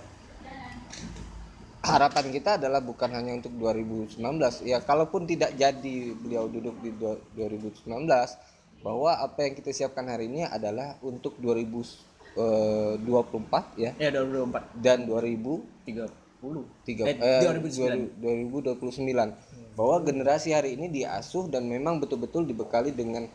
harapan 1.88 2.26
kita 2.30 2.56
adalah 2.56 2.80
bukan 2.80 3.10
hanya 3.10 3.34
untuk 3.34 3.52
2019 3.54 4.18
ya 4.64 4.78
kalaupun 4.80 5.24
tidak 5.24 5.54
jadi 5.54 5.96
beliau 6.14 6.46
duduk 6.46 6.76
di 6.80 6.92
dua- 6.92 7.20
2019 7.34 8.38
bahwa 8.78 9.18
apa 9.18 9.42
yang 9.42 9.54
kita 9.54 9.72
siapkan 9.72 10.06
hari 10.06 10.28
ini 10.28 10.44
adalah 10.44 10.96
untuk 11.02 11.34
2024 11.40 13.74
ya 13.76 13.92
Ya 13.98 14.10
2024. 14.12 14.62
dan 14.78 15.04
2000 15.04 15.60
30. 15.84 16.64
tiga, 16.86 17.04
Eh, 17.04 17.16
eh, 17.18 17.42
2009. 17.42 18.14
2029 18.16 19.34
bahwa 19.74 19.96
generasi 20.02 20.52
hari 20.52 20.74
ini 20.74 20.88
diasuh 20.88 21.48
dan 21.48 21.66
memang 21.66 21.98
betul-betul 21.98 22.44
dibekali 22.44 22.92
dengan 22.92 23.26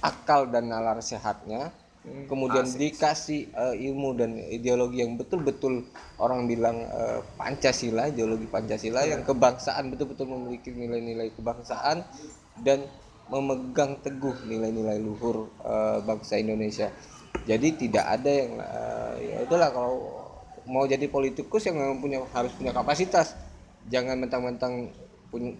akal 0.00 0.46
dan 0.46 0.66
nalar 0.66 1.00
sehatnya 1.00 1.70
kemudian 2.04 2.68
dikasih 2.68 3.48
eh, 3.48 3.74
ilmu 3.88 4.12
dan 4.12 4.36
ideologi 4.36 5.00
yang 5.00 5.16
betul-betul 5.16 5.88
orang 6.20 6.44
bilang 6.44 6.84
eh, 6.84 7.20
Pancasila 7.40 8.12
ideologi 8.12 8.44
Pancasila 8.44 9.08
yang 9.08 9.24
kebangsaan 9.24 9.88
betul-betul 9.88 10.28
memiliki 10.28 10.68
nilai-nilai 10.68 11.32
kebangsaan 11.32 12.04
dan 12.60 12.84
memegang 13.32 13.96
teguh 14.04 14.36
nilai-nilai 14.44 15.00
luhur 15.00 15.48
eh, 15.64 15.98
bangsa 16.04 16.36
Indonesia. 16.36 16.92
Jadi 17.48 17.88
tidak 17.88 18.04
ada 18.20 18.30
yang 18.30 18.52
eh, 18.60 19.14
ya 19.32 19.36
itulah 19.48 19.72
kalau 19.72 19.96
mau 20.68 20.84
jadi 20.84 21.08
politikus 21.08 21.64
yang 21.64 21.80
memang 21.80 22.04
punya 22.04 22.20
harus 22.36 22.52
punya 22.52 22.76
kapasitas. 22.76 23.32
Jangan 23.88 24.16
mentang-mentang 24.20 24.92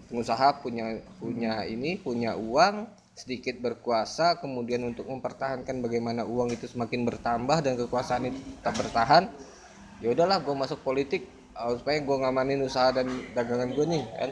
pengusaha 0.07 0.61
punya 0.63 1.01
punya 1.19 1.67
ini 1.67 1.99
punya 1.99 2.37
uang 2.37 2.87
sedikit 3.15 3.55
berkuasa 3.63 4.43
kemudian 4.43 4.83
untuk 4.83 5.07
mempertahankan 5.07 5.79
bagaimana 5.79 6.27
uang 6.27 6.51
itu 6.51 6.67
semakin 6.67 7.07
bertambah 7.07 7.63
dan 7.63 7.79
kekuasaan 7.79 8.27
itu 8.27 8.39
tetap 8.59 8.75
bertahan 8.75 9.31
ya 10.03 10.11
udahlah 10.11 10.43
gue 10.43 10.51
masuk 10.51 10.83
politik 10.83 11.23
uh, 11.55 11.73
supaya 11.79 12.03
gue 12.03 12.15
ngamanin 12.19 12.59
usaha 12.67 12.91
dan 12.91 13.07
dagangan 13.31 13.71
gue 13.71 13.85
nih 13.87 14.03
kan? 14.03 14.31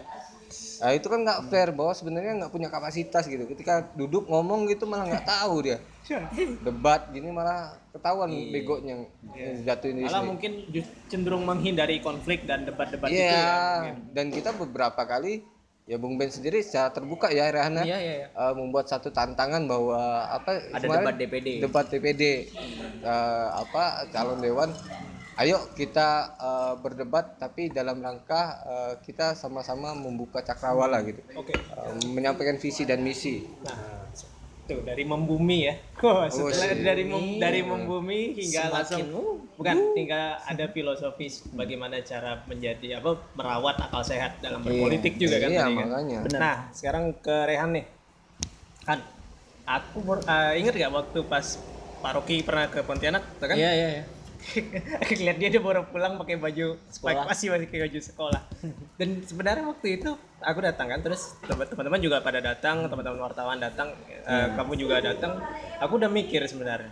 Nah 0.53 0.91
itu 0.93 1.07
kan 1.09 1.19
nggak 1.23 1.39
fair 1.49 1.69
bahwa 1.73 1.93
sebenarnya 1.95 2.33
nggak 2.43 2.53
punya 2.53 2.69
kapasitas 2.69 3.25
gitu. 3.25 3.47
Ketika 3.49 3.89
duduk 3.95 4.27
ngomong 4.29 4.69
gitu 4.69 4.85
malah 4.85 5.09
nggak 5.09 5.25
tahu 5.25 5.65
dia. 5.65 5.77
Debat 6.61 7.09
gini 7.09 7.31
malah 7.31 7.79
ketahuan 7.95 8.29
begonya 8.51 9.07
yang 9.33 9.63
jatuhin 9.63 10.03
di 10.03 10.03
malah 10.03 10.25
mungkin 10.27 10.67
cenderung 11.07 11.47
menghindari 11.47 12.03
konflik 12.03 12.43
dan 12.43 12.67
debat-debat 12.67 13.07
itu 13.07 13.23
Iya, 13.23 13.47
ya 13.87 13.93
dan 14.11 14.27
kita 14.27 14.51
beberapa 14.51 14.99
kali 15.07 15.47
ya 15.83 15.99
Bung 15.99 16.15
Ben 16.15 16.31
sendiri 16.31 16.63
secara 16.63 16.95
terbuka 16.95 17.27
ya 17.27 17.51
Rehana. 17.51 17.83
Iya, 17.83 17.97
iya, 17.99 18.13
iya. 18.23 18.27
eh, 18.31 18.53
membuat 18.55 18.87
satu 18.87 19.11
tantangan 19.11 19.67
bahwa 19.67 19.99
apa 20.31 20.51
Ada 20.71 20.83
kemarin 20.87 21.03
debat 21.03 21.15
DPD. 21.19 21.47
debat 21.59 21.85
DPD 21.91 22.23
eh, 23.03 23.47
apa 23.51 24.07
calon 24.15 24.39
dewan 24.39 24.71
ayo 25.43 25.59
kita 25.75 26.09
eh, 26.39 26.73
berdebat 26.79 27.35
tapi 27.35 27.67
dalam 27.67 27.99
rangka 27.99 28.41
eh, 28.63 28.93
kita 29.03 29.35
sama-sama 29.35 29.91
membuka 29.91 30.39
cakrawala 30.39 31.03
gitu. 31.03 31.19
Oke. 31.35 31.51
Eh, 31.51 31.91
menyampaikan 32.15 32.55
visi 32.55 32.87
dan 32.87 33.03
misi. 33.03 33.43
Nah 33.67 33.92
tuh 34.73 34.81
dari 34.81 35.03
membumi 35.05 35.57
ya 35.69 35.75
kok 36.01 36.33
setelah 36.33 36.69
sih. 36.73 36.81
dari 36.81 37.03
mem- 37.05 37.37
dari 37.37 37.61
membumi 37.61 38.19
hingga 38.33 38.61
Semakin, 38.67 38.73
langsung 38.73 39.01
bukan 39.53 39.77
hingga 39.93 40.21
ada 40.49 40.65
filosofis 40.73 41.45
bagaimana 41.53 42.01
cara 42.01 42.41
menjadi 42.49 42.97
apa 42.97 43.11
merawat 43.37 43.77
akal 43.77 44.01
sehat 44.01 44.41
dalam 44.41 44.65
berpolitik 44.65 45.21
juga 45.21 45.37
kan 45.37 45.49
iya 45.53 45.61
tadi 45.61 45.73
kan? 45.77 45.87
makanya 45.87 46.19
Nah, 46.33 46.55
sekarang 46.73 47.05
ke 47.21 47.35
Rehan 47.45 47.69
nih. 47.77 47.85
Kan, 48.83 48.99
aku 49.63 49.97
ber- 50.03 50.25
eh, 50.27 50.59
inget 50.59 50.73
gak 50.75 50.91
waktu 50.91 51.19
pas 51.29 51.45
Pak 52.03 52.11
Rocky 52.19 52.43
pernah 52.43 52.67
ke 52.67 52.83
Pontianak, 52.83 53.23
tuh 53.39 53.47
kan? 53.47 53.55
Iya, 53.55 53.71
iya, 53.71 53.87
iya. 54.01 54.03
Lihat 55.25 55.37
dia 55.39 55.49
dia 55.49 55.61
baru 55.63 55.87
pulang 55.87 56.19
pakai 56.19 56.35
baju 56.37 56.75
Sekolah. 56.91 57.25
masih 57.27 57.53
masih 57.53 57.65
pakai 57.67 57.81
baju 57.89 57.99
sekolah. 57.99 58.41
Dan 58.99 59.09
sebenarnya 59.23 59.63
waktu 59.65 59.87
itu 60.01 60.11
aku 60.43 60.59
datang 60.59 60.91
kan, 60.91 60.99
terus 61.01 61.35
teman- 61.47 61.67
teman-teman 61.67 61.99
juga 62.03 62.17
pada 62.19 62.39
datang, 62.43 62.85
teman-teman 62.85 63.19
wartawan 63.23 63.57
datang, 63.57 63.95
eh, 64.07 64.47
kamu 64.53 64.73
juga 64.75 64.99
datang. 64.99 65.39
Aku 65.79 65.95
udah 65.97 66.11
mikir 66.11 66.43
sebenarnya 66.45 66.91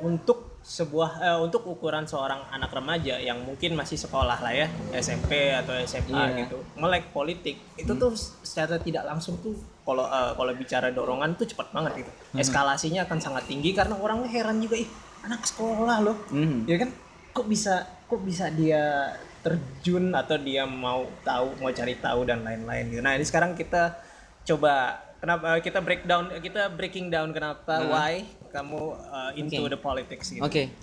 untuk 0.00 0.60
sebuah 0.60 1.10
eh, 1.20 1.38
untuk 1.40 1.64
ukuran 1.68 2.04
seorang 2.04 2.44
anak 2.52 2.72
remaja 2.72 3.16
yang 3.20 3.40
mungkin 3.44 3.76
masih 3.76 3.96
sekolah 3.96 4.40
lah 4.40 4.52
ya 4.52 4.68
SMP 4.96 5.52
atau 5.56 5.72
SMA 5.84 6.44
gitu 6.44 6.60
melek 6.76 7.12
politik 7.12 7.56
itu 7.76 7.92
tuh 7.96 8.12
secara 8.44 8.76
tidak 8.80 9.08
langsung 9.08 9.40
tuh 9.40 9.56
kalau 9.84 10.04
eh, 10.08 10.32
kalau 10.36 10.52
bicara 10.56 10.92
dorongan 10.92 11.36
tuh 11.36 11.48
cepat 11.48 11.72
banget 11.72 12.04
gitu 12.04 12.12
eskalasinya 12.36 13.08
akan 13.08 13.18
sangat 13.20 13.44
tinggi 13.48 13.72
karena 13.72 13.96
orang 13.96 14.24
heran 14.28 14.60
juga 14.60 14.80
ih 14.80 14.88
anak 15.22 15.42
sekolah 15.44 15.98
loh 16.00 16.16
Mhm. 16.30 16.64
ya 16.64 16.76
kan 16.78 16.90
kok 17.30 17.46
bisa 17.46 17.74
kok 18.06 18.20
bisa 18.20 18.48
dia 18.48 19.14
terjun 19.40 20.12
atau 20.12 20.36
dia 20.36 20.68
mau 20.68 21.08
tahu 21.22 21.56
mau 21.58 21.70
cari 21.70 21.96
tahu 21.96 22.28
dan 22.28 22.44
lain-lain 22.44 22.92
gitu 22.92 23.00
nah 23.00 23.16
ini 23.16 23.24
sekarang 23.24 23.56
kita 23.56 23.96
coba 24.44 25.00
kenapa 25.20 25.60
kita 25.60 25.80
breakdown 25.80 26.28
kita 26.40 26.72
breaking 26.72 27.08
down 27.08 27.30
kenapa 27.30 27.84
why 27.84 28.24
kamu 28.50 28.80
uh, 28.98 29.30
into 29.32 29.62
Oke. 29.62 29.70
the 29.70 29.78
politics 29.78 30.26
gitu. 30.34 30.42
Oke. 30.42 30.74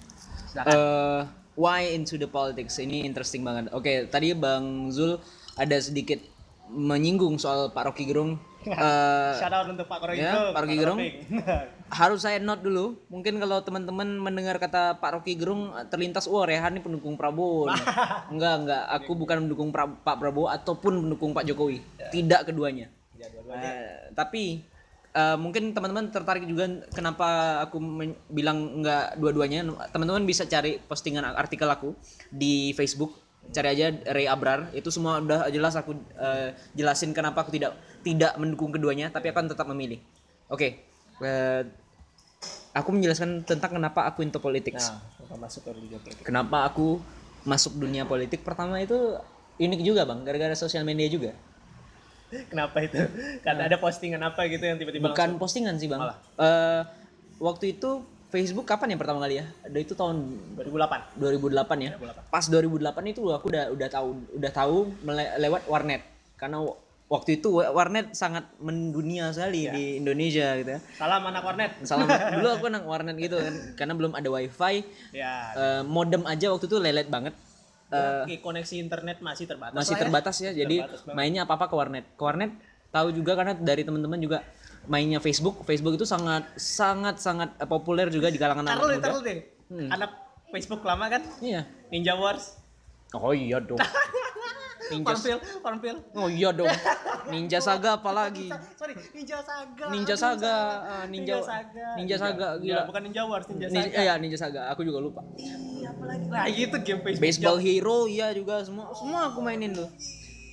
Eh, 0.55 1.21
why 1.53 1.83
into 1.91 2.15
the 2.15 2.25
politics? 2.25 2.79
Ini 2.79 3.03
interesting 3.03 3.43
banget. 3.43 3.69
Oke, 3.75 4.07
tadi 4.07 4.31
Bang 4.31 4.87
Zul 4.89 5.19
ada 5.53 5.75
sedikit 5.77 6.17
menyinggung 6.71 7.35
soal 7.37 7.75
Pak 7.75 7.91
Rocky 7.91 8.07
Gerung. 8.07 8.39
Eh, 8.63 9.33
Shout 9.41 9.51
out 9.51 9.67
untuk 9.67 9.83
Pak 9.85 9.99
Roy 9.99 10.15
ya, 10.17 10.55
Pak 10.55 10.61
Rocky 10.63 10.77
Gerung. 10.79 10.99
Harus 11.87 12.27
saya 12.27 12.37
note 12.43 12.67
dulu. 12.67 12.99
Mungkin 13.07 13.39
kalau 13.39 13.63
teman-teman 13.63 14.19
mendengar 14.19 14.59
kata 14.59 14.99
Pak 14.99 15.19
Rocky 15.19 15.39
Gerung 15.39 15.71
eh, 15.71 15.87
terlintas, 15.87 16.27
wah 16.27 16.43
Rehan 16.43 16.75
ini 16.75 16.81
pendukung 16.83 17.15
Prabowo. 17.15 17.71
nih." 17.71 17.79
enggak, 18.35 18.53
enggak. 18.63 18.83
Aku 19.01 19.15
bukan 19.15 19.47
mendukung 19.47 19.71
Pra- 19.71 19.87
Pak 19.87 20.19
Prabowo 20.19 20.51
ataupun 20.51 20.99
mendukung 20.99 21.31
Pak 21.31 21.47
Jokowi. 21.47 21.79
Tidak 22.11 22.43
keduanya. 22.47 22.91
Ya, 23.15 23.31
dua-duanya. 23.31 23.71
Eh, 23.71 23.95
tapi 24.13 24.61
eh, 25.15 25.37
mungkin 25.39 25.71
teman-teman 25.71 26.11
tertarik 26.11 26.43
juga 26.43 26.67
kenapa 26.91 27.59
aku 27.63 27.79
bilang 28.31 28.83
enggak 28.83 29.15
dua-duanya. 29.15 29.63
Teman-teman 29.89 30.27
bisa 30.27 30.43
cari 30.43 30.83
postingan 30.83 31.23
artikel 31.23 31.67
aku 31.71 31.95
di 32.27 32.75
Facebook. 32.75 33.15
Cari 33.47 33.79
aja 33.79 33.95
Ray 34.11 34.27
Abrar. 34.27 34.75
Itu 34.75 34.91
semua 34.91 35.23
udah 35.23 35.47
jelas 35.47 35.79
aku 35.79 35.95
eh, 36.19 36.51
jelasin 36.75 37.15
kenapa 37.15 37.47
aku 37.47 37.55
tidak 37.55 37.79
tidak 38.03 38.35
mendukung 38.35 38.75
keduanya, 38.75 39.07
tapi 39.07 39.31
akan 39.31 39.51
tetap 39.51 39.67
memilih. 39.71 40.03
Oke. 40.51 40.86
Eh, 41.23 41.61
aku 42.73 42.89
menjelaskan 42.93 43.45
tentang 43.45 43.77
kenapa 43.77 44.05
aku 44.05 44.21
into 44.21 44.37
politics. 44.37 44.93
Nah, 44.93 45.37
masuk 45.37 45.65
ke 45.65 45.71
dunia 45.73 45.97
politik. 45.99 46.23
Kenapa 46.23 46.57
aku 46.67 47.01
masuk 47.47 47.73
dunia 47.77 48.03
politik? 48.05 48.45
Pertama 48.45 48.77
itu 48.81 49.17
unik 49.57 49.81
juga, 49.81 50.05
Bang, 50.05 50.21
gara-gara 50.21 50.53
sosial 50.53 50.85
media 50.85 51.09
juga. 51.09 51.33
Kenapa 52.27 52.83
itu? 52.83 52.99
Karena 53.45 53.71
ada 53.71 53.77
postingan 53.79 54.19
apa 54.19 54.51
gitu 54.51 54.63
yang 54.67 54.75
tiba-tiba 54.75 55.15
Bukan 55.15 55.39
postingan 55.39 55.79
sih 55.79 55.87
bang. 55.87 56.01
Malah. 56.03 56.17
Eh, 56.35 56.81
waktu 57.39 57.79
itu 57.79 58.03
Facebook 58.27 58.67
kapan 58.67 58.91
ya 58.91 58.97
pertama 58.99 59.23
kali 59.23 59.39
ya? 59.39 59.45
Ada 59.63 59.79
itu 59.79 59.95
tahun 59.95 60.35
langsung 60.59 60.75
2008. 60.75 61.15
2008 61.15 61.87
ya. 61.87 61.91
Pas 62.27 62.43
2008 62.43 63.13
itu 63.15 63.21
aku 63.31 63.47
udah 63.47 63.71
udah 63.71 63.87
tahu 63.87 64.09
udah 64.35 64.51
tahu 64.51 64.77
lewat 65.39 65.61
warnet 65.71 66.03
karena 66.35 66.59
waktu 67.07 67.39
itu 67.39 67.47
wa- 67.49 67.71
warnet 67.71 68.11
sangat 68.11 68.51
mendunia 68.57 69.31
sekali 69.31 69.67
di 69.67 69.83
Indonesia 69.97 70.55
gitu 70.55 70.75
ya. 70.75 70.79
Salam 70.93 71.23
anak 71.23 71.41
warnet. 71.41 71.71
Salam 71.81 72.07
dulu 72.35 72.47
aku 72.49 72.65
anak 72.67 72.83
warnet 72.83 73.15
gitu 73.15 73.35
kan 73.35 73.55
karena 73.75 73.93
belum 73.93 74.11
ada 74.11 74.27
wifi. 74.27 74.83
Ya. 75.11 75.33
Eh, 75.53 75.81
modem 75.83 76.23
aja 76.23 76.51
waktu 76.51 76.65
itu 76.65 76.77
lelet 76.77 77.07
banget. 77.07 77.31
Oke, 77.87 78.43
koneksi 78.43 78.75
internet 78.77 79.23
masih 79.23 79.47
terbatas. 79.47 79.71
masih 79.71 79.95
lah 79.95 79.97
ya. 79.97 80.03
terbatas 80.03 80.35
ya 80.37 80.51
jadi 80.51 80.75
Terbatas 80.83 81.07
mainnya 81.15 81.47
apa 81.47 81.55
apa 81.55 81.65
ke 81.65 81.75
warnet 81.77 82.03
ke 82.11 82.19
warnet 82.19 82.51
tahu 82.87 83.15
juga 83.15 83.31
karena 83.31 83.55
dari 83.55 83.87
teman-teman 83.87 84.19
juga 84.19 84.43
mainnya 84.85 85.23
Facebook 85.23 85.63
Facebook 85.63 85.95
itu 85.95 86.03
sangat 86.03 86.51
sangat 86.53 87.15
sangat 87.17 87.55
eh, 87.55 87.63
populer 87.63 88.11
juga 88.11 88.27
di 88.27 88.35
kalangan 88.35 88.67
anak 88.67 88.75
Taruh 88.75 88.87
deh, 88.87 88.97
muda 88.97 89.05
taruh 89.07 89.21
deh. 89.23 89.37
Anak 89.87 90.11
Facebook 90.49 90.83
lama 90.83 91.07
kan? 91.07 91.23
iya 91.39 91.63
Ninja 91.87 92.11
Wars. 92.13 92.59
oh 93.13 93.31
iya 93.31 93.63
dong 93.63 93.79
Ninja 94.87 95.05
Farmville, 95.09 95.41
Farmville. 95.59 95.99
oh 96.13 96.27
iya 96.27 96.49
dong 96.49 96.71
Ninja 97.31 97.59
Saga 97.59 97.95
apalagi 97.95 98.47
Sorry, 98.73 98.93
Ninja 99.11 99.37
Saga. 99.39 99.85
Ninja 99.89 100.15
Saga 100.15 100.55
ah, 100.79 101.03
Ninja 101.05 101.37
Saga. 101.39 101.87
Ninja 101.95 102.15
Saga 102.15 102.47
Gila, 102.55 102.63
gila 102.63 102.81
bukan 102.87 103.01
Ninja 103.03 103.23
Wars, 103.23 103.45
Ninja 103.47 103.67
Ninja, 103.67 103.83
Saga. 103.83 103.99
iya 103.99 104.13
Ninja 104.15 104.37
Saga 104.37 104.61
aku 104.69 104.81
juga 104.81 104.99
lupa 104.99 105.21
Iya, 105.37 105.91
apalagi. 105.91 106.25
Nah, 106.27 106.45
itu 106.47 106.77
game 106.81 107.01
Facebook. 107.03 107.23
Baseball 107.23 107.57
Hero 107.57 107.97
iya 108.05 108.31
juga 108.31 108.63
semua 108.63 108.89
semua 108.91 109.29
aku 109.29 109.39
mainin 109.39 109.71
tuh 109.71 109.89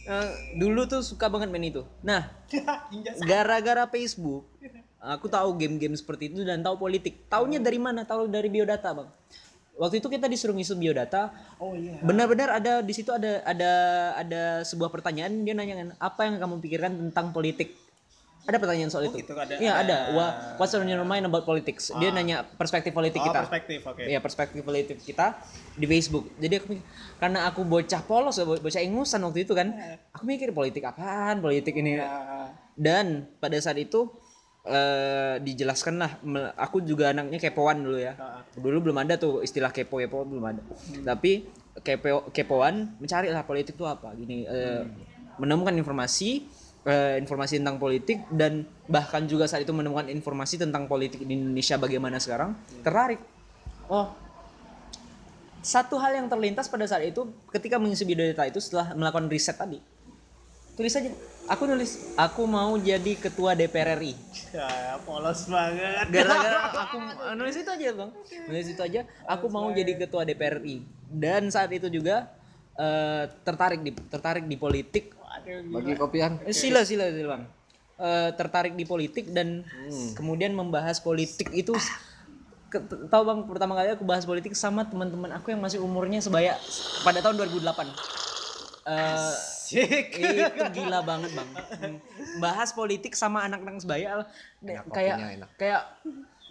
Eh, 0.05 0.31
dulu 0.61 0.85
tuh 0.85 1.01
suka 1.01 1.33
banget 1.33 1.49
main 1.49 1.65
itu 1.65 1.81
nah 2.01 2.29
Ninja 2.93 3.17
Saga. 3.17 3.25
gara-gara 3.25 3.85
Facebook 3.89 4.45
aku 5.01 5.29
tahu 5.29 5.57
game-game 5.57 5.97
seperti 5.97 6.29
itu 6.29 6.45
dan 6.45 6.61
tahu 6.61 6.77
politik 6.79 7.25
taunya 7.25 7.57
dari 7.57 7.77
mana 7.77 8.05
tahu 8.05 8.29
dari 8.29 8.49
biodata 8.49 8.93
bang 8.93 9.09
waktu 9.75 9.99
itu 9.99 10.07
kita 10.07 10.27
disuruh 10.27 10.53
ngisi 10.53 10.75
biodata. 10.75 11.31
Oh 11.59 11.75
iya. 11.75 11.99
benar-benar 12.01 12.49
ada 12.53 12.79
di 12.81 12.93
situ 12.93 13.11
ada 13.11 13.43
ada 13.43 13.73
ada 14.17 14.43
sebuah 14.63 14.89
pertanyaan. 14.89 15.43
Dia 15.43 15.53
nanyakan 15.53 15.95
apa 15.97 16.21
yang 16.25 16.37
kamu 16.39 16.55
pikirkan 16.61 16.93
tentang 17.09 17.31
politik? 17.31 17.75
Ada 18.45 18.61
pertanyaan 18.61 18.93
soal 18.93 19.09
itu. 19.09 19.25
gitu, 19.25 19.33
ada- 19.33 19.57
iya 19.57 19.73
ada- 19.75 20.05
ada. 20.05 20.13
Wha- 20.13 20.35
what's 20.61 20.77
on 20.77 20.85
your 20.85 21.01
mind 21.01 21.25
about 21.25 21.43
politics? 21.43 21.89
Dia 21.97 22.13
nanya 22.13 22.45
perspektif 22.45 22.93
politik 22.93 23.17
Oh, 23.19 23.33
kita. 23.33 23.41
perspektif, 23.41 23.81
oke. 23.81 24.05
Iya 24.05 24.21
perspektif 24.21 24.61
politik 24.61 25.01
kita 25.01 25.33
di 25.73 25.89
Facebook. 25.89 26.29
Jadi 26.37 26.61
aku 26.61 26.77
karena 27.17 27.49
aku 27.49 27.65
bocah 27.65 28.05
polos, 28.05 28.37
bo- 28.39 28.61
bocah 28.61 28.85
ingusan 28.85 29.25
waktu 29.25 29.49
itu 29.49 29.57
kan, 29.57 29.73
aku 30.13 30.29
mikir 30.29 30.53
politik 30.53 30.85
apaan, 30.85 31.41
politik 31.41 31.73
ini. 31.73 31.97
Dan 32.77 33.25
pada 33.41 33.57
saat 33.57 33.81
itu 33.81 34.13
eh 34.65 35.37
dijelaskan 35.45 35.95
lah, 36.01 36.11
aku 36.57 36.81
juga 36.81 37.13
anaknya 37.13 37.37
kepoan 37.37 37.85
dulu 37.85 38.01
ya. 38.01 38.17
Dulu 38.57 38.91
belum 38.91 38.97
ada 39.05 39.21
tuh 39.21 39.45
istilah 39.45 39.69
kepo 39.69 40.01
kepo 40.01 40.25
belum 40.25 40.45
ada. 40.45 40.63
Tapi 41.05 41.45
kepo 41.85 42.33
kepoan 42.33 42.97
mencari 42.97 43.29
lah 43.29 43.45
politik 43.45 43.77
itu 43.77 43.85
apa 43.85 44.17
gini, 44.17 44.49
eh, 44.49 44.89
menemukan 45.37 45.77
informasi 45.77 46.49
eh, 46.85 47.17
informasi 47.21 47.61
tentang 47.61 47.77
politik 47.77 48.25
dan 48.33 48.65
bahkan 48.89 49.25
juga 49.29 49.45
saat 49.45 49.65
itu 49.69 49.73
menemukan 49.73 50.09
informasi 50.09 50.61
tentang 50.61 50.89
politik 50.89 51.21
di 51.21 51.33
Indonesia 51.37 51.77
bagaimana 51.77 52.17
sekarang 52.17 52.57
tertarik. 52.81 53.21
Oh 53.93 54.25
satu 55.65 55.97
hal 55.97 56.13
yang 56.13 56.29
terlintas 56.29 56.69
pada 56.69 56.85
saat 56.85 57.09
itu 57.09 57.25
ketika 57.49 57.81
mengisi 57.81 58.05
biodata 58.05 58.45
itu 58.45 58.61
setelah 58.61 58.93
melakukan 58.93 59.33
riset 59.33 59.57
tadi. 59.57 59.81
Tulis 60.77 60.93
aja 60.93 61.09
aku 61.45 61.63
nulis 61.65 61.93
aku 62.15 62.43
mau 62.45 62.73
jadi 62.75 63.13
ketua 63.15 63.53
DPR 63.53 63.97
RI 63.97 64.15
Ya, 64.51 64.97
polos 65.03 65.45
banget. 65.47 66.07
gara-gara 66.09 66.59
aku 66.85 66.97
nulis 67.35 67.55
itu 67.55 67.67
aja 67.69 67.89
bang. 67.93 68.11
Nulis 68.47 68.67
itu 68.69 68.81
aja 68.81 69.01
aku 69.25 69.47
mau 69.49 69.67
jadi 69.69 69.93
ketua 69.97 70.23
DPR 70.23 70.59
RI 70.59 70.81
dan 71.11 71.51
saat 71.51 71.69
itu 71.71 71.87
juga 71.89 72.31
eh, 72.75 73.25
tertarik 73.43 73.81
di 73.81 73.91
tertarik 73.91 74.45
di 74.45 74.55
politik. 74.55 75.11
Aduh, 75.15 75.75
bagi 75.75 75.93
kopian. 75.95 76.39
Eh, 76.43 76.55
sila 76.55 76.83
sila 76.83 77.07
sila 77.09 77.35
bang. 77.35 77.43
Eh, 77.95 78.31
tertarik 78.35 78.73
di 78.73 78.83
politik 78.85 79.31
dan 79.31 79.63
Hmm. 79.63 80.11
kemudian 80.15 80.51
membahas 80.51 80.99
politik 80.99 81.51
itu 81.53 81.75
tahu 83.07 83.23
bang 83.23 83.41
pertama 83.45 83.75
kali 83.75 83.93
aku 83.93 84.03
bahas 84.03 84.23
politik 84.23 84.55
sama 84.55 84.83
teman-teman 84.83 85.31
aku 85.31 85.51
yang 85.51 85.61
masih 85.61 85.79
umurnya 85.79 86.19
sebaya 86.19 86.59
pada 87.03 87.21
tahun 87.21 87.39
2008 87.39 87.87
Eh, 89.73 90.13
itu 90.45 90.65
gila 90.77 91.01
banget 91.01 91.31
bang. 91.33 91.51
Bahas 92.43 92.71
politik 92.77 93.17
sama 93.17 93.49
anak-anak 93.49 93.81
sebaya 93.81 94.29
kayak 94.93 95.17
enak. 95.41 95.51
kayak 95.57 95.83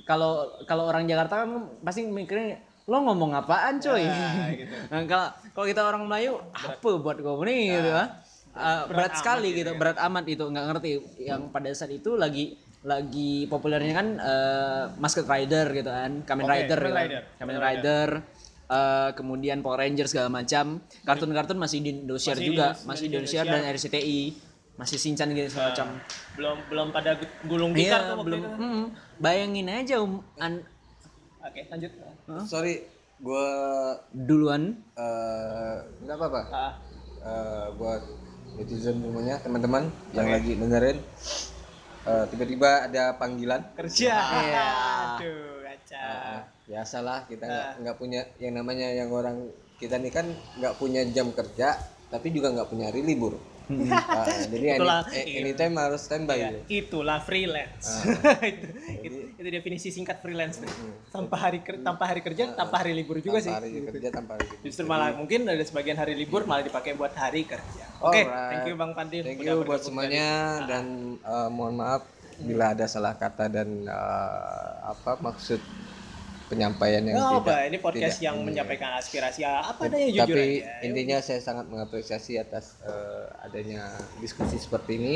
kalau 0.09 0.49
kalau 0.65 0.89
orang 0.89 1.05
Jakarta 1.05 1.45
kan 1.45 1.69
pasti 1.85 2.07
mikirnya 2.07 2.57
lo 2.89 2.99
ngomong 3.05 3.37
apaan 3.37 3.79
coy? 3.79 4.03
Nah, 4.91 5.05
kalau 5.07 5.27
kalau 5.55 5.65
kita 5.69 5.81
orang 5.85 6.03
Melayu 6.09 6.41
apa 6.51 6.89
buat 6.99 7.17
kamu 7.19 7.43
nih? 7.47 7.63
Gitu 7.79 7.91
kan 7.93 8.09
Uh, 8.53 8.85
berat, 8.85 9.17
sekali 9.17 9.49
gitu 9.49 9.73
berat 9.81 9.97
amat 9.97 10.29
itu 10.29 10.45
nggak 10.45 10.65
ngerti. 10.69 10.91
Yang 11.25 11.41
pada 11.49 11.73
saat 11.73 11.89
itu 11.89 12.13
lagi 12.13 12.53
lagi 12.85 13.49
populernya 13.49 13.93
kan 13.97 14.07
uh, 14.21 14.83
Masked 15.01 15.25
Rider 15.25 15.71
gitu 15.73 15.89
kan 15.89 16.21
Kamen 16.21 16.43
Oke, 16.45 16.51
Rider 16.53 16.77
Kamen 16.77 16.85
gitu 16.85 16.93
kan. 16.93 17.01
Rider. 17.01 17.21
Kamen 17.41 17.57
Rider 17.57 18.09
uh, 18.65 19.09
kemudian 19.13 19.59
Power 19.59 19.79
Rangers 19.79 20.09
segala 20.09 20.29
macam 20.29 20.77
kartun-kartun 21.01 21.55
masih 21.55 21.79
di 21.79 21.89
Indosiar 21.97 22.35
Masih 22.35 22.43
di 22.43 22.49
juga 22.49 22.65
Indos- 22.69 22.83
masih 22.85 23.01
di 23.01 23.07
di 23.07 23.15
Indosiar 23.17 23.45
dan 23.47 23.61
RCTI 23.65 24.19
masih 24.73 24.97
Shinchan 24.97 25.27
gitu 25.31 25.49
segala 25.49 25.69
macam 25.69 25.87
belum 26.33 26.57
belum 26.65 26.87
pada 26.89 27.11
gulung 27.43 27.71
tikar 27.71 27.99
Iya, 28.01 28.09
tuh 28.09 28.17
belum. 28.21 28.39
itu. 28.39 28.49
mm, 28.57 28.83
bayangin 29.17 29.67
aja 29.67 29.95
um, 29.97 30.13
an- 30.37 30.65
Oke, 31.39 31.67
lanjut. 31.67 31.91
sorry 32.43 32.81
gue 33.15 33.47
duluan. 34.11 34.79
eh 34.93 35.75
nggak 36.01 36.15
apa-apa 36.15 36.41
Ah, 36.49 36.73
Eh, 37.23 37.67
buat 37.73 38.03
netizen 38.53 38.99
semuanya 38.99 39.39
teman-teman 39.39 39.87
yang 40.11 40.27
lagi 40.27 40.53
dengerin 40.53 40.99
eh, 42.03 42.25
tiba-tiba 42.27 42.83
ada 42.83 43.15
panggilan 43.15 43.63
kerja. 43.73 44.11
Iya. 44.43 44.67
Aduh, 45.15 45.63
kaca. 45.63 46.03
Eh, 46.03 46.39
biasalah 46.63 47.27
kita 47.27 47.43
nggak 47.43 47.69
nggak 47.81 47.95
punya 47.97 48.21
yang 48.37 48.53
namanya 48.55 48.87
yang 48.89 49.11
orang 49.11 49.51
kita 49.75 49.99
nih 49.99 50.09
kan 50.09 50.25
nggak 50.57 50.73
punya 50.75 51.03
jam 51.05 51.29
kerja 51.29 51.75
tapi 52.07 52.31
juga 52.31 52.51
nggak 52.51 52.69
punya 52.69 52.87
hari 52.87 53.03
libur 53.03 53.35
Ah, 53.63 54.27
jadi 54.43 54.75
any, 54.75 54.79
Itulah- 54.83 55.07
eh, 55.09 55.39
anytime 55.39 55.73
harus 55.79 56.03
standby 56.03 56.35
Ya, 56.35 56.51
gitu. 56.51 56.59
itulah 56.83 57.23
freelance. 57.23 58.03
itu, 58.43 58.67
itu, 59.01 59.17
itu 59.39 59.49
definisi 59.49 59.87
singkat 59.87 60.19
freelance 60.19 60.59
tuh. 60.59 60.67
Tanpa 61.07 61.39
hari 61.39 61.63
ker- 61.63 61.79
tanpa 61.79 62.03
hari 62.03 62.19
kerja, 62.19 62.51
tanpa 62.51 62.83
hari 62.83 62.91
libur 62.91 63.23
juga 63.23 63.39
sih. 63.39 63.47
tanpa 63.47 63.63
hari 63.63 63.79
kerja 63.87 64.09
tanpa 64.11 64.31
hari 64.35 64.45
libur. 64.51 64.63
Justru 64.67 64.83
malah 64.83 65.15
mungkin 65.15 65.47
ada 65.47 65.63
sebagian 65.63 65.95
hari 65.95 66.11
libur 66.13 66.43
malah 66.43 66.59
dipakai 66.61 66.91
buat 66.91 67.15
hari 67.15 67.47
kerja. 67.47 67.87
Oke, 68.01 68.27
Alright. 68.27 68.51
thank 68.51 68.67
you 68.67 68.75
Bang 68.75 68.91
Fadil. 68.91 69.23
Thank 69.23 69.39
you 69.41 69.63
buat 69.63 69.79
semuanya 69.79 70.27
dan 70.67 70.85
eh, 71.17 71.47
mohon 71.47 71.79
maaf 71.79 72.03
bila 72.35 72.75
ada 72.75 72.83
salah 72.83 73.15
kata 73.15 73.47
dan 73.47 73.87
eh, 73.87 74.71
apa 74.83 75.23
maksud 75.23 75.63
penyampaian 76.53 77.01
yang 77.03 77.17
Oh, 77.17 77.41
tidak 77.41 77.43
apa? 77.43 77.55
Ini 77.65 77.77
podcast 77.77 78.15
tidak 78.15 78.23
yang 78.23 78.37
ini. 78.37 78.45
menyampaikan 78.45 78.89
aspirasi 78.95 79.41
apa 79.41 79.81
adanya 79.83 80.07
jujur 80.07 80.21
tapi 80.29 80.41
aja. 80.61 80.85
intinya 80.85 81.17
saya 81.19 81.41
sangat 81.41 81.65
mengapresiasi 81.67 82.37
atas 82.37 82.77
eh, 82.81 83.25
adanya 83.41 83.89
diskusi 84.17 84.55
seperti 84.55 84.91
ini 84.95 85.15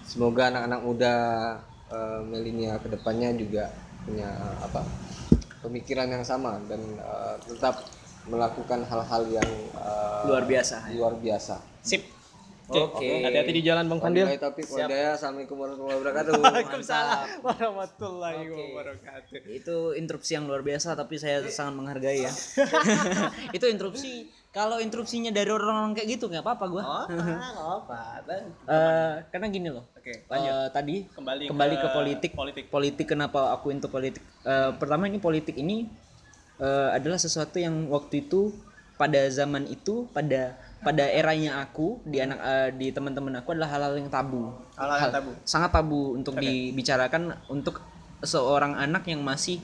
semoga 0.00 0.48
anak-anak 0.48 0.80
muda 0.80 1.14
eh, 1.88 2.20
milenial 2.22 2.78
ke 2.78 2.88
depannya 2.88 3.34
juga 3.34 3.74
punya 4.02 4.30
apa 4.62 4.86
pemikiran 5.60 6.06
yang 6.08 6.22
sama 6.22 6.62
dan 6.64 6.78
eh, 6.96 7.36
tetap 7.44 7.82
melakukan 8.24 8.82
hal-hal 8.82 9.22
yang 9.28 9.50
eh, 9.74 10.22
Luar 10.24 10.42
biasa. 10.42 10.90
luar 10.94 11.14
biasa 11.14 11.58
Sip. 11.82 12.15
Oke. 12.66 13.22
Hati-hati 13.22 13.52
di 13.54 13.62
jalan 13.62 13.86
Bang 13.86 14.02
Fandil. 14.02 14.26
Wabillahi 14.26 14.42
taufiq 14.42 14.66
wal 14.74 14.90
hidayah. 14.90 15.14
Assalamualaikum 15.14 15.56
warahmatullahi 15.62 15.98
wabarakatuh 16.02 16.30
Waalaikumsalam 16.34 17.26
warahmatullahi 17.46 18.44
wabarakatuh. 18.50 19.34
Itu 19.54 19.76
interupsi 19.94 20.30
yang 20.34 20.50
luar 20.50 20.66
biasa 20.66 20.98
tapi 20.98 21.14
saya 21.14 21.46
sangat 21.46 21.74
menghargai 21.78 22.26
ya. 22.26 22.32
itu 23.56 23.66
interupsi 23.70 24.34
kalau 24.50 24.82
interupsinya 24.82 25.30
dari 25.30 25.46
orang-orang 25.46 25.94
kayak 25.94 26.18
gitu 26.18 26.26
nggak 26.26 26.42
apa-apa 26.42 26.64
gua. 26.66 26.82
Oh, 26.82 27.04
apa? 27.86 27.98
apa? 28.18 28.34
Eh, 28.66 29.14
karena 29.30 29.46
gini 29.46 29.68
loh. 29.70 29.86
Oke, 29.94 30.26
Eh, 30.26 30.66
tadi 30.74 31.06
Kembali 31.06 31.46
kembali 31.46 31.74
ke 31.78 31.86
ke, 31.86 31.88
politik. 31.94 32.30
politik. 32.34 32.64
Politik 32.66 33.06
kenapa 33.06 33.54
aku 33.54 33.70
into 33.70 33.86
politik? 33.86 34.22
Eh, 34.42 34.70
pertama 34.74 35.06
ini 35.06 35.22
politik 35.22 35.54
ini 35.54 35.86
eh, 36.58 36.88
adalah 36.90 37.20
sesuatu 37.22 37.62
yang 37.62 37.86
waktu 37.94 38.26
itu 38.26 38.50
pada 38.96 39.28
zaman 39.28 39.68
itu 39.68 40.08
pada 40.10 40.56
pada 40.80 41.04
eranya 41.08 41.60
aku 41.60 42.00
di 42.04 42.20
anak 42.20 42.38
eh, 42.40 42.68
di 42.76 42.88
teman-teman 42.92 43.40
aku 43.40 43.52
adalah 43.56 43.70
hal-hal 43.72 43.94
yang 44.00 44.08
tabu. 44.12 44.52
Hal-hal 44.76 44.98
yang 45.08 45.14
tabu. 45.14 45.30
Sangat 45.44 45.70
tabu 45.72 46.16
untuk 46.16 46.36
dibicarakan 46.36 47.36
untuk 47.52 47.84
seorang 48.24 48.76
anak 48.76 49.04
yang 49.08 49.20
masih 49.20 49.60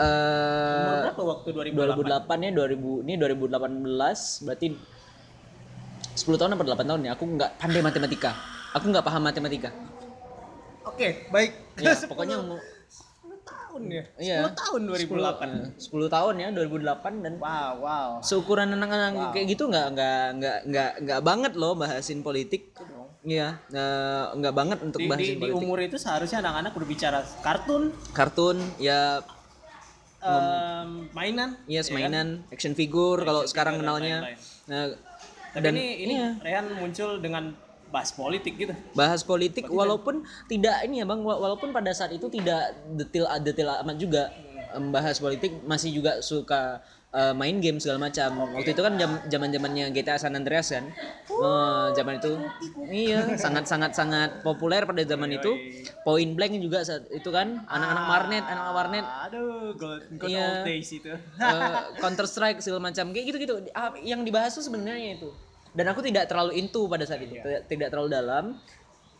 Umur 0.00 1.12
berapa 1.12 1.22
waktu 1.36 1.48
2008? 1.52 2.24
2008 2.24 2.46
ya 2.46 2.50
2000 2.56 3.04
ini 3.04 3.14
2018 3.20 4.44
berarti 4.48 4.66
10 6.16 6.40
tahun 6.40 6.50
apa 6.56 6.64
8 6.64 6.88
tahun 6.88 7.00
ya 7.04 7.10
aku 7.12 7.24
nggak 7.36 7.50
pandai 7.60 7.82
matematika 7.84 8.30
aku 8.72 8.84
nggak 8.88 9.04
paham 9.04 9.22
matematika 9.28 9.70
Oke, 10.88 11.28
baik. 11.28 11.52
ya 11.80 11.92
pokoknya 12.10 12.40
mau 12.40 12.56
10 12.56 12.69
tahun 13.70 13.82
ya. 13.86 14.04
10 14.10 14.20
Iya. 14.20 14.38
tahun 14.52 14.80
2008. 14.84 15.78
10 15.78 16.10
tahun 16.10 16.34
ya 16.36 16.48
2008 16.50 17.12
dan 17.20 17.32
Wow, 17.36 17.72
wow. 17.78 18.10
seukuran 18.20 18.68
anak-anak 18.68 19.30
kayak 19.30 19.46
gitu 19.48 19.64
nggak 19.66 19.86
nggak 19.94 20.24
nggak 20.36 20.58
nggak 20.66 20.90
nggak 21.00 21.20
banget 21.22 21.52
loh 21.54 21.72
bahasin 21.74 22.20
politik 22.20 22.74
Iya, 23.20 23.60
eh, 23.68 24.24
nggak 24.32 24.54
banget 24.54 24.78
untuk 24.80 24.96
Di, 24.96 25.04
di, 25.04 25.10
bahasin 25.12 25.36
di 25.36 25.40
politik. 25.44 25.60
umur 25.60 25.78
itu 25.78 25.96
seharusnya 25.96 26.40
anak-anak 26.40 26.72
berbicara 26.72 27.20
kartun, 27.38 27.92
Kartun, 28.10 28.56
ya, 28.80 29.20
em, 30.20 31.04
mainan. 31.12 31.60
iya 31.66 31.84
mainan, 31.90 32.40
action 32.48 32.72
figure 32.72 33.20
kalau 33.20 33.44
sekarang 33.44 33.76
kenalnya. 33.76 34.24
lain-lain. 34.24 34.38
Nah, 34.66 34.84
Tapi 35.50 35.60
dan 35.60 35.72
ini 35.74 35.86
ini 36.00 36.14
iya. 36.16 36.30
Rehan 36.38 36.66
muncul 36.74 37.18
dengan 37.18 37.52
bahas 37.90 38.10
politik 38.10 38.54
gitu. 38.56 38.74
bahas 38.94 39.20
politik 39.20 39.66
walaupun 39.66 40.22
tidak 40.46 40.86
ini 40.86 41.02
ya 41.02 41.06
bang 41.06 41.20
wa- 41.20 41.38
walaupun 41.38 41.70
pada 41.70 41.90
saat 41.90 42.10
itu 42.10 42.26
tidak 42.26 42.70
detail 42.94 43.26
detail 43.38 43.74
amat 43.82 43.96
juga 43.98 44.22
membahas 44.70 45.18
politik 45.18 45.50
masih 45.66 45.90
juga 45.90 46.22
suka 46.22 46.78
eh, 47.10 47.34
main 47.34 47.58
game 47.58 47.82
segala 47.82 48.06
macam. 48.06 48.54
Waktu 48.54 48.70
itu 48.70 48.82
kan 48.86 48.94
zaman 49.26 49.50
zamannya 49.50 49.90
GTA 49.90 50.14
San 50.14 50.38
Andreas 50.38 50.70
kan? 50.70 50.86
Eh, 51.26 51.86
zaman 51.98 52.22
itu 52.22 52.38
iya 52.86 53.26
sangat 53.42 53.66
sangat 53.66 53.98
sangat 53.98 54.46
populer 54.46 54.86
pada 54.86 55.02
zaman 55.02 55.34
itu. 55.34 55.50
Point 56.06 56.38
Blank 56.38 56.62
juga 56.62 56.86
saat 56.86 57.10
itu 57.10 57.26
kan 57.34 57.66
anak-anak 57.66 58.04
warnet 58.06 58.44
anak-anak 58.46 58.74
warnet. 58.78 59.04
Aduh, 59.26 59.74
Iya. 60.22 60.38
old 60.38 60.62
days 60.62 60.90
itu. 60.94 61.10
Counter 61.98 62.26
Strike 62.30 62.62
segala 62.62 62.90
macam 62.90 63.10
kayak 63.10 63.26
gitu-gitu. 63.26 63.54
Ah, 63.74 63.90
yang 63.98 64.22
dibahas 64.22 64.54
tuh 64.54 64.62
sebenarnya 64.62 65.18
itu 65.18 65.34
dan 65.70 65.86
aku 65.90 66.00
tidak 66.02 66.26
terlalu 66.26 66.58
into 66.58 66.90
pada 66.90 67.06
saat 67.06 67.22
itu 67.22 67.38
tidak, 67.38 67.62
tidak 67.70 67.88
terlalu 67.94 68.10
dalam. 68.10 68.44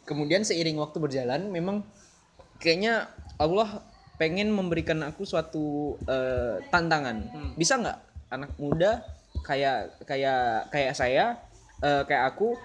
Kemudian 0.05 0.43
seiring 0.43 0.81
waktu 0.81 0.99
berjalan 0.99 1.53
memang 1.53 1.87
kayaknya 2.59 3.07
Allah 3.39 3.85
pengen 4.19 4.51
memberikan 4.51 5.01
aku 5.07 5.23
suatu 5.23 5.97
eh, 6.05 6.59
tantangan. 6.69 7.31
Bisa 7.55 7.79
nggak 7.79 7.99
anak 8.35 8.51
muda 8.59 9.01
kayak 9.47 10.03
kayak 10.05 10.69
kayak 10.75 10.95
saya 10.99 11.39
eh, 11.81 12.03
kayak 12.05 12.35
aku 12.35 12.59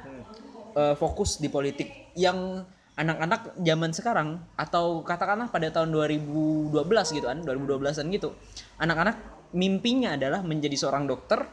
eh, 0.73 0.95
fokus 0.97 1.37
di 1.37 1.47
politik 1.47 2.13
yang 2.17 2.65
anak-anak 2.95 3.59
zaman 3.59 3.91
sekarang 3.91 4.39
atau 4.55 5.03
katakanlah 5.03 5.51
pada 5.51 5.67
tahun 5.67 5.91
2012 5.91 6.71
gitu 7.11 7.27
kan 7.27 7.43
2012an 7.43 8.07
gitu 8.07 8.31
anak-anak 8.79 9.19
mimpinya 9.51 10.15
adalah 10.15 10.39
menjadi 10.39 10.79
seorang 10.79 11.03
dokter 11.03 11.43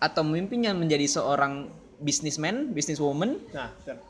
atau 0.00 0.24
mimpinya 0.24 0.72
menjadi 0.72 1.06
seorang 1.06 1.68
businessman 2.00 2.72
businesswoman 2.72 3.36
Nah, 3.52 3.68
betul. 3.76 4.00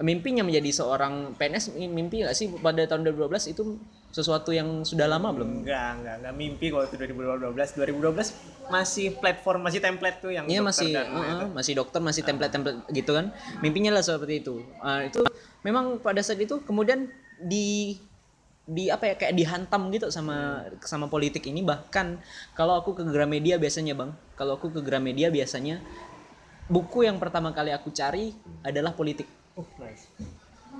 mimpinya 0.00 0.40
menjadi 0.40 0.70
seorang 0.72 1.34
PNS 1.36 1.76
mimpi 1.76 2.22
nggak 2.24 2.32
sih 2.32 2.48
pada 2.56 2.86
tahun 2.86 3.04
2012 3.04 3.52
itu 3.52 3.76
sesuatu 4.10 4.50
yang 4.50 4.82
sudah 4.82 5.06
lama 5.06 5.30
belum 5.30 5.62
enggak, 5.62 6.02
enggak, 6.02 6.14
enggak 6.18 6.34
mimpi 6.34 6.66
kalau 6.72 6.82
itu 6.82 6.96
2012. 6.96 7.52
2012 7.78 8.72
masih 8.72 9.06
platform, 9.14 9.60
masih 9.62 9.78
template 9.78 10.18
tuh 10.18 10.32
yang 10.32 10.46
Iya 10.46 10.62
masih 10.62 10.90
dan 10.90 11.06
uh-uh, 11.10 11.26
itu. 11.26 11.46
masih 11.52 11.72
dokter 11.76 12.00
masih 12.00 12.22
template-template 12.24 12.78
gitu 12.90 13.10
kan 13.12 13.30
mimpinya 13.60 13.90
lah 13.92 14.02
seperti 14.02 14.40
itu 14.40 14.62
Ah, 14.80 15.04
itu 15.04 15.20
memang 15.62 16.00
pada 16.00 16.22
saat 16.22 16.40
itu 16.40 16.58
kemudian 16.64 17.06
di 17.38 17.98
di 18.70 18.86
apa 18.86 19.02
ya 19.10 19.14
kayak 19.18 19.34
dihantam 19.34 19.90
gitu 19.90 20.14
sama 20.14 20.62
sama 20.86 21.10
politik 21.10 21.42
ini 21.50 21.66
bahkan 21.66 22.22
kalau 22.54 22.78
aku 22.78 22.94
ke 22.94 23.02
Gramedia 23.02 23.58
biasanya 23.58 23.98
bang 23.98 24.14
kalau 24.38 24.54
aku 24.54 24.70
ke 24.70 24.78
Gramedia 24.78 25.26
biasanya 25.26 25.82
buku 26.70 27.02
yang 27.02 27.18
pertama 27.18 27.50
kali 27.50 27.74
aku 27.74 27.90
cari 27.90 28.30
adalah 28.62 28.94
politik 28.94 29.26
Oh, 29.58 29.66
nice. 29.82 30.06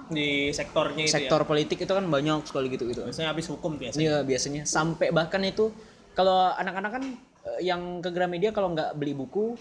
Di 0.06 0.54
sektornya 0.54 1.02
itu 1.02 1.10
ya. 1.10 1.26
sektor 1.26 1.42
politik 1.42 1.82
itu 1.82 1.90
kan 1.90 2.06
banyak 2.06 2.46
sekali 2.46 2.70
gitu 2.70 2.86
gitu 2.86 3.02
Biasanya 3.02 3.34
habis 3.34 3.50
hukum 3.50 3.74
biasanya. 3.74 4.00
Iya 4.00 4.16
biasanya 4.22 4.62
sampai 4.62 5.10
bahkan 5.10 5.42
itu 5.42 5.74
kalau 6.14 6.54
anak-anak 6.54 6.90
kan 6.94 7.04
eh, 7.50 7.60
yang 7.66 7.98
ke 7.98 8.14
Gramedia 8.14 8.54
kalau 8.54 8.70
nggak 8.70 8.94
beli 8.94 9.12
buku 9.18 9.58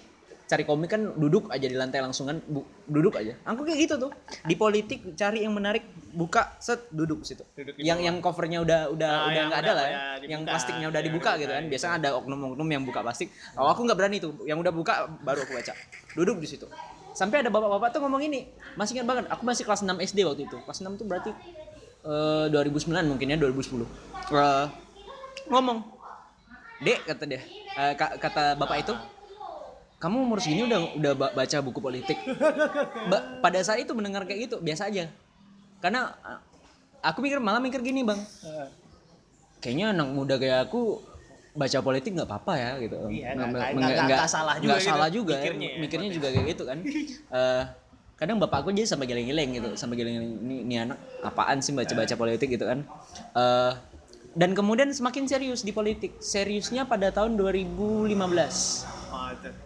cari 0.49 0.65
komik 0.65 0.89
kan 0.89 1.13
duduk 1.13 1.53
aja 1.53 1.61
di 1.61 1.77
lantai 1.77 2.01
langsung 2.01 2.25
kan 2.25 2.41
bu- 2.41 2.65
duduk 2.89 3.13
aja. 3.13 3.37
Aku 3.45 3.61
kayak 3.61 3.85
gitu 3.85 3.95
tuh 4.01 4.11
di 4.41 4.57
politik 4.57 5.13
cari 5.13 5.45
yang 5.45 5.53
menarik 5.53 5.85
buka 6.09 6.57
set 6.57 6.89
duduk 6.89 7.21
situ. 7.21 7.45
Duduk 7.53 7.77
yang 7.77 8.01
yang 8.01 8.17
covernya 8.17 8.65
udah 8.65 8.89
udah 8.89 9.11
Ah, 9.13 9.27
udah 9.29 9.41
nggak 9.45 9.61
ada 9.61 9.71
lah 9.77 9.85
ya. 9.85 9.97
Yang 10.25 10.41
plastiknya 10.49 10.87
udah 10.89 10.99
Yang 10.99 11.07
dibuka 11.13 11.31
gitu 11.37 11.51
kan. 11.53 11.61
dibuka, 11.61 11.71
Biasanya 11.77 11.95
ada 12.01 12.09
oknum-oknum 12.17 12.65
yang 12.67 12.81
buka 12.81 12.99
plastik. 13.05 13.29
Oh 13.53 13.69
aku 13.69 13.85
nggak 13.85 13.93
berani 13.93 14.17
tuh. 14.17 14.41
Yang 14.41 14.57
udah 14.65 14.73
buka 14.73 14.93
baru 15.21 15.45
aku 15.45 15.53
baca. 15.53 15.73
Duduk 16.17 16.41
di 16.41 16.49
situ. 16.49 16.65
Sampai 17.13 17.45
ada 17.45 17.53
bapak-bapak 17.53 17.93
tuh 17.93 18.01
ngomong 18.01 18.25
ini. 18.25 18.49
Masih 18.73 18.97
ingat 18.97 19.05
banget. 19.05 19.25
Aku 19.29 19.45
masih 19.45 19.61
kelas 19.69 19.85
6 19.85 20.01
SD 20.01 20.25
waktu 20.25 20.49
itu. 20.49 20.57
Kelas 20.65 20.81
6 20.81 20.97
tuh 20.97 21.05
berarti 21.05 21.29
eh 21.99 22.45
2009 22.49 23.05
mungkin 23.05 23.27
ya 23.29 23.37
2010 23.37 23.85
Eh, 24.29 24.65
ngomong 25.45 25.77
dek 26.79 27.05
kata 27.05 27.23
dia 27.27 27.41
ka- 27.93 28.15
kata 28.17 28.55
bapak 28.55 28.81
itu 28.81 28.93
kamu 29.99 30.15
umur 30.21 30.39
segini 30.39 30.63
udah 30.63 30.79
udah 30.95 31.11
ba- 31.13 31.33
baca 31.35 31.57
buku 31.59 31.79
politik. 31.79 32.15
Ba- 33.05 33.39
pada 33.39 33.59
saat 33.59 33.83
itu 33.83 33.91
mendengar 33.91 34.23
kayak 34.23 34.47
gitu 34.47 34.55
biasa 34.57 34.87
aja. 34.87 35.11
Karena 35.77 36.15
eh, 36.17 36.39
aku 37.01 37.19
mikir 37.19 37.37
malah 37.37 37.59
mikir 37.59 37.79
gini 37.79 38.01
bang. 38.01 38.19
Kayaknya 39.59 39.91
anak 39.91 40.07
muda 40.09 40.35
kayak 40.35 40.71
aku 40.71 41.03
baca 41.51 41.79
politik 41.81 42.15
nggak 42.15 42.29
apa-apa 42.31 42.53
ya 42.55 42.71
gitu. 42.79 42.95
Iya, 43.11 43.35
Nggak- 43.35 44.23
salah 44.25 44.55
juga 44.55 44.71
nggak 44.71 44.79
gitu 44.79 44.87
salah 44.87 45.09
juga 45.09 45.33
ya. 45.33 45.37
mikirnya 45.37 45.67
ya, 45.67 45.77
mikirnya 45.77 46.09
juga 46.09 46.27
kayak 46.31 46.47
gitu 46.47 46.63
kan. 46.63 46.79
Eh, 47.35 47.63
kadang 48.15 48.35
bapak 48.35 48.63
aku 48.63 48.69
jadi 48.71 48.87
sampai 48.87 49.07
geleng-geleng 49.07 49.51
gitu 49.53 49.69
sampai 49.75 49.95
geleng-geleng 49.95 50.43
ini, 50.43 50.55
ini 50.63 50.75
anak 50.77 50.95
apaan 51.21 51.59
sih 51.59 51.71
baca-baca 51.71 52.15
politik? 52.15 52.47
gitu 52.49 52.63
kan. 52.63 52.87
Eh, 53.35 53.71
dan 54.31 54.55
kemudian 54.55 54.87
semakin 54.89 55.27
serius 55.27 55.59
di 55.61 55.71
politik. 55.71 56.19
Seriusnya 56.19 56.83
pada 56.85 57.11
tahun 57.11 57.35
2015 57.35 58.07
Oh, 58.07 58.07
itu. 58.07 58.98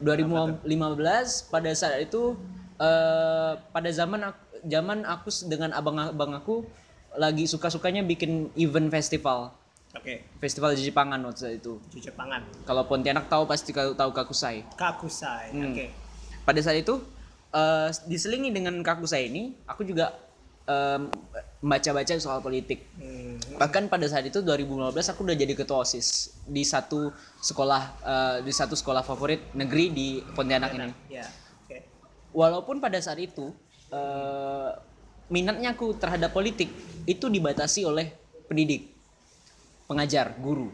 2015 0.01 1.51
pada 1.51 1.71
saat 1.73 2.01
itu 2.01 2.37
eh 2.77 3.51
pada 3.71 3.89
zaman 3.93 4.33
aku, 4.33 4.41
zaman 4.65 4.97
aku 5.05 5.29
dengan 5.45 5.69
abang-abang 5.75 6.33
aku 6.33 6.65
lagi 7.13 7.45
suka-sukanya 7.45 8.01
bikin 8.01 8.49
event 8.57 8.89
festival 8.89 9.53
Oke, 9.93 10.25
festival 10.41 10.73
Jepangan 10.73 11.21
waktu 11.21 11.37
saat 11.37 11.55
itu 11.61 11.77
cuci 11.93 12.09
pangan. 12.17 12.41
kalau 12.65 12.81
Pontianak 12.89 13.29
tahu 13.29 13.45
pasti 13.45 13.69
tahu 13.69 14.09
Kakusai 14.09 14.65
Kakusai. 14.73 15.53
Hmm. 15.53 15.69
Oke. 15.69 15.93
pada 16.41 16.59
saat 16.65 16.81
itu 16.81 16.97
eh 17.53 17.89
diselingi 18.09 18.49
dengan 18.49 18.73
Kakusai 18.81 19.29
ini 19.29 19.53
aku 19.69 19.85
juga 19.85 20.17
em, 20.65 21.13
membaca-baca 21.63 22.19
soal 22.19 22.43
politik 22.43 22.83
Hmm. 22.99 23.39
bahkan 23.55 23.87
pada 23.87 24.03
saat 24.05 24.27
itu 24.27 24.43
2015 24.43 24.91
aku 25.09 25.23
udah 25.23 25.33
jadi 25.33 25.55
ketua 25.55 25.81
osis 25.81 26.35
di 26.43 26.61
satu 26.61 27.09
sekolah 27.39 27.81
eh, 28.03 28.37
di 28.43 28.51
satu 28.51 28.75
sekolah 28.75 29.01
favorit 29.01 29.39
negeri 29.55 29.85
di 29.89 30.07
Pontianak 30.35 30.75
ini 30.75 30.91
Ya. 31.07 31.23
Oke. 31.63 31.87
walaupun 32.35 32.83
pada 32.83 32.99
saat 32.99 33.17
itu 33.17 33.55
eh, 33.89 34.69
minatnya 35.31 35.71
aku 35.71 35.95
terhadap 35.95 36.35
politik 36.35 36.67
itu 37.07 37.25
dibatasi 37.31 37.87
oleh 37.87 38.11
pendidik 38.45 38.91
pengajar 39.87 40.35
guru 40.37 40.67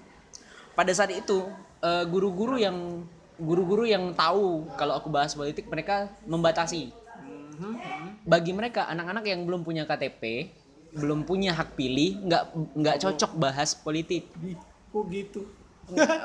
pada 0.74 0.90
saat 0.90 1.14
itu 1.14 1.46
eh, 1.80 2.06
guru-guru 2.10 2.58
yang 2.58 3.06
guru-guru 3.38 3.86
yang 3.88 4.12
tahu 4.18 4.68
kalau 4.76 4.98
aku 4.98 5.08
bahas 5.08 5.32
politik 5.32 5.70
mereka 5.70 6.10
membatasi 6.26 6.92
bagi 8.24 8.52
mereka 8.52 8.88
anak-anak 8.88 9.24
yang 9.28 9.44
belum 9.48 9.64
punya 9.64 9.84
KTP 9.84 10.52
belum 10.94 11.26
punya 11.26 11.54
hak 11.54 11.78
pilih 11.78 12.18
nggak 12.26 12.44
nggak 12.78 12.98
cocok 13.02 13.32
bahas 13.38 13.78
politik. 13.78 14.30
Kok 14.90 15.06
gitu? 15.14 15.46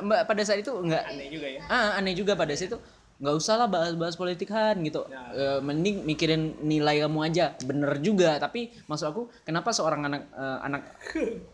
Mbak 0.04 0.20
pada 0.28 0.42
saat 0.44 0.60
itu 0.60 0.72
nggak 0.72 1.04
Aneh 1.08 1.28
juga 1.32 1.48
ya. 1.48 1.60
ah 1.72 1.96
aneh 1.96 2.12
juga 2.16 2.32
pada 2.36 2.52
saat 2.52 2.72
itu. 2.72 2.78
Nggak 3.14 3.34
usah 3.38 3.54
lah 3.56 3.68
bahas-bahas 3.70 4.18
politik 4.18 4.50
kan 4.50 4.76
gitu. 4.84 5.06
Eh, 5.08 5.60
mending 5.62 6.04
mikirin 6.04 6.58
nilai 6.60 7.00
kamu 7.04 7.18
aja. 7.24 7.56
Bener 7.64 7.96
juga 8.00 8.36
tapi 8.40 8.72
maksud 8.88 9.06
aku 9.08 9.22
kenapa 9.46 9.70
seorang 9.72 10.04
anak 10.04 10.22
eh, 10.32 10.58
anak 10.64 10.82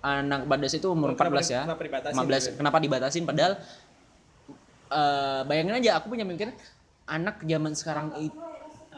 anak 0.03 0.41
badas 0.47 0.73
itu 0.75 0.89
umur 0.91 1.15
14 1.15 1.55
ya? 1.55 1.63
kenapa 1.69 1.83
dibatasin 1.85 2.17
15 2.17 2.59
kenapa 2.59 2.77
dibatasin? 2.83 3.25
Padahal 3.27 3.53
eh, 4.91 5.41
bayangin 5.47 5.75
aja 5.79 5.91
aku 6.03 6.11
punya 6.15 6.27
mikir 6.27 6.51
anak 7.11 7.43
zaman 7.43 7.75
sekarang 7.75 8.15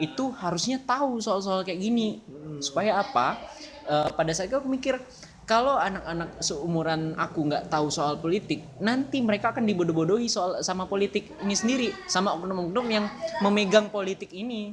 itu 0.01 0.23
harusnya 0.41 0.81
tahu 0.81 1.21
soal-soal 1.21 1.61
kayak 1.61 1.77
gini. 1.81 2.21
Supaya 2.63 3.01
apa 3.03 3.37
Eh, 3.83 4.09
pada 4.15 4.31
saat 4.31 4.47
itu 4.47 4.55
aku 4.55 4.71
mikir 4.71 4.95
kalau 5.43 5.75
anak-anak 5.75 6.39
seumuran 6.39 7.19
aku 7.19 7.51
nggak 7.51 7.67
tahu 7.67 7.91
soal 7.91 8.15
politik 8.15 8.63
nanti 8.79 9.19
mereka 9.19 9.51
akan 9.51 9.67
dibodoh-bodohi 9.67 10.31
soal 10.31 10.63
sama 10.63 10.87
politik 10.87 11.35
ini 11.43 11.51
sendiri 11.51 11.87
sama 12.07 12.31
oknum-oknum 12.31 12.87
yang 12.87 13.05
memegang 13.43 13.91
politik 13.91 14.31
ini. 14.31 14.71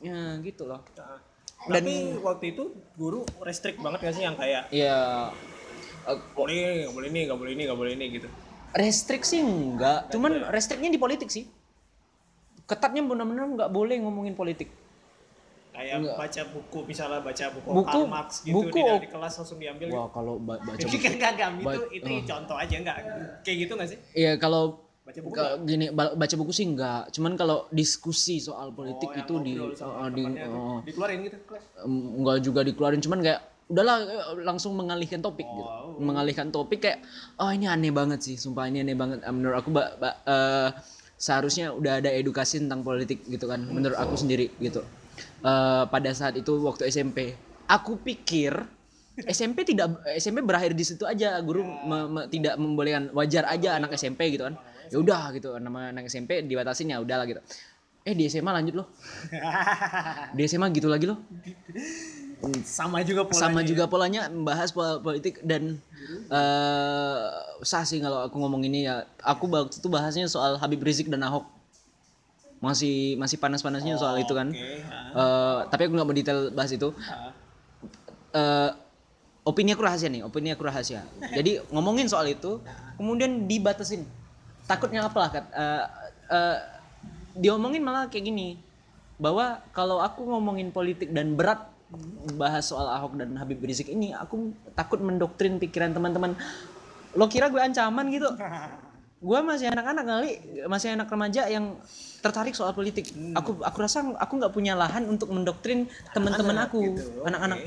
Ya 0.00 0.40
gitu 0.40 0.64
loh. 0.64 0.80
Dan 1.68 1.84
Tapi 1.84 2.16
waktu 2.24 2.56
itu 2.56 2.72
guru 2.96 3.28
restrict 3.44 3.84
banget 3.84 4.08
gak 4.08 4.14
sih 4.16 4.24
yang 4.24 4.38
kayak 4.40 4.72
ya 4.72 5.28
eh, 6.08 6.18
boleh 6.32 6.88
nggak 6.88 6.94
boleh 6.96 7.08
ini 7.12 7.20
nggak 7.28 7.38
boleh 7.38 7.52
ini 7.52 7.62
nggak 7.68 7.78
boleh 7.78 7.92
ini 7.92 8.06
gitu. 8.16 8.28
restriksi 8.68 9.40
enggak 9.40 10.12
cuman 10.12 10.48
restriknya 10.52 10.88
di 10.88 11.00
politik 11.00 11.28
sih. 11.28 11.44
Ketatnya 12.64 13.04
benar-benar 13.04 13.44
nggak 13.44 13.70
boleh 13.72 13.96
ngomongin 14.00 14.32
politik 14.32 14.72
Kayak 15.78 15.98
baca 16.10 16.42
buku 16.50 16.78
misalnya 16.84 17.20
baca 17.22 17.44
buku, 17.48 17.68
Buku- 17.70 17.86
Karl 17.86 18.06
Marx 18.06 18.30
gitu 18.42 18.54
buku- 18.58 18.98
di, 18.98 19.06
kelas 19.06 19.32
langsung 19.32 19.58
diambil. 19.58 19.86
gitu. 19.86 19.94
wah 19.94 20.08
kalau 20.10 20.34
ba- 20.36 20.58
baca 20.58 20.74
buku. 20.84 21.06
enggak 21.08 21.32
enggak 21.32 21.50
itu 21.54 21.62
Ba- 21.64 21.90
itu 21.94 22.10
contoh 22.26 22.56
aja 22.58 22.74
enggak. 22.76 22.96
Kayak 23.40 23.56
gitu 23.62 23.72
nggak 23.72 23.88
sih? 23.88 23.98
Iya 24.12 24.32
kalau 24.36 24.62
Baca 25.00 25.20
buku 25.22 25.38
gini 25.64 25.86
ba- 25.88 26.12
baca 26.12 26.34
buku 26.34 26.52
sih 26.52 26.66
enggak. 26.66 27.08
Cuman 27.10 27.32
kalau 27.32 27.64
diskusi 27.70 28.36
soal 28.38 28.68
politik 28.70 29.08
Oh, 29.08 29.16
itu 29.16 29.34
di 29.40 29.52
uh, 29.56 30.08
di 30.10 30.22
uh, 30.26 30.82
dikeluarin 30.82 31.18
gitu 31.22 31.36
enggak 31.86 32.38
juga 32.42 32.60
dikeluarin. 32.60 32.98
Cuman 32.98 33.22
kayak 33.22 33.40
udahlah 33.68 33.96
langsung 34.42 34.74
mengalihkan 34.74 35.20
topik 35.20 35.44
gitu. 35.44 35.62
Oh. 35.62 35.94
mengalihkan 35.96 36.48
topik 36.48 36.82
kayak 36.82 37.00
oh 37.36 37.48
ini 37.48 37.64
aneh 37.64 37.88
banget 37.88 38.20
sih 38.20 38.34
sumpah 38.34 38.66
ini 38.66 38.82
aneh 38.82 38.92
banget. 38.92 39.22
Menurut 39.24 39.56
aku 39.56 39.70
ba- 39.70 39.94
ba- 39.94 40.18
eh, 40.24 40.68
seharusnya 41.14 41.70
udah 41.70 41.98
ada 41.98 42.10
edukasi 42.10 42.58
tentang 42.58 42.80
politik 42.80 43.24
gitu 43.24 43.44
kan 43.44 43.58
menurut 43.60 43.96
aku 43.96 44.14
sendiri 44.14 44.54
gitu 44.58 44.84
Eh, 45.38 45.84
pada 45.86 46.10
saat 46.12 46.34
itu 46.34 46.52
waktu 46.60 46.86
SMP 46.86 47.34
aku 47.64 47.96
pikir 47.96 48.54
SMP 49.18 49.62
tidak 49.62 49.98
SMP 50.14 50.40
berakhir 50.40 50.72
di 50.72 50.82
situ 50.82 51.02
aja. 51.02 51.34
Guru 51.40 51.62
me- 51.62 52.06
me- 52.08 52.28
tidak 52.28 52.54
membolehkan 52.54 53.10
wajar 53.12 53.46
aja 53.46 53.76
anak 53.76 53.90
SMP 53.92 54.30
gitu 54.30 54.46
kan. 54.46 54.54
Ya 54.88 54.96
udah 54.96 55.22
gitu 55.32 55.58
nama 55.58 55.90
anak 55.90 56.06
SMP 56.06 56.40
dibatasin 56.40 56.88
ya 56.88 56.98
udahlah 56.98 57.26
gitu. 57.26 57.42
Eh 58.02 58.14
di 58.14 58.24
SMA 58.24 58.48
lanjut 58.48 58.78
loh. 58.78 58.86
Di 60.32 60.42
SMA 60.44 60.70
gitu 60.70 60.86
lagi 60.86 61.04
loh. 61.04 61.18
Sama 62.62 63.02
juga 63.02 63.26
polanya. 63.26 63.42
sama 63.42 63.60
juga 63.60 63.84
polanya 63.84 64.30
membahas 64.30 64.70
pol- 64.70 65.02
politik 65.02 65.42
dan 65.42 65.82
eh 66.30 67.26
sah 67.60 67.82
sih 67.82 67.98
kalau 67.98 68.22
aku 68.22 68.38
ngomong 68.38 68.62
ini 68.62 68.86
ya. 68.86 69.02
Aku 69.20 69.50
waktu 69.50 69.76
itu 69.76 69.88
bahasnya 69.90 70.24
soal 70.26 70.54
Habib 70.56 70.78
Rizik 70.78 71.10
dan 71.10 71.26
Ahok 71.26 71.50
masih 72.58 73.14
masih 73.18 73.38
panas-panasnya 73.38 73.94
soal 73.98 74.18
itu 74.18 74.34
kan. 74.34 74.50
Oke. 74.50 74.82
ah. 74.90 75.14
Eh, 75.14 75.58
tapi 75.70 75.86
aku 75.86 75.92
nggak 75.94 76.08
mau 76.08 76.16
detail 76.16 76.40
bahas 76.50 76.70
itu. 76.74 76.90
Eh, 78.34 78.70
opini 79.46 79.72
aku 79.72 79.82
rahasia 79.86 80.10
nih 80.10 80.22
opini 80.26 80.52
aku 80.52 80.66
rahasia. 80.66 81.06
Jadi 81.32 81.62
ngomongin 81.74 82.10
soal 82.10 82.26
itu 82.30 82.58
kemudian 82.98 83.46
dibatasin. 83.46 84.02
Takutnya 84.66 85.06
apalah 85.06 85.30
kat? 85.32 85.44
Eh, 85.54 85.84
eh, 86.34 86.58
diomongin 87.38 87.80
malah 87.80 88.10
kayak 88.10 88.26
gini 88.26 88.58
bahwa 89.18 89.62
kalau 89.74 90.02
aku 90.02 90.26
ngomongin 90.26 90.70
politik 90.70 91.10
dan 91.14 91.34
berat 91.34 91.70
bahas 92.36 92.68
soal 92.68 92.84
Ahok 92.84 93.16
dan 93.16 93.32
Habib 93.40 93.64
Rizik 93.64 93.88
ini 93.88 94.12
aku 94.12 94.52
takut 94.76 95.00
mendoktrin 95.00 95.56
pikiran 95.56 95.94
teman-teman. 95.94 96.36
Lo 97.16 97.26
kira 97.30 97.48
gue 97.48 97.58
ancaman 97.58 98.12
gitu 98.12 98.28
gue 99.18 99.40
masih 99.42 99.66
anak-anak 99.66 100.04
kali 100.06 100.30
masih 100.70 100.94
anak 100.94 101.10
remaja 101.10 101.50
yang 101.50 101.74
tertarik 102.22 102.54
soal 102.54 102.70
politik. 102.70 103.10
Aku 103.34 103.58
aku 103.62 103.78
rasa 103.82 104.06
aku 104.14 104.32
nggak 104.38 104.54
punya 104.54 104.78
lahan 104.78 105.06
untuk 105.10 105.30
mendoktrin 105.34 105.90
teman-teman 106.14 106.66
aku 106.66 106.94
anak-anak. 107.26 107.66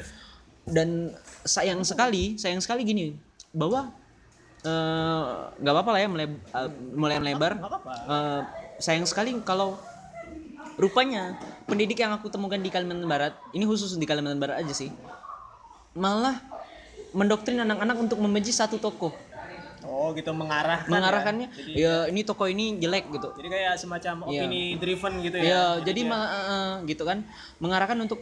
Dan 0.64 1.12
sayang 1.44 1.84
sekali 1.84 2.40
sayang 2.40 2.64
sekali 2.64 2.88
gini 2.88 3.20
bahwa 3.52 3.92
eh, 4.64 5.32
nggak 5.60 5.74
apa-apa 5.76 5.92
lah 5.92 6.00
ya 6.00 6.10
meleb- 6.10 6.44
eh, 6.56 6.70
mulai 6.96 7.20
melebar. 7.20 7.60
Eh, 8.08 8.42
sayang 8.80 9.04
sekali 9.04 9.36
kalau 9.44 9.76
rupanya 10.80 11.36
pendidik 11.68 12.00
yang 12.00 12.16
aku 12.16 12.32
temukan 12.32 12.58
di 12.58 12.72
Kalimantan 12.72 13.06
Barat 13.06 13.34
ini 13.52 13.68
khusus 13.68 13.94
di 14.00 14.08
Kalimantan 14.08 14.40
Barat 14.40 14.66
aja 14.66 14.74
sih 14.74 14.90
malah 15.92 16.40
mendoktrin 17.12 17.60
anak-anak 17.60 17.98
untuk 18.00 18.18
membenci 18.18 18.56
satu 18.56 18.80
tokoh 18.80 19.12
Oh 19.82 20.14
gitu 20.14 20.30
mengarahkan. 20.30 20.86
ya. 20.86 20.94
mengarahkannya 20.94 21.48
ya 21.74 21.94
ini 22.06 22.22
tokoh 22.22 22.46
ini 22.46 22.78
jelek 22.78 23.10
gitu 23.10 23.34
Jadi 23.34 23.48
kayak 23.50 23.74
semacam 23.82 24.14
Iya. 24.30 24.46
opini 24.46 24.62
driven 24.78 25.14
gitu 25.26 25.36
ya. 25.38 25.44
ya 25.44 25.64
jadi 25.82 26.02
eh, 26.06 26.22
eh, 26.38 26.72
gitu 26.86 27.04
kan 27.04 27.26
mengarahkan 27.58 27.98
untuk 27.98 28.22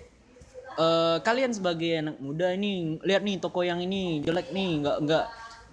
eh, 0.80 1.18
kalian 1.20 1.51
sebagai 1.51 1.99
anak 1.99 2.16
muda 2.24 2.55
ini 2.55 2.95
lihat 3.03 3.28
nih 3.28 3.38
tokoh 3.38 3.68
yang 3.68 3.84
ini 3.84 4.24
jelek 4.24 4.55
nih 4.55 4.84
nggak 4.84 4.97
nggak 5.03 5.26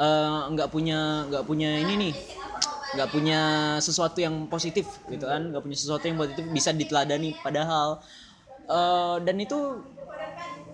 eh, 0.02 0.40
nggak 0.52 0.68
punya 0.68 0.98
nggak 1.30 1.44
punya 1.46 1.70
ini 1.78 1.94
nih 2.10 2.14
nggak 2.98 3.08
punya 3.12 3.40
sesuatu 3.78 4.18
yang 4.18 4.46
positif 4.46 4.86
gitu 5.06 5.26
kan 5.26 5.52
nggak 5.52 5.62
punya 5.62 5.76
sesuatu 5.76 6.06
yang 6.06 6.18
positif 6.18 6.42
bisa 6.50 6.74
diteladani 6.74 7.34
padahal 7.38 8.02
eh, 8.66 9.16
dan 9.22 9.36
itu 9.38 9.58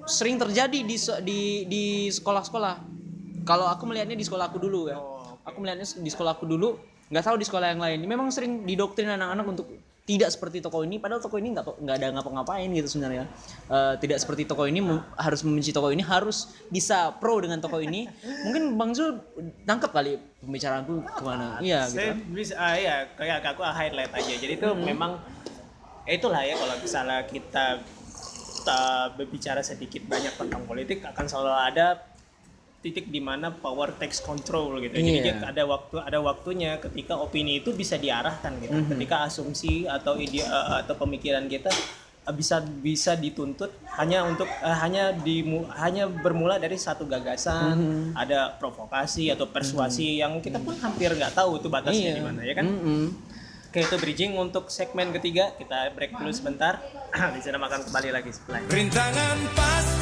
sering 0.03 0.35
terjadi 0.35 0.83
di 0.83 0.97
di 1.23 1.41
di 1.69 1.85
sekolah-sekolah 2.09 3.02
kalau 3.43 3.67
aku 3.69 3.85
melihatnya 3.89 4.17
di 4.19 4.25
sekolah 4.25 4.51
aku 4.51 4.59
dulu 4.59 4.91
ya. 4.91 4.99
Aku 5.43 5.59
melihatnya 5.59 5.87
di 5.87 6.11
sekolah 6.11 6.39
aku 6.39 6.47
dulu 6.47 6.79
nggak 7.13 7.25
tahu 7.25 7.37
di 7.37 7.47
sekolah 7.47 7.77
yang 7.77 7.83
lain. 7.83 7.99
Memang 8.09 8.33
sering 8.33 8.65
didoktrin 8.65 9.11
anak-anak 9.11 9.45
untuk 9.45 9.67
tidak 10.03 10.35
seperti 10.35 10.59
tokoh 10.59 10.83
ini 10.83 10.99
padahal 10.99 11.23
tokoh 11.23 11.39
ini 11.39 11.55
nggak 11.55 11.79
nggak 11.79 11.97
ada 12.03 12.09
ngapa-ngapain 12.19 12.67
gitu 12.75 12.89
sebenarnya. 12.91 13.31
Eh, 13.71 13.95
tidak 14.03 14.19
seperti 14.19 14.43
tokoh 14.51 14.67
ini 14.67 14.83
mem- 14.83 15.07
harus 15.15 15.47
membenci 15.47 15.71
tokoh 15.71 15.95
ini 15.95 16.03
harus 16.03 16.51
bisa 16.67 17.15
pro 17.23 17.39
dengan 17.39 17.63
tokoh 17.63 17.79
ini. 17.79 18.11
Mungkin 18.51 18.75
bang 18.75 18.91
Zul 18.99 19.23
tangkap 19.63 19.95
kali 19.95 20.19
pembicaraanku 20.43 21.07
ke 21.07 21.23
mana? 21.23 21.63
Iya 21.63 21.87
gitu. 21.87 22.03
Kan. 22.03 22.19
bisa 22.35 22.55
ah, 22.59 22.75
ya 22.75 23.07
kayak 23.15 23.47
aku 23.47 23.63
highlight 23.63 24.11
aja. 24.11 24.35
Jadi 24.35 24.53
itu 24.59 24.69
memang 24.75 25.23
eh, 26.03 26.19
itulah 26.19 26.43
ya 26.43 26.59
kalau 26.59 26.75
misalnya 26.83 27.23
kita 27.23 27.79
kita 28.63 29.11
berbicara 29.19 29.59
sedikit 29.63 30.07
banyak 30.07 30.35
tentang 30.39 30.63
politik 30.67 31.03
akan 31.03 31.27
selalu 31.27 31.51
ada 31.51 32.12
titik 32.83 33.07
di 33.07 33.19
mana 33.19 33.49
power 33.49 33.95
takes 33.95 34.19
control 34.19 34.83
gitu. 34.83 34.93
Jadi 34.93 35.11
Iya. 35.13 35.23
dia 35.23 35.35
ada 35.47 35.63
waktu 35.65 35.97
ada 35.97 36.19
waktunya 36.19 36.77
ketika 36.77 37.15
opini 37.15 37.59
itu 37.59 37.71
bisa 37.71 37.95
diarahkan 37.95 38.59
gitu. 38.59 38.75
Ketika 38.91 39.23
asumsi 39.23 39.87
atau 39.87 40.19
ide 40.19 40.43
eh, 40.43 40.75
atau 40.83 40.99
pemikiran 40.99 41.47
kita 41.47 41.71
eh, 42.23 42.35
bisa 42.35 42.59
bisa 42.61 43.15
dituntut 43.15 43.71
hanya 43.97 44.27
untuk 44.27 44.51
eh, 44.51 44.77
hanya 44.77 45.15
di 45.15 45.47
hanya 45.73 46.11
bermula 46.11 46.59
dari 46.59 46.75
satu 46.75 47.07
gagasan, 47.07 47.79
ada 48.13 48.51
provokasi 48.53 49.31
atau 49.31 49.47
persuasi 49.47 50.19
yang 50.19 50.43
kita 50.43 50.59
pun 50.59 50.75
hampir 50.77 51.15
nggak 51.15 51.33
tahu 51.33 51.63
itu 51.63 51.71
batasnya 51.71 52.11
Iya. 52.13 52.19
di 52.19 52.23
mana 52.25 52.41
ya 52.43 52.55
kan. 52.59 52.67
Mm-mm. 52.67 53.05
Oke 53.73 53.81
itu 53.81 53.97
bridging 53.97 54.37
untuk 54.37 54.69
segmen 54.69 55.15
ketiga 55.15 55.55
kita 55.55 55.95
break 55.95 56.13
dulu 56.13 56.29
sebentar. 56.29 56.83
di 57.33 57.41
sana 57.41 57.57
makan 57.57 57.87
kembali 57.87 58.11
lagi 58.11 58.35
setelah 58.35 58.59
ini. 58.59 58.69
Rintangan 58.69 59.37
pasti 59.55 60.02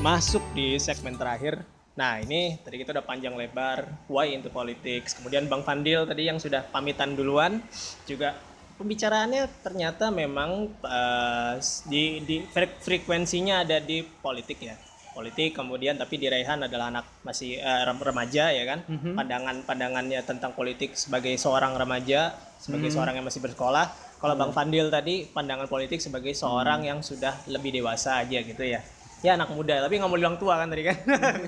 masuk 0.00 0.40
di 0.56 0.80
segmen 0.80 1.12
terakhir. 1.12 1.60
Nah 1.92 2.16
ini 2.24 2.56
tadi 2.64 2.80
kita 2.80 2.96
udah 2.96 3.04
panjang 3.04 3.36
lebar 3.36 3.84
why 4.08 4.32
into 4.32 4.48
politics. 4.48 5.12
Kemudian 5.12 5.44
Bang 5.44 5.60
Fandil 5.60 6.08
tadi 6.08 6.24
yang 6.24 6.40
sudah 6.40 6.64
pamitan 6.64 7.12
duluan. 7.12 7.60
Juga 8.08 8.32
pembicaraannya 8.80 9.44
ternyata 9.60 10.08
memang 10.08 10.72
eh, 10.80 11.54
di, 11.84 12.24
di 12.24 12.36
fre- 12.48 12.80
frekuensinya 12.80 13.60
ada 13.60 13.76
di 13.76 14.00
politik 14.00 14.64
ya. 14.64 14.72
Politik 15.12 15.52
kemudian 15.52 16.00
tapi 16.00 16.16
di 16.16 16.32
Raihan 16.32 16.64
adalah 16.64 16.88
anak 16.88 17.20
masih 17.20 17.60
rem- 17.60 18.00
remaja 18.00 18.56
ya 18.56 18.64
kan. 18.64 18.80
Pandangan 19.20 19.68
pandangannya 19.68 20.24
tentang 20.24 20.56
politik 20.56 20.96
sebagai 20.96 21.36
seorang 21.36 21.76
remaja 21.76 22.32
sebagai 22.56 22.88
seorang 22.88 23.20
yang 23.20 23.28
masih 23.28 23.44
bersekolah. 23.44 24.16
Kalau 24.16 24.32
Bang 24.32 24.56
Fandil 24.56 24.88
tadi 24.88 25.28
pandangan 25.28 25.68
politik 25.68 26.00
sebagai 26.00 26.32
seorang 26.32 26.88
yang 26.88 27.04
sudah 27.04 27.36
lebih 27.52 27.76
dewasa 27.76 28.24
aja 28.24 28.40
gitu 28.40 28.64
ya 28.64 28.80
ya 29.20 29.34
anak 29.34 29.50
muda 29.50 29.80
tapi 29.80 29.96
nggak 29.96 30.06
mau 30.06 30.16
bilang 30.16 30.36
tua 30.36 30.56
kan 30.56 30.68
tadi 30.68 30.82
kan. 30.82 30.96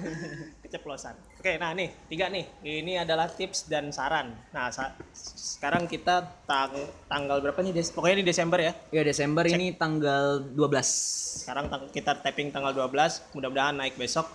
Keceplosan. 0.62 1.14
Oke 1.36 1.56
nah 1.56 1.72
nih 1.72 1.88
tiga 2.06 2.28
nih. 2.28 2.44
Ini 2.62 3.02
adalah 3.02 3.28
tips 3.28 3.66
dan 3.66 3.90
saran. 3.90 4.32
Nah 4.50 4.68
sa- 4.68 4.94
sekarang 5.14 5.84
kita 5.84 6.20
tang- 6.42 6.72
tanggal 7.06 7.38
berapa 7.38 7.60
nih 7.60 7.72
Des- 7.72 7.90
pokoknya 7.90 8.20
di 8.20 8.26
Desember 8.26 8.58
ya. 8.58 8.72
Ya 8.90 9.02
Desember 9.02 9.44
ini 9.44 9.72
tanggal 9.72 10.40
12 10.48 11.42
sekarang 11.42 11.66
tang- 11.66 11.88
kita 11.88 12.16
tapping 12.16 12.48
tanggal 12.48 12.72
12 12.72 13.20
mudah-mudahan 13.32 13.74
naik 13.74 13.96
besok. 13.96 14.28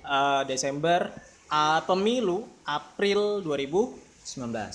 Eh, 0.00 0.42
Desember 0.46 1.10
Ah, 1.46 1.84
pemilu 1.84 2.42
April 2.64 3.38
2000 3.38 3.94
19. 4.26 4.72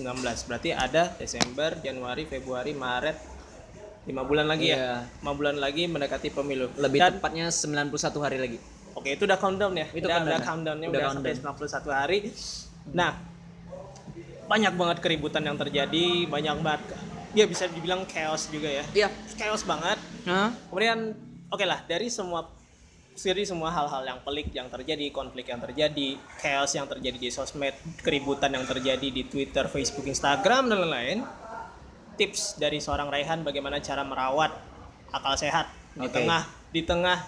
2019 0.00 0.06
berarti 0.46 0.70
ada 0.70 1.10
Desember 1.12 1.74
Januari 1.76 2.24
Februari 2.24 2.70
Maret 2.72 3.18
lima 4.02 4.22
bulan 4.22 4.46
lagi 4.46 4.66
Iya. 4.68 4.76
ya 4.76 4.92
lima 5.22 5.32
bulan 5.32 5.56
lagi 5.56 5.86
mendekati 5.86 6.28
pemilu 6.28 6.66
Lebih 6.74 6.98
Dan- 6.98 7.14
tepatnya 7.16 7.46
91 7.48 8.18
hari 8.18 8.38
lagi. 8.38 8.58
Oke, 8.92 9.14
itu 9.14 9.24
udah 9.24 9.38
countdown 9.38 9.72
ya. 9.72 9.86
Itu 9.88 10.04
udah, 10.04 10.10
countdown 10.12 10.26
udah 10.26 10.36
ya. 10.36 10.44
countdownnya 10.44 10.86
Udah 10.86 10.98
udah, 10.98 11.08
countdown. 11.08 11.34
sampai 11.38 11.66
91 11.70 11.90
hari. 11.90 12.18
Nah, 12.92 13.12
banyak 14.44 14.72
banget 14.74 14.98
keributan 15.00 15.42
yang 15.42 15.56
terjadi, 15.56 16.06
banyak 16.26 16.56
banget 16.60 16.82
ya 17.32 17.48
bisa 17.48 17.64
dibilang 17.64 18.04
chaos 18.04 18.46
juga 18.46 18.68
ya. 18.68 18.84
Iya. 18.92 19.08
Chaos 19.32 19.64
banget. 19.64 19.96
Hah? 20.26 20.52
Kemudian 20.68 21.16
oke 21.48 21.64
lah 21.64 21.80
dari 21.82 22.10
semua 22.10 22.44
dari 23.12 23.44
semua 23.44 23.68
hal-hal 23.70 24.02
yang 24.02 24.18
pelik 24.20 24.48
yang 24.50 24.68
terjadi, 24.68 25.08
konflik 25.08 25.44
yang 25.46 25.60
terjadi, 25.60 26.16
chaos 26.38 26.72
yang 26.72 26.84
terjadi 26.84 27.16
di 27.16 27.28
sosmed, 27.28 27.72
keributan 28.00 28.50
yang 28.50 28.64
terjadi 28.64 29.04
di 29.04 29.24
Twitter, 29.24 29.68
Facebook, 29.68 30.04
Instagram 30.04 30.68
dan 30.68 30.78
lain-lain. 30.80 31.18
Tips 32.14 32.56
dari 32.56 32.78
seorang 32.78 33.08
Raihan 33.08 33.40
bagaimana 33.40 33.80
cara 33.80 34.02
merawat 34.02 34.52
akal 35.10 35.34
sehat 35.34 35.68
di 35.92 36.06
Oke. 36.06 36.14
tengah 36.14 36.42
di 36.70 36.82
tengah 36.82 37.18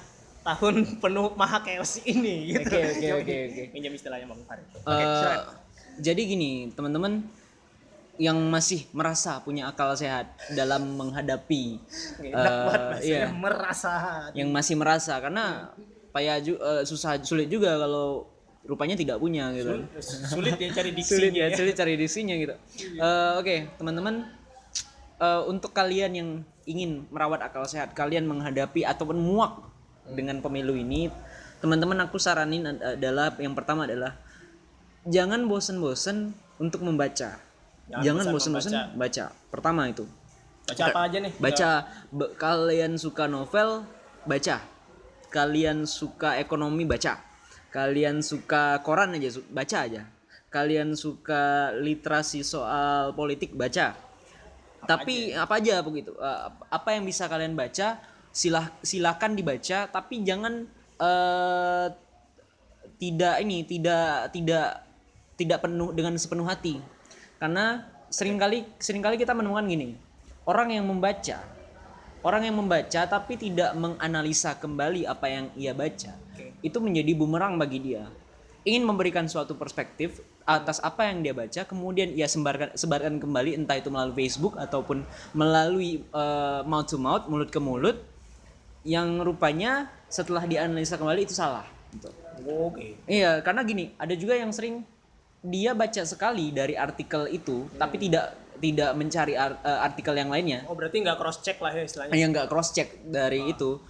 tahun 0.41 0.74
penuh 1.03 1.32
maha 1.35 1.61
chaos 1.61 2.01
ini 2.05 2.53
gitu. 2.53 2.68
Oke, 2.68 2.80
oke, 2.93 3.09
oke, 3.20 3.35
oke. 3.49 3.62
Minjam 3.72 3.93
istilahnya 3.93 4.26
Bang 4.26 4.45
Farid. 4.45 4.66
Oke, 4.76 4.93
Eh, 4.95 5.16
silakan. 5.16 5.55
jadi 5.99 6.20
gini, 6.22 6.51
teman-teman 6.72 7.12
yang 8.14 8.39
masih 8.47 8.87
merasa 8.95 9.43
punya 9.43 9.66
akal 9.66 9.91
sehat 9.99 10.30
dalam 10.55 10.95
menghadapi 10.95 11.82
banget 12.22 13.03
eh, 13.03 13.11
iya, 13.11 13.26
merasa. 13.35 14.30
yang 14.39 14.55
masih 14.55 14.78
merasa 14.78 15.18
karena 15.18 15.74
payah 16.14 16.39
ju- 16.39 16.62
eh, 16.62 16.87
susah 16.87 17.18
sulit 17.26 17.51
juga 17.51 17.74
kalau 17.74 18.30
rupanya 18.64 18.95
tidak 18.95 19.18
punya 19.18 19.51
gitu. 19.51 19.82
Sulit 19.99 20.55
ya 20.57 20.70
cari 20.70 20.95
diksinya 20.95 21.11
sulit 21.18 21.32
ya, 21.35 21.47
ya. 21.51 21.57
sulit 21.59 21.74
cari 21.74 21.95
diksinya 21.99 22.35
gitu. 22.39 22.55
Eh, 22.97 23.32
Oke, 23.35 23.57
teman-teman, 23.76 24.30
eh, 25.21 25.43
untuk 25.47 25.71
kalian 25.77 26.12
yang 26.15 26.31
ingin 26.65 27.05
merawat 27.12 27.45
akal 27.45 27.65
sehat, 27.69 27.93
kalian 27.93 28.25
menghadapi 28.25 28.89
ataupun 28.89 29.21
muak 29.21 29.61
dengan 30.12 30.41
pemilu 30.41 30.77
ini, 30.77 31.12
teman-teman 31.61 31.97
aku 32.05 32.21
saranin 32.21 32.65
ad- 32.69 33.01
adalah 33.01 33.33
yang 33.41 33.57
pertama 33.57 33.89
adalah 33.89 34.17
jangan 35.09 35.45
bosen-bosen 35.49 36.33
untuk 36.61 36.85
membaca. 36.85 37.41
Jangan 37.85 38.05
Jangan 38.05 38.25
bosen-bosen 38.33 38.73
baca. 38.97 39.25
Pertama 39.53 39.89
itu. 39.93 40.09
Baca 40.65 40.85
apa 40.89 41.01
aja 41.05 41.19
nih? 41.21 41.33
Baca 41.37 41.71
Be- 42.09 42.33
kalian 42.41 42.97
suka 42.97 43.29
novel, 43.29 43.85
baca. 44.25 44.65
Kalian 45.29 45.85
suka 45.85 46.41
ekonomi, 46.41 46.89
baca. 46.89 47.21
Kalian 47.69 48.25
suka 48.25 48.81
koran 48.81 49.12
aja, 49.12 49.29
baca 49.53 49.79
aja. 49.85 50.03
Kalian 50.49 50.95
suka 50.97 51.75
literasi 51.77 52.47
soal 52.47 53.12
politik, 53.12 53.53
baca. 53.53 53.99
Tapi 54.85 55.35
apa 55.35 55.61
aja 55.61 55.80
begitu. 55.80 56.12
Eh, 56.16 56.41
apa 56.68 56.89
yang 56.95 57.05
bisa 57.05 57.26
kalian 57.26 57.57
baca, 57.57 57.99
silah 58.30 58.70
silakan 58.85 59.37
dibaca, 59.37 59.89
tapi 59.89 60.22
jangan 60.22 60.68
eh, 61.01 61.87
tidak 63.01 63.35
ini 63.43 63.66
tidak 63.66 64.30
tidak 64.30 64.68
tidak 65.35 65.59
penuh 65.64 65.91
dengan 65.91 66.14
sepenuh 66.16 66.47
hati. 66.47 66.78
Karena 67.37 67.85
sering 68.14 68.39
kali 68.39 68.62
sering 68.78 69.03
kali 69.03 69.18
kita 69.18 69.35
menemukan 69.35 69.66
gini 69.66 69.99
orang 70.47 70.70
yang 70.70 70.87
membaca 70.87 71.43
orang 72.22 72.47
yang 72.47 72.57
membaca 72.57 73.03
tapi 73.11 73.35
tidak 73.35 73.74
menganalisa 73.74 74.55
kembali 74.55 75.03
apa 75.03 75.26
yang 75.26 75.47
ia 75.59 75.74
baca 75.74 76.14
itu 76.64 76.78
menjadi 76.80 77.12
bumerang 77.12 77.61
bagi 77.61 77.76
dia. 77.76 78.09
Ingin 78.64 78.89
memberikan 78.89 79.28
suatu 79.28 79.53
perspektif 79.53 80.24
atas 80.45 80.76
apa 80.84 81.09
yang 81.09 81.24
dia 81.24 81.32
baca 81.32 81.64
kemudian 81.64 82.12
ia 82.12 82.28
sebarkan 82.28 82.76
sebarkan 82.76 83.16
kembali 83.16 83.57
entah 83.57 83.80
itu 83.80 83.88
melalui 83.88 84.16
Facebook 84.24 84.61
ataupun 84.61 85.01
melalui 85.32 86.05
eh, 86.05 86.61
mouth 86.68 86.88
to 86.88 87.01
mouth 87.01 87.24
mulut 87.28 87.49
ke 87.49 87.61
mulut 87.61 87.97
yang 88.84 89.24
rupanya 89.24 89.88
setelah 90.12 90.45
dianalisa 90.45 91.01
kembali 91.01 91.24
itu 91.24 91.32
salah 91.32 91.64
gitu. 91.97 92.12
Oke. 92.68 92.99
Iya, 93.09 93.40
karena 93.40 93.64
gini, 93.64 93.95
ada 93.97 94.12
juga 94.12 94.36
yang 94.36 94.53
sering 94.53 94.84
dia 95.40 95.72
baca 95.72 96.03
sekali 96.05 96.53
dari 96.53 96.76
artikel 96.76 97.28
itu, 97.32 97.64
tapi 97.80 97.97
tidak 97.97 98.36
tidak 98.61 98.90
mencari 98.97 99.34
ar- 99.36 99.61
eh, 99.61 99.80
artikel 99.80 100.12
yang 100.16 100.28
lainnya, 100.28 100.64
Oh 100.68 100.76
berarti 100.76 101.01
nggak 101.01 101.16
cross 101.16 101.40
check 101.40 101.57
lah 101.61 101.72
ya 101.72 101.84
istilahnya. 101.84 102.12
yang 102.12 102.30
nggak 102.32 102.49
cross 102.53 102.76
check 102.76 102.92
dari 103.09 103.40
itu. 103.49 103.80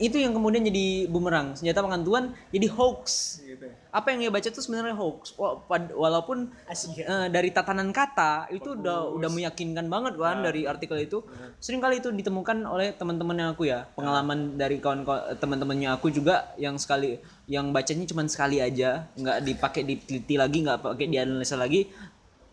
Itu 0.00 0.16
yang 0.16 0.32
kemudian 0.32 0.64
jadi 0.64 1.04
bumerang, 1.12 1.52
senjata 1.60 1.84
pengantuan 1.84 2.32
jadi 2.48 2.72
hoax. 2.72 3.36
Gitu. 3.44 3.68
Apa 3.92 4.16
yang 4.16 4.24
dia 4.24 4.30
baca 4.32 4.48
itu 4.48 4.60
sebenarnya 4.64 4.96
hoax. 4.96 5.36
Walaupun 5.92 6.48
Asyik. 6.64 7.04
eh, 7.04 7.28
dari 7.28 7.52
tatanan 7.52 7.92
kata 7.92 8.48
itu 8.48 8.80
udah 8.80 9.12
udah 9.12 9.28
meyakinkan 9.28 9.92
banget 9.92 10.16
kan 10.16 10.40
dari 10.40 10.64
artikel 10.64 10.96
itu. 10.96 11.20
Sering 11.60 11.84
kali 11.84 12.00
itu 12.00 12.08
ditemukan 12.08 12.64
oleh 12.64 12.96
teman-temannya 12.96 13.52
aku 13.52 13.68
ya. 13.68 13.84
Pengalaman 13.92 14.56
dari 14.56 14.80
kawan 14.80 15.04
teman-temannya 15.36 15.92
aku 15.92 16.08
juga 16.08 16.56
yang 16.56 16.80
sekali 16.80 17.20
yang 17.44 17.68
bacanya 17.76 18.08
cuma 18.08 18.24
sekali 18.24 18.64
aja, 18.64 19.04
nggak 19.20 19.38
dipakai 19.44 19.84
diteliti 19.84 20.40
lagi, 20.40 20.64
nggak 20.64 20.80
pakai 20.80 21.06
dianalisa 21.12 21.60
lagi, 21.60 21.92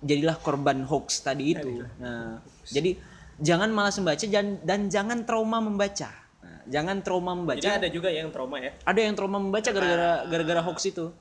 jadilah 0.03 0.35
korban 0.35 0.83
hoax 0.83 1.23
tadi 1.23 1.55
itu. 1.55 1.85
Nah, 2.01 2.43
jadi 2.67 2.99
jangan 3.39 3.71
malas 3.71 3.95
membaca 4.01 4.25
dan, 4.27 4.59
dan 4.67 4.91
jangan 4.91 5.23
trauma 5.23 5.63
membaca. 5.63 6.26
Jangan 6.67 6.99
trauma 6.99 7.31
membaca. 7.33 7.59
Jadi 7.59 7.79
ada 7.79 7.89
juga 7.89 8.09
yang 8.11 8.29
trauma 8.29 8.59
ya. 8.59 8.71
ada 8.83 8.99
yang 8.99 9.15
trauma 9.15 9.39
membaca 9.39 9.69
gara-gara 9.71 10.27
gara-gara 10.27 10.61
hoax 10.63 10.91
itu. 10.91 11.11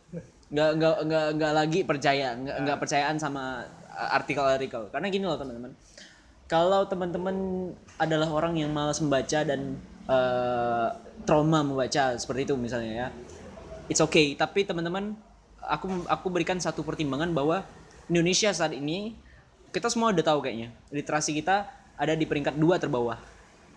Nggak 0.51 0.71
nggak 0.79 0.97
nggak 1.07 1.27
nggak 1.39 1.53
lagi 1.55 1.81
percaya 1.87 2.35
nggak 2.35 2.57
nggak 2.67 2.79
percayaan 2.83 3.17
sama 3.19 3.67
artikel-artikel. 3.95 4.91
Karena 4.91 5.07
gini 5.11 5.25
loh 5.27 5.39
teman-teman. 5.39 5.73
Kalau 6.47 6.87
teman-teman 6.87 7.37
adalah 7.99 8.31
orang 8.31 8.55
yang 8.55 8.71
malas 8.71 9.03
membaca 9.03 9.43
dan 9.43 9.79
uh, 10.07 10.95
trauma 11.27 11.67
membaca 11.67 12.15
seperti 12.15 12.47
itu 12.47 12.55
misalnya 12.55 12.93
ya 12.93 13.09
it's 13.91 14.03
okay. 14.03 14.35
Tapi 14.39 14.63
teman-teman 14.67 15.15
aku 15.63 16.07
aku 16.07 16.27
berikan 16.31 16.59
satu 16.63 16.87
pertimbangan 16.87 17.35
bahwa 17.35 17.67
Indonesia 18.07 18.55
saat 18.55 18.75
ini 18.75 19.19
kita 19.75 19.91
semua 19.91 20.15
udah 20.15 20.23
tahu 20.23 20.47
kayaknya 20.47 20.71
literasi 20.95 21.35
kita 21.35 21.67
ada 21.99 22.15
di 22.15 22.27
peringkat 22.27 22.55
dua 22.55 22.79
terbawah. 22.79 23.19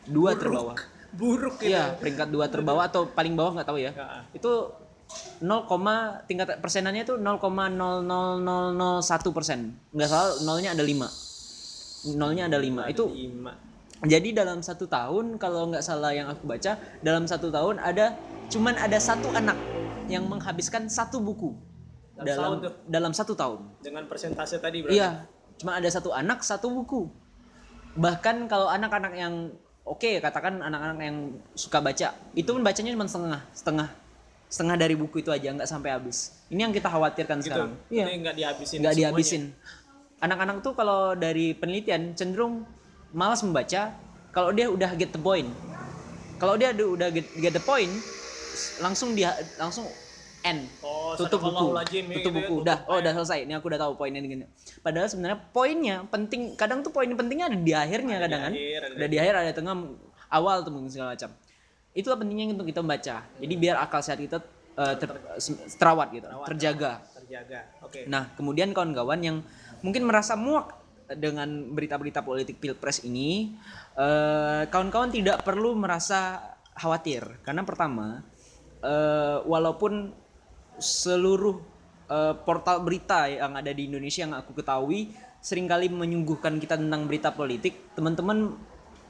Dua 0.05 0.37
terbawah 0.37 0.98
Buruk 1.15 1.61
gitu. 1.61 1.73
Iya, 1.73 1.97
peringkat 1.97 2.29
dua 2.29 2.45
terbawah 2.49 2.85
atau 2.85 3.09
paling 3.09 3.33
bawah 3.33 3.57
nggak 3.57 3.67
tahu 3.67 3.79
ya. 3.81 3.91
Ya. 3.95 4.21
Itu 4.33 4.71
0, 5.41 5.65
tingkat 6.29 6.61
persenannya 6.61 7.01
itu 7.01 7.17
0,00001 7.17 9.33
persen. 9.33 9.73
Nggak 9.89 10.09
salah, 10.09 10.33
nolnya 10.45 10.77
ada 10.77 10.83
5. 10.85 12.13
Nolnya 12.13 12.45
ada 12.45 12.57
5. 12.61 12.85
Itu 12.93 13.09
Lima. 13.09 13.57
jadi 14.05 14.29
dalam 14.31 14.63
satu 14.63 14.87
tahun 14.87 15.35
kalau 15.41 15.73
nggak 15.73 15.83
salah 15.83 16.15
yang 16.15 16.31
aku 16.31 16.47
baca 16.47 16.79
dalam 17.03 17.27
satu 17.27 17.51
tahun 17.51 17.83
ada 17.83 18.15
cuman 18.47 18.79
ada 18.79 18.95
satu 18.95 19.27
anak 19.35 19.59
yang 20.07 20.23
menghabiskan 20.23 20.87
satu 20.87 21.19
buku 21.19 21.51
Dalam 22.15 22.25
dalam 22.25 22.51
tuh? 22.63 22.73
dalam 22.87 23.11
satu 23.11 23.35
tahun. 23.35 23.59
Dengan 23.83 24.07
persentase 24.07 24.55
tadi 24.59 24.83
berarti. 24.83 24.95
Iya, 24.95 25.27
cuma 25.59 25.75
ada 25.75 25.89
satu 25.91 26.15
anak 26.15 26.43
satu 26.43 26.71
buku. 26.71 27.11
Bahkan 27.99 28.47
kalau 28.47 28.71
anak-anak 28.71 29.13
yang 29.15 29.51
oke 29.85 30.19
katakan 30.19 30.59
anak-anak 30.59 30.97
yang 30.99 31.17
suka 31.53 31.79
baca, 31.79 32.07
itu 32.33 32.49
pun 32.49 32.61
bacanya 32.61 32.91
cuma 32.93 33.07
setengah, 33.07 33.41
setengah, 33.51 33.87
setengah 34.49 34.75
dari 34.75 34.95
buku 34.95 35.21
itu 35.21 35.29
aja 35.29 35.51
nggak 35.51 35.69
sampai 35.69 35.93
habis. 35.93 36.33
Ini 36.49 36.69
yang 36.69 36.73
kita 36.73 36.89
khawatirkan 36.89 37.39
Gitu. 37.39 37.53
sekarang. 37.53 37.71
Jadi 37.87 38.13
nggak 38.19 38.35
dihabisin. 38.35 38.77
Nggak 38.81 38.95
dihabisin. 38.95 39.43
Anak-anak 40.19 40.59
tuh 40.59 40.73
kalau 40.75 41.15
dari 41.15 41.55
penelitian 41.55 42.11
cenderung 42.11 42.67
malas 43.15 43.39
membaca 43.41 43.95
kalau 44.29 44.51
dia 44.51 44.67
udah 44.67 44.91
get 44.93 45.09
the 45.09 45.21
point. 45.21 45.47
Kalau 46.39 46.55
dia 46.55 46.71
udah- 46.71 46.91
udah 46.95 47.09
get, 47.11 47.27
get 47.37 47.53
the 47.53 47.63
point, 47.63 47.91
langsung 48.79 49.15
dia 49.15 49.31
langsung 49.57 49.87
end 50.45 50.67
Oh, 50.85 51.17
tutup 51.17 51.41
buku. 51.41 51.73
ya, 51.73 51.83
gitu 51.85 52.29
ya, 52.29 52.31
buku. 52.31 52.45
tutup 52.45 52.61
udah. 52.63 52.77
oh 52.87 52.97
udah 53.01 53.11
selesai. 53.17 53.49
Ini 53.49 53.53
aku 53.59 53.65
udah 53.73 53.79
tahu 53.81 53.93
poinnya 53.97 54.21
gini. 54.21 54.45
Padahal 54.79 55.07
sebenarnya 55.09 55.39
poinnya 55.51 55.95
penting 56.07 56.53
kadang 56.53 56.85
tuh 56.85 56.93
poin 56.93 57.09
pentingnya 57.09 57.49
ada 57.49 57.57
di 57.57 57.73
akhirnya 57.73 58.15
kadang 58.23 58.41
kan. 58.47 58.53
akhir, 58.53 58.79
ada 58.85 58.93
udah 58.95 59.09
di 59.09 59.17
akhir 59.19 59.33
ada 59.35 59.49
di 59.51 59.55
tengah 59.57 59.75
awal 60.29 60.57
tuh 60.63 60.71
mungkin 60.71 60.89
segala 60.93 61.17
macam. 61.17 61.29
Itulah 61.91 62.17
pentingnya 62.21 62.45
untuk 62.53 62.67
kita 62.69 62.79
membaca. 62.85 63.15
Jadi 63.25 63.53
biar 63.57 63.75
akal 63.81 63.99
sehat 64.05 64.19
kita 64.21 64.37
eh, 64.79 64.95
ter- 64.95 65.21
terawat 65.75 66.07
gitu 66.15 66.27
terjaga. 66.47 67.03
terjaga. 67.17 67.59
Oke. 67.83 68.05
Nah, 68.07 68.31
kemudian 68.37 68.71
kawan-kawan 68.71 69.19
yang 69.19 69.37
mungkin 69.83 70.05
merasa 70.07 70.37
muak 70.39 70.77
dengan 71.09 71.73
berita-berita 71.73 72.21
politik 72.21 72.61
pilpres 72.61 73.01
ini, 73.01 73.57
eh, 73.97 74.63
kawan-kawan 74.69 75.09
tidak 75.09 75.41
perlu 75.41 75.73
merasa 75.73 76.37
khawatir. 76.77 77.41
Karena 77.41 77.65
pertama, 77.65 78.21
eh, 78.79 79.37
walaupun 79.43 80.13
seluruh 80.81 81.59
eh, 82.09 82.35
portal 82.43 82.81
berita 82.81 83.27
yang 83.29 83.55
ada 83.55 83.71
di 83.71 83.87
Indonesia 83.87 84.25
yang 84.25 84.33
aku 84.35 84.57
ketahui 84.57 85.13
sering 85.39 85.71
kali 85.71 85.87
menyuguhkan 85.87 86.59
kita 86.59 86.75
tentang 86.75 87.07
berita 87.07 87.31
politik, 87.31 87.95
teman-teman 87.95 88.59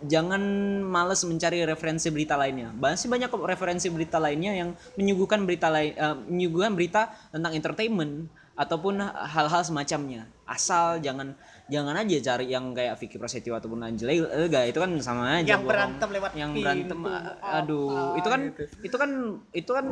jangan 0.06 0.40
males 0.86 1.26
mencari 1.26 1.66
referensi 1.66 2.08
berita 2.14 2.38
lainnya. 2.38 2.70
Masih 2.78 3.10
banyak 3.10 3.30
referensi 3.44 3.90
berita 3.90 4.22
lainnya 4.22 4.54
yang 4.56 4.70
menyuguhkan 4.96 5.44
berita 5.44 5.68
lain 5.74 5.94
eh, 5.98 6.16
menyuguhkan 6.30 6.74
berita 6.78 7.10
tentang 7.34 7.54
entertainment 7.58 8.30
ataupun 8.60 9.00
hal-hal 9.08 9.64
semacamnya. 9.64 10.28
Asal 10.44 11.00
jangan 11.00 11.32
jangan 11.70 11.96
aja 11.96 12.18
cari 12.20 12.46
yang 12.50 12.74
kayak 12.74 12.98
Vicky 12.98 13.16
Prasetyo 13.16 13.54
ataupun 13.54 13.80
Angela 13.80 14.12
Elga 14.12 14.66
itu 14.66 14.78
kan 14.78 14.90
sama 15.00 15.38
aja. 15.38 15.54
Yang 15.54 15.64
berantem 15.64 16.10
lewat 16.10 16.32
yang 16.34 16.52
berantem 16.52 17.00
a- 17.06 17.38
aduh 17.62 18.14
itu 18.14 18.28
kan 18.28 18.42
itu 18.82 18.96
kan 18.96 19.10
itu 19.52 19.72
kan 19.72 19.86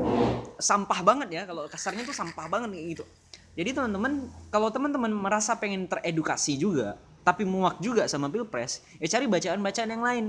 sampah 0.58 1.00
banget 1.02 1.30
ya 1.32 1.42
kalau 1.46 1.64
kasarnya 1.66 2.04
tuh 2.04 2.14
sampah 2.14 2.46
banget 2.48 2.74
kayak 2.74 2.88
gitu. 2.94 3.04
Jadi 3.58 3.70
teman-teman 3.74 4.14
kalau 4.50 4.70
teman-teman 4.70 5.10
merasa 5.10 5.56
pengen 5.56 5.86
teredukasi 5.86 6.58
juga 6.58 6.98
tapi 7.22 7.44
muak 7.44 7.78
juga 7.78 8.08
sama 8.08 8.28
pilpres 8.28 8.80
ya 8.98 9.08
cari 9.10 9.28
bacaan-bacaan 9.28 9.90
yang 9.90 10.02
lain 10.02 10.26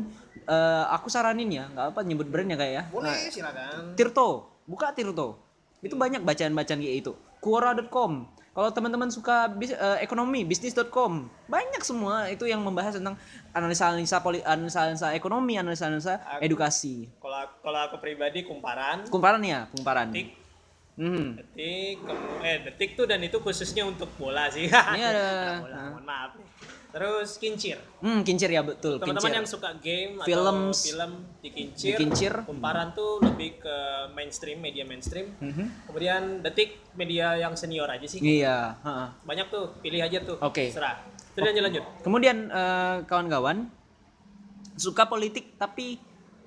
Eh, 0.49 0.85
aku 0.89 1.13
saranin 1.13 1.53
ya 1.53 1.69
nggak 1.69 1.87
apa 1.93 2.01
nyebut 2.01 2.25
brandnya 2.25 2.57
kayak 2.57 2.73
ya 2.73 2.83
boleh 2.89 3.29
silakan 3.29 3.93
Tirto, 3.93 4.49
buka 4.65 4.97
Tirto. 4.97 5.37
Itu 5.79 5.93
banyak 5.95 6.25
bacaan-bacaan 6.25 6.81
kayak 6.81 6.97
itu. 7.05 7.13
Quora.com. 7.39 8.33
Kalau 8.59 8.75
teman-teman 8.75 9.07
suka 9.07 9.47
bis- 9.49 9.71
eh, 9.71 10.03
ekonomi, 10.03 10.43
bisnis.com. 10.43 11.31
Banyak 11.47 11.79
semua 11.81 12.27
itu 12.27 12.43
yang 12.43 12.59
membahas 12.59 12.99
tentang 12.99 13.15
analisa-analisa 13.55 14.19
poli, 14.19 14.43
analisa-analisa 14.43 15.15
ekonomi, 15.15 15.55
analisa-analisa 15.55 16.19
edukasi. 16.43 17.07
kalau 17.23 17.39
kalau 17.63 17.81
aku 17.87 18.03
pribadi 18.03 18.43
kumparan 18.43 19.07
Kumparan 19.07 19.39
ya, 19.41 19.71
kumparan. 19.71 20.11
detik 20.11 20.35
Hmm. 20.99 21.39
detik 21.39 22.03
eh 22.43 22.59
detik 22.67 22.91
tuh 22.93 23.07
dan 23.07 23.23
itu 23.23 23.39
khususnya 23.39 23.87
untuk 23.87 24.11
bola 24.19 24.51
sih 24.51 24.67
Ini 24.67 24.75
ada- 25.07 25.63
bola 25.63 25.79
mohon 25.95 26.03
maaf 26.03 26.35
terus 26.89 27.37
kincir 27.37 27.77
Hmm, 27.99 28.23
kincir 28.23 28.49
ya 28.49 28.63
betul, 28.63 28.97
teman-teman 28.97 29.43
yang 29.43 29.47
suka 29.47 29.75
game 29.77 30.17
Film, 30.23 30.71
atau 30.71 30.73
film 30.73 31.13
di 31.39 31.51
kincir, 31.51 31.97
Kincir. 31.97 32.33
kumparan 32.43 32.93
tuh 32.93 33.21
lebih 33.21 33.59
ke 33.59 33.77
mainstream 34.13 34.59
media 34.59 34.83
mainstream 34.83 35.35
Mhm. 35.37 35.87
kemudian 35.87 36.23
detik 36.41 36.81
media 36.95 37.37
yang 37.37 37.53
senior 37.53 37.87
aja 37.87 38.07
sih 38.07 38.19
Iya, 38.19 38.79
ha-ha. 38.79 39.13
banyak 39.21 39.47
tuh 39.49 39.77
pilih 39.79 40.01
aja 40.01 40.19
tuh 40.23 40.41
Oke. 40.41 40.71
serah 40.71 41.03
terus 41.35 41.45
lanjut 41.47 41.65
lanjut 41.65 41.85
Kemudian 42.01 42.37
eh, 42.49 42.97
kawan-kawan 43.05 43.69
suka 44.75 45.05
politik 45.05 45.55
tapi 45.55 45.99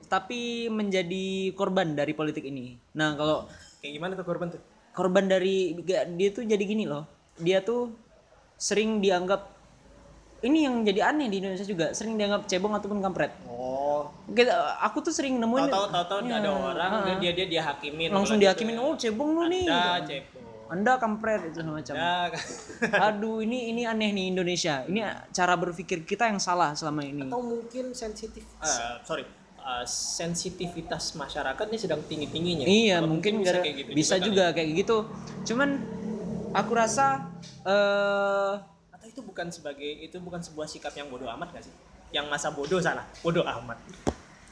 tapi 0.07 0.67
menjadi 0.67 1.55
korban 1.55 1.95
dari 1.95 2.11
politik 2.11 2.43
ini. 2.43 2.75
Nah, 2.91 3.15
kalau 3.15 3.47
kayak 3.79 3.93
gimana 3.95 4.11
tuh 4.13 4.25
korban 4.25 4.47
tuh 4.49 4.59
korban 4.91 5.23
dari 5.25 5.71
dia 6.11 6.29
tuh 6.29 6.43
jadi 6.43 6.59
gini 6.59 6.83
loh 6.83 7.07
dia 7.39 7.63
tuh 7.63 7.95
sering 8.53 8.99
dianggap 8.99 9.50
ini 10.41 10.65
yang 10.65 10.81
jadi 10.81 11.13
aneh 11.13 11.29
di 11.29 11.37
Indonesia 11.37 11.65
juga 11.65 11.93
sering 11.93 12.17
dianggap 12.17 12.49
cebong 12.49 12.73
ataupun 12.73 12.97
kampret. 12.97 13.29
Oh. 13.45 14.09
Kita 14.25 14.81
aku 14.81 15.05
tuh 15.05 15.13
sering 15.13 15.37
nemuin 15.37 15.69
tahu 15.69 15.85
tahu 15.93 16.05
tahu 16.09 16.19
Iya, 16.25 16.41
ada 16.41 16.49
orang 16.49 16.91
ha-ha. 17.05 17.19
dia 17.21 17.31
dia 17.37 17.45
dia 17.45 17.61
hakimin 17.61 18.09
langsung 18.09 18.41
kalau 18.41 18.41
gitu 18.41 18.45
dihakimin 18.49 18.75
ya. 18.75 18.81
oh 18.81 18.93
cebong 18.97 19.29
lu 19.37 19.43
nih. 19.53 19.65
Ada 19.69 20.01
cebong. 20.09 20.45
Anda 20.71 20.91
kampret 20.97 21.51
itu 21.51 21.59
semacam 21.61 21.93
ada 21.99 22.39
aduh 23.11 23.43
ini 23.43 23.69
ini 23.75 23.85
aneh 23.85 24.09
nih 24.09 24.25
Indonesia. 24.33 24.81
Ini 24.89 25.29
cara 25.29 25.53
berpikir 25.53 26.07
kita 26.09 26.25
yang 26.25 26.41
salah 26.41 26.73
selama 26.73 27.05
ini. 27.05 27.29
Atau 27.29 27.43
mungkin 27.45 27.93
sensitif 27.93 28.41
eh, 28.41 28.97
sorry. 29.05 29.27
Eh, 29.61 29.85
sensitivitas 29.85 31.13
masyarakat 31.13 31.69
ini 31.69 31.77
sedang 31.77 32.01
tinggi 32.09 32.25
tingginya 32.33 32.65
iya 32.65 32.97
mungkin 32.97 33.45
bisa 33.45 33.61
kayak 33.61 33.75
gitu 33.77 33.89
bisa 33.93 34.15
juga 34.17 34.49
kayak 34.57 34.69
gitu. 34.73 35.05
Cuman 35.45 35.77
aku 36.57 36.71
rasa 36.73 37.29
eh 37.61 38.53
atau 38.57 38.70
itu 39.21 39.29
bukan 39.29 39.47
sebagai 39.53 39.91
itu 40.01 40.17
bukan 40.17 40.41
sebuah 40.41 40.65
sikap 40.65 40.97
yang 40.97 41.05
bodoh 41.13 41.29
amat 41.37 41.53
gak 41.53 41.69
sih? 41.69 41.73
Yang 42.09 42.25
masa 42.33 42.49
bodoh 42.49 42.81
salah 42.81 43.05
bodoh 43.21 43.45
amat. 43.45 43.77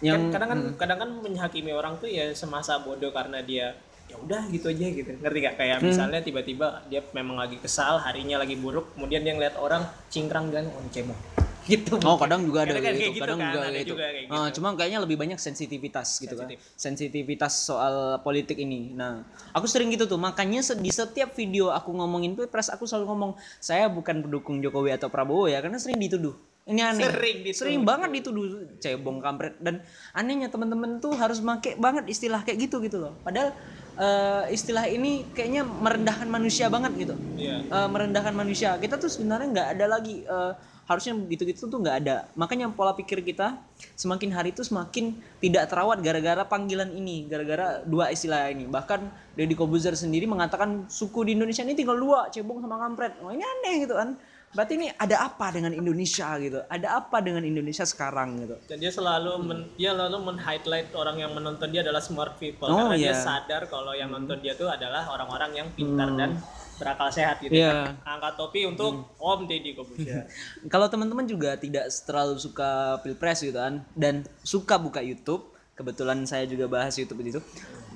Yang 0.05 0.29
kan 0.29 0.37
kadang 0.37 0.49
kan 0.53 0.59
kadang 0.77 0.97
kan 1.01 1.09
menghakimi 1.25 1.73
orang 1.73 1.97
tuh 1.97 2.05
ya 2.05 2.29
semasa 2.37 2.77
bodoh 2.77 3.09
karena 3.09 3.41
dia 3.41 3.73
ya 4.05 4.15
udah 4.21 4.45
gitu 4.53 4.69
aja 4.69 4.85
gitu. 4.93 5.09
Ngerti 5.17 5.37
gak 5.41 5.55
kayak 5.57 5.77
Hmm. 5.81 5.89
misalnya 5.89 6.21
tiba-tiba 6.21 6.85
dia 6.85 7.01
memang 7.17 7.41
lagi 7.41 7.57
kesal 7.57 7.97
harinya 7.97 8.37
lagi 8.37 8.53
buruk 8.53 8.93
kemudian 8.93 9.25
dia 9.25 9.33
ngeliat 9.33 9.57
orang 9.57 9.81
cingkrang 10.13 10.53
dan 10.53 10.69
oh 10.69 10.85
cemong 10.93 11.38
gitu 11.65 11.99
Oh 12.01 12.15
kadang 12.15 12.43
juga 12.43 12.63
ada 12.63 12.75
Kadang 12.75 12.95
gitu, 12.95 13.11
gitu 13.11 13.21
kadang 13.21 13.37
kan, 13.37 13.47
juga 13.47 13.59
ada 13.59 13.67
kayak 13.67 13.81
gitu. 13.81 13.93
juga 13.93 14.05
kayak 14.05 14.29
Ah, 14.29 14.45
gitu. 14.45 14.55
cuma 14.59 14.67
kayaknya 14.73 14.99
lebih 15.01 15.17
banyak 15.17 15.39
sensitivitas 15.39 16.07
gitu 16.17 16.33
Sensitif. 16.33 16.57
kan. 16.57 16.77
Sensitivitas 16.77 17.53
soal 17.59 17.93
politik 18.19 18.55
ini. 18.55 18.93
Nah, 18.93 19.25
aku 19.51 19.65
sering 19.65 19.89
gitu 19.89 20.05
tuh. 20.05 20.15
Makanya 20.15 20.61
di 20.75 20.89
setiap 20.89 21.33
video 21.33 21.69
aku 21.69 21.91
ngomongin 21.91 22.33
pilpres 22.33 22.69
aku 22.69 22.83
selalu 22.83 23.05
ngomong 23.09 23.31
saya 23.57 23.87
bukan 23.87 24.21
pendukung 24.21 24.59
Jokowi 24.59 24.93
atau 24.93 25.07
Prabowo 25.07 25.45
ya 25.45 25.59
karena 25.59 25.75
sering 25.75 25.97
dituduh. 25.97 26.33
Ini 26.63 26.81
aneh. 26.85 27.01
Sering 27.03 27.37
dituduh. 27.41 27.57
Sering 27.57 27.81
banget 27.81 28.09
dituduh 28.13 28.45
cebong 28.77 29.17
kampret 29.19 29.57
dan 29.57 29.81
anehnya 30.13 30.47
teman-teman 30.47 30.97
tuh 30.97 31.17
harus 31.17 31.41
make 31.41 31.73
banget 31.75 32.05
istilah 32.05 32.45
kayak 32.45 32.69
gitu 32.69 32.77
gitu 32.79 33.01
loh. 33.01 33.17
Padahal 33.21 33.57
eh, 33.95 34.53
istilah 34.53 34.85
ini 34.85 35.27
kayaknya 35.33 35.65
merendahkan 35.65 36.23
manusia 36.25 36.69
banget 36.69 36.93
gitu 36.95 37.15
Iya. 37.35 37.65
eh, 37.65 37.87
merendahkan 37.89 38.31
manusia. 38.31 38.77
Kita 38.77 38.95
tuh 38.95 39.09
sebenarnya 39.09 39.47
nggak 39.49 39.67
ada 39.75 39.85
lagi 39.89 40.21
eh, 40.21 40.53
harusnya 40.89 41.13
gitu-gitu 41.29 41.69
tuh 41.69 41.77
nggak 41.77 41.97
ada. 42.01 42.25
Makanya 42.33 42.73
pola 42.73 42.97
pikir 42.97 43.21
kita 43.21 43.61
semakin 43.93 44.33
hari 44.33 44.49
itu 44.49 44.65
semakin 44.65 45.13
tidak 45.37 45.69
terawat 45.69 46.01
gara-gara 46.01 46.41
panggilan 46.49 46.89
ini, 46.89 47.29
gara-gara 47.29 47.85
dua 47.85 48.09
istilah 48.09 48.49
ini. 48.49 48.65
Bahkan 48.65 49.29
Deddy 49.37 49.53
Kobuzer 49.53 49.93
sendiri 49.93 50.25
mengatakan 50.25 50.89
suku 50.89 51.29
di 51.29 51.37
Indonesia 51.37 51.61
ini 51.61 51.77
tinggal 51.77 52.01
dua, 52.01 52.33
cebong 52.33 52.65
sama 52.65 52.81
kampret. 52.81 53.21
Wah 53.21 53.29
ini 53.29 53.45
aneh 53.45 53.85
gitu 53.85 53.93
kan. 53.93 54.17
Berarti 54.49 54.81
ini 54.81 54.89
ada 54.97 55.29
apa 55.29 55.53
dengan 55.53 55.77
Indonesia 55.77 56.25
gitu? 56.41 56.65
Ada 56.65 56.97
apa 57.05 57.21
dengan 57.21 57.45
Indonesia 57.45 57.85
sekarang 57.85 58.41
gitu? 58.41 58.57
dan 58.65 58.77
dia 58.81 58.89
selalu 58.89 59.45
men, 59.45 59.59
dia 59.77 59.93
lalu 59.93 60.17
men-highlight 60.25 60.89
orang 60.97 61.21
yang 61.21 61.37
menonton 61.37 61.69
dia 61.69 61.85
adalah 61.85 62.01
smart 62.01 62.41
people 62.41 62.65
Oh, 62.65 62.89
karena 62.89 62.97
dia 62.97 63.05
iya. 63.05 63.13
Hmm. 63.13 63.25
sadar 63.29 63.61
kalau 63.69 63.93
yang 63.93 64.09
nonton 64.09 64.41
dia 64.41 64.57
tuh 64.57 64.65
adalah 64.65 65.05
orang-orang 65.05 65.53
yang 65.53 65.67
pintar 65.77 66.09
dan 66.17 66.41
berakal 66.79 67.11
sehat 67.11 67.43
gitu. 67.43 67.59
Iya. 67.59 67.99
Angkat 68.07 68.33
topi 68.39 68.63
untuk 68.63 69.05
Om 69.19 69.39
Deddy 69.45 69.75
Kobusier. 69.75 70.25
Kalau 70.73 70.87
teman-teman 70.87 71.27
juga 71.27 71.59
tidak 71.59 71.91
terlalu 72.07 72.39
suka 72.39 73.03
pilpres 73.03 73.43
gitu 73.43 73.59
kan 73.59 73.83
dan 73.93 74.23
suka 74.41 74.79
buka 74.79 75.03
YouTube, 75.03 75.51
kebetulan 75.75 76.23
saya 76.23 76.47
juga 76.47 76.71
bahas 76.71 76.95
YouTube 76.95 77.19
itu. 77.27 77.43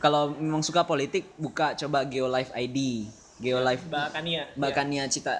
Kalau 0.03 0.35
memang 0.35 0.59
suka 0.59 0.83
politik, 0.83 1.31
buka 1.39 1.79
coba 1.79 2.03
GeoLive 2.03 2.51
ID, 2.51 3.07
GeoLive 3.39 3.83
Mbak 3.87 4.07
Kania. 4.11 4.43
Mbak 4.59 4.71
Kania 4.75 5.03
Cita 5.07 5.33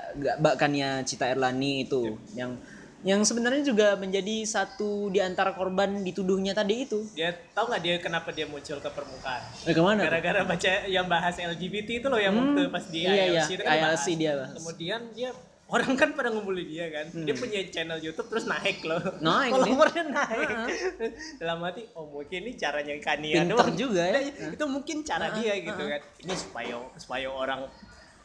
Kania 0.56 0.90
Cita 1.04 1.26
Erlani 1.28 1.84
itu 1.84 2.16
yang 2.34 2.56
yang 3.04 3.20
sebenarnya 3.28 3.68
juga 3.68 4.00
menjadi 4.00 4.48
satu 4.48 5.12
di 5.12 5.20
antara 5.20 5.52
korban 5.52 6.08
dituduhnya 6.08 6.56
tadi 6.56 6.88
itu. 6.88 7.04
Dia 7.12 7.36
tahu 7.52 7.68
nggak 7.68 7.82
dia 7.84 7.96
kenapa 8.00 8.32
dia 8.32 8.48
muncul 8.48 8.80
ke 8.80 8.90
permukaan? 8.90 9.44
Eh 9.68 9.76
ke 9.76 9.82
mana? 9.84 10.08
Gara-gara 10.08 10.42
baca 10.48 10.72
yang 10.88 11.12
bahas 11.12 11.36
LGBT 11.36 12.00
itu 12.00 12.08
loh 12.08 12.18
yang 12.18 12.32
waktu 12.32 12.72
pas 12.72 12.88
di 12.88 13.04
iya, 13.04 13.28
iya. 13.28 13.44
Itu 13.44 13.60
kan 13.60 13.76
ILC 13.76 13.84
bahas. 13.84 14.04
dia 14.08 14.32
bahas. 14.40 14.56
Kemudian 14.56 15.02
dia 15.12 15.30
orang 15.68 15.92
kan 16.00 16.10
pada 16.16 16.32
ngumpulin 16.32 16.64
dia 16.64 16.86
kan. 16.96 17.06
Dia 17.12 17.36
punya 17.36 17.60
channel 17.68 18.00
YouTube 18.00 18.28
terus 18.32 18.48
naik 18.48 18.80
loh. 18.88 19.04
Hmm. 19.04 19.20
Naik. 19.20 19.52
Followernya 19.52 20.04
naik. 20.08 20.50
Dalam 21.44 21.60
hati 21.60 21.84
oh 22.00 22.08
mungkin 22.08 22.40
ini 22.48 22.56
caranya 22.56 22.96
Kania 23.04 23.44
doang. 23.44 23.76
juga 23.76 24.04
ya. 24.08 24.20
Nah, 24.24 24.56
itu 24.56 24.66
mungkin 24.72 25.04
cara 25.04 25.28
dia 25.36 25.60
gitu 25.60 25.84
kan. 25.84 26.02
Ini 26.24 26.34
supaya 26.40 26.80
supaya 26.96 27.28
orang 27.28 27.68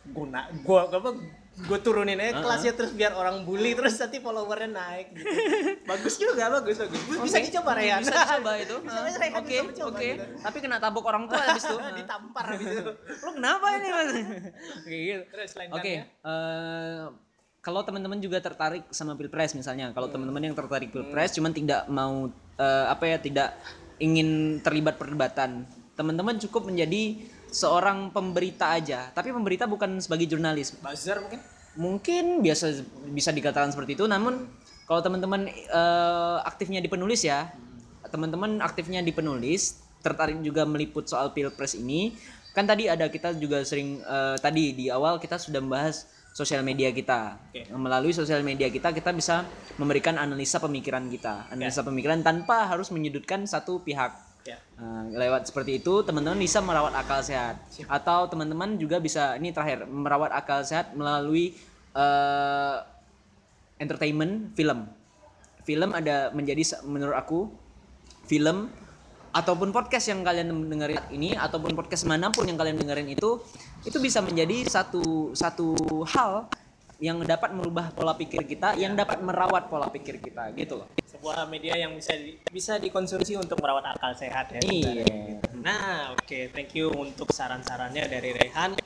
guna 0.08 0.48
gua 0.64 0.88
apa 0.88 1.10
gue 1.58 1.78
turunin 1.82 2.14
aja 2.22 2.38
kelasnya 2.38 2.72
terus 2.78 2.94
biar 2.94 3.18
orang 3.18 3.42
bully 3.42 3.74
terus 3.74 3.98
nanti 3.98 4.22
followernya 4.22 4.70
naik 4.70 5.06
gitu. 5.10 5.26
bagus 5.90 6.14
juga 6.14 6.44
bagus 6.54 6.78
bagus 6.78 7.00
bisa 7.18 7.38
Oke. 7.42 7.46
dicoba 7.50 7.70
Rehan 7.74 8.00
Bisa 8.02 8.14
dicoba 8.14 8.52
itu. 8.58 8.76
Oke, 9.38 9.56
oke. 9.82 10.08
gitu. 10.14 10.24
Tapi 10.42 10.56
kena 10.62 10.78
tabok 10.78 11.04
orang 11.10 11.26
tua 11.26 11.40
habis 11.42 11.64
itu. 11.66 11.76
ditampar 11.98 12.44
habis 12.54 12.68
itu 12.68 12.92
Lu 13.24 13.30
kenapa 13.34 13.66
ini? 13.78 13.88
Mas? 13.90 14.10
Kayak 14.86 15.00
gitu. 15.02 15.22
terus 15.34 15.52
lain 15.58 15.68
Oke, 15.74 15.94
eh, 16.06 17.04
kalau 17.58 17.80
teman-teman 17.82 18.18
juga 18.22 18.38
tertarik 18.38 18.86
sama 18.94 19.18
pilpres 19.18 19.52
misalnya, 19.58 19.90
kalau 19.92 20.08
teman-teman 20.08 20.50
yang 20.50 20.56
tertarik 20.56 20.94
pilpres, 20.94 21.34
cuman 21.34 21.52
tidak 21.52 21.84
mau 21.90 22.30
eh, 22.58 22.86
apa 22.86 23.04
ya, 23.06 23.18
tidak 23.18 23.58
ingin 23.98 24.62
terlibat 24.62 24.94
perdebatan, 24.94 25.66
teman-teman 25.98 26.38
cukup 26.38 26.70
menjadi 26.70 27.18
seorang 27.50 28.12
pemberita 28.12 28.72
aja. 28.76 29.08
Tapi 29.12 29.32
pemberita 29.32 29.64
bukan 29.64 29.98
sebagai 29.98 30.28
jurnalis. 30.28 30.76
Buzzer 30.78 31.20
mungkin? 31.20 31.40
mungkin 31.78 32.42
biasa 32.42 32.82
bisa 33.14 33.30
dikatakan 33.30 33.70
seperti 33.70 33.94
itu. 33.94 34.04
Namun 34.10 34.50
kalau 34.84 35.00
teman-teman 35.00 35.46
eh, 35.48 36.38
aktifnya 36.42 36.82
di 36.82 36.90
penulis 36.90 37.22
ya 37.22 37.54
teman-teman 38.08 38.64
aktifnya 38.64 39.04
di 39.04 39.12
penulis 39.12 39.84
tertarik 40.00 40.40
juga 40.42 40.66
meliput 40.66 41.06
soal 41.06 41.30
pilpres 41.30 41.78
ini. 41.78 42.12
Kan 42.52 42.66
tadi 42.66 42.90
ada 42.90 43.06
kita 43.06 43.38
juga 43.38 43.62
sering 43.62 44.02
eh, 44.02 44.36
tadi 44.42 44.74
di 44.74 44.90
awal 44.90 45.22
kita 45.22 45.38
sudah 45.38 45.62
membahas 45.62 46.10
sosial 46.34 46.62
media 46.66 46.90
kita. 46.90 47.38
Oke. 47.50 47.66
melalui 47.74 48.14
sosial 48.14 48.42
media 48.46 48.70
kita 48.70 48.94
kita 48.94 49.10
bisa 49.14 49.46
memberikan 49.78 50.18
analisa 50.18 50.58
pemikiran 50.58 51.06
kita. 51.06 51.50
Analisa 51.54 51.86
pemikiran 51.86 52.26
tanpa 52.26 52.66
harus 52.66 52.90
menyudutkan 52.90 53.46
satu 53.46 53.82
pihak 53.86 54.27
Ya. 54.46 54.58
Nah, 54.78 55.08
lewat 55.10 55.50
seperti 55.50 55.82
itu 55.82 56.02
teman-teman 56.06 56.38
bisa 56.38 56.62
merawat 56.62 56.94
akal 56.94 57.20
sehat. 57.20 57.58
Atau 57.90 58.30
teman-teman 58.30 58.78
juga 58.78 59.02
bisa 59.02 59.34
ini 59.36 59.50
terakhir 59.50 59.84
merawat 59.88 60.32
akal 60.32 60.62
sehat 60.62 60.94
melalui 60.94 61.56
eh, 61.96 62.76
entertainment 63.78 64.54
film. 64.54 64.88
Film 65.66 65.90
ada 65.92 66.32
menjadi 66.32 66.80
menurut 66.86 67.16
aku 67.16 67.40
film 68.24 68.72
ataupun 69.32 69.70
podcast 69.70 70.08
yang 70.08 70.24
kalian 70.24 70.48
dengerin 70.72 71.04
ini 71.12 71.36
ataupun 71.36 71.76
podcast 71.76 72.08
mana 72.08 72.32
pun 72.32 72.48
yang 72.48 72.56
kalian 72.56 72.80
dengerin 72.80 73.12
itu 73.12 73.38
itu 73.84 73.98
bisa 74.00 74.24
menjadi 74.24 74.64
satu 74.64 75.36
satu 75.36 75.76
hal 76.08 76.48
yang 76.98 77.22
dapat 77.22 77.54
merubah 77.54 77.94
pola 77.94 78.18
pikir 78.18 78.42
kita 78.42 78.74
yang 78.74 78.98
dapat 78.98 79.22
merawat 79.22 79.70
pola 79.70 79.86
pikir 79.86 80.18
kita 80.18 80.50
gitu 80.58 80.82
loh 80.82 80.90
Sebuah 81.06 81.46
media 81.46 81.74
yang 81.78 81.94
bisa 81.94 82.14
di- 82.14 82.38
bisa 82.50 82.78
dikonsumsi 82.78 83.34
untuk 83.38 83.58
merawat 83.58 83.96
akal 83.96 84.14
sehat 84.14 84.54
ya. 84.54 84.60
iya 84.62 85.38
Nah, 85.58 86.14
oke, 86.14 86.54
thank 86.54 86.70
you 86.78 86.86
untuk 86.94 87.34
saran-sarannya 87.34 88.06
dari 88.06 88.30
Rehan. 88.30 88.78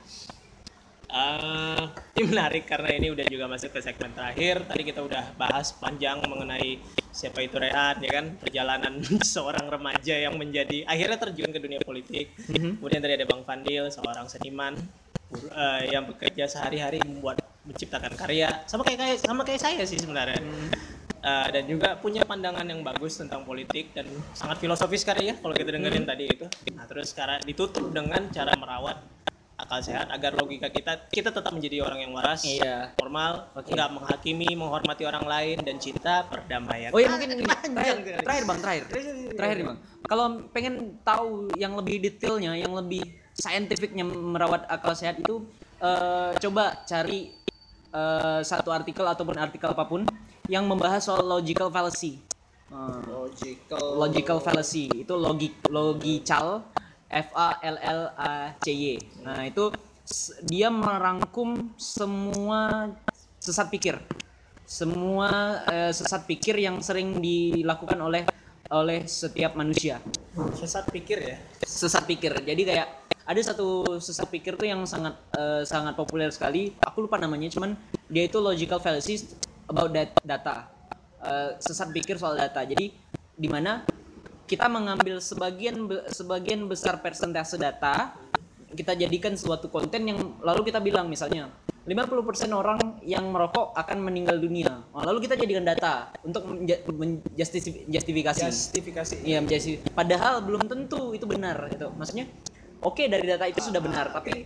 Eh, 1.13 1.83
ini 2.17 2.23
menarik 2.25 2.65
karena 2.65 2.89
ini 2.97 3.13
udah 3.13 3.29
juga 3.29 3.45
masuk 3.45 3.77
ke 3.77 3.85
segmen 3.85 4.17
terakhir. 4.17 4.65
Tadi 4.65 4.81
kita 4.81 5.05
udah 5.05 5.37
bahas 5.37 5.77
panjang 5.77 6.25
mengenai 6.25 6.81
siapa 7.13 7.45
itu 7.45 7.61
Rehan, 7.61 8.01
ya 8.01 8.11
kan? 8.17 8.27
Perjalanan 8.41 9.05
seorang 9.37 9.69
remaja 9.69 10.17
yang 10.17 10.41
menjadi 10.41 10.89
akhirnya 10.89 11.21
terjun 11.21 11.53
ke 11.53 11.61
dunia 11.61 11.85
politik. 11.85 12.33
Kemudian 12.49 13.05
tadi 13.05 13.21
ada 13.21 13.29
Bang 13.29 13.45
Fandil, 13.45 13.93
seorang 13.93 14.25
seniman 14.33 14.73
eh, 15.53 15.93
yang 15.93 16.09
bekerja 16.09 16.49
sehari-hari 16.49 17.05
membuat 17.05 17.45
menciptakan 17.63 18.13
karya, 18.19 18.67
sama 18.67 18.83
kayak 18.83 18.99
kayak 18.99 19.19
sama 19.23 19.43
kayak 19.47 19.61
saya 19.63 19.83
sih 19.87 19.99
sebenarnya. 19.99 20.43
Uh, 21.23 21.47
dan 21.55 21.71
juga 21.71 21.95
punya 22.03 22.27
pandangan 22.27 22.67
yang 22.67 22.83
bagus 22.83 23.15
tentang 23.15 23.47
politik 23.47 23.95
dan 23.95 24.11
sangat 24.35 24.59
filosofis 24.59 25.07
sekali 25.07 25.31
ya 25.31 25.39
kalau 25.39 25.55
kita 25.55 25.71
dengerin 25.71 26.03
tadi 26.03 26.27
itu. 26.27 26.51
Nah 26.75 26.83
terus 26.91 27.15
sekarang 27.15 27.39
ditutup 27.47 27.95
dengan 27.95 28.27
cara 28.35 28.59
merawat 28.59 28.99
akal 29.55 29.79
sehat 29.79 30.11
agar 30.11 30.35
logika 30.35 30.67
kita 30.75 31.07
kita 31.07 31.31
tetap 31.31 31.55
menjadi 31.55 31.87
orang 31.87 32.03
yang 32.03 32.11
waras, 32.11 32.43
Iya. 32.43 32.91
formal, 32.99 33.55
nggak 33.55 33.91
menghakimi, 33.95 34.51
menghormati 34.59 35.07
orang 35.07 35.23
lain 35.23 35.63
dan 35.63 35.79
cinta 35.79 36.27
perdamaian. 36.27 36.91
Oh 36.91 36.99
ya 36.99 37.15
mungkin 37.15 37.39
ini 37.39 37.47
terakhir, 37.47 37.97
terakhir 38.27 38.45
bang 38.51 38.59
terakhir 38.59 38.85
terakhir 39.39 39.57
nih 39.63 39.67
bang. 39.71 39.79
Kalau 40.03 40.27
pengen 40.51 40.75
tahu 41.07 41.55
yang 41.55 41.79
lebih 41.79 42.03
detailnya, 42.03 42.59
yang 42.59 42.75
lebih 42.75 43.07
saintifiknya 43.39 44.03
merawat 44.03 44.67
akal 44.67 44.99
sehat 44.99 45.23
itu 45.23 45.47
eh, 45.79 46.35
coba 46.43 46.83
cari 46.83 47.31
eh, 47.93 48.41
satu 48.43 48.73
artikel 48.73 49.05
ataupun 49.05 49.37
artikel 49.37 49.71
apa 49.71 49.85
pun 49.85 50.09
yang 50.51 50.67
membahas 50.67 51.05
soal 51.07 51.23
logical 51.23 51.71
fallacy. 51.71 52.19
Eh, 52.73 52.99
Logical. 53.05 53.85
logical 54.01 54.39
fallacy 54.41 54.89
itu 54.97 55.13
logik 55.13 55.61
logical 55.69 56.65
F 57.13 57.29
A 57.37 57.61
L 57.61 57.77
L 57.77 58.03
A 58.17 58.57
C 58.65 58.73
Y. 58.73 58.97
Nah, 59.21 59.45
itu 59.45 59.69
dia 60.49 60.73
merangkum 60.73 61.77
semua 61.77 62.89
sesat 63.37 63.69
pikir. 63.69 64.01
Semua 64.65 65.61
eh, 65.69 65.93
sesat 65.93 66.25
pikir 66.25 66.57
yang 66.57 66.81
sering 66.81 67.21
dilakukan 67.21 68.01
oleh 68.01 68.25
oleh 68.73 69.05
setiap 69.05 69.53
manusia. 69.53 70.01
Sesat 70.57 70.89
pikir 70.89 71.21
ya. 71.21 71.37
Sesat 71.61 72.09
pikir. 72.09 72.33
Jadi 72.41 72.63
kayak 72.65 73.02
ada 73.23 73.41
satu 73.41 73.99
sesat 74.03 74.27
pikir 74.29 74.59
tuh 74.59 74.67
yang 74.67 74.83
sangat 74.85 75.15
eh, 75.39 75.63
sangat 75.63 75.95
populer 75.95 76.29
sekali. 76.35 76.75
Aku 76.83 77.07
lupa 77.07 77.19
namanya, 77.19 77.49
cuman 77.51 77.79
dia 78.11 78.27
itu 78.27 78.39
logical 78.43 78.83
fallacy 78.83 79.23
about 79.71 79.95
that 79.95 80.11
data. 80.23 80.69
Eh, 81.23 81.51
sesat 81.63 81.95
pikir 81.95 82.19
soal 82.19 82.35
data. 82.35 82.63
Jadi 82.67 82.91
di 83.33 83.49
mana 83.49 83.87
kita 84.45 84.69
mengambil 84.69 85.23
sebagian 85.23 85.89
sebagian 86.11 86.69
besar 86.69 87.01
persentase 87.01 87.57
data 87.57 88.13
kita 88.73 88.97
jadikan 88.97 89.37
suatu 89.37 89.69
konten 89.69 90.01
yang 90.09 90.19
lalu 90.41 90.73
kita 90.73 90.81
bilang 90.81 91.09
misalnya 91.09 91.53
50% 91.83 92.47
orang 92.55 92.79
yang 93.03 93.27
merokok 93.27 93.75
akan 93.75 93.99
meninggal 94.07 94.39
dunia. 94.39 94.87
Nah, 94.95 95.03
lalu 95.03 95.27
kita 95.27 95.35
jadikan 95.35 95.67
data 95.67 96.15
untuk 96.23 96.47
menja- 96.47 96.79
menjustifi- 96.87 97.91
justifikasi. 97.91 98.47
Justifikasi. 98.47 99.27
Iya 99.27 99.43
padahal 99.91 100.47
belum 100.47 100.71
tentu 100.71 101.11
itu 101.11 101.27
benar 101.27 101.59
gitu. 101.75 101.91
Maksudnya 101.91 102.31
oke 102.83 103.03
dari 103.07 103.25
data 103.25 103.47
itu 103.47 103.61
sudah 103.63 103.81
benar 103.81 104.11
tapi 104.11 104.45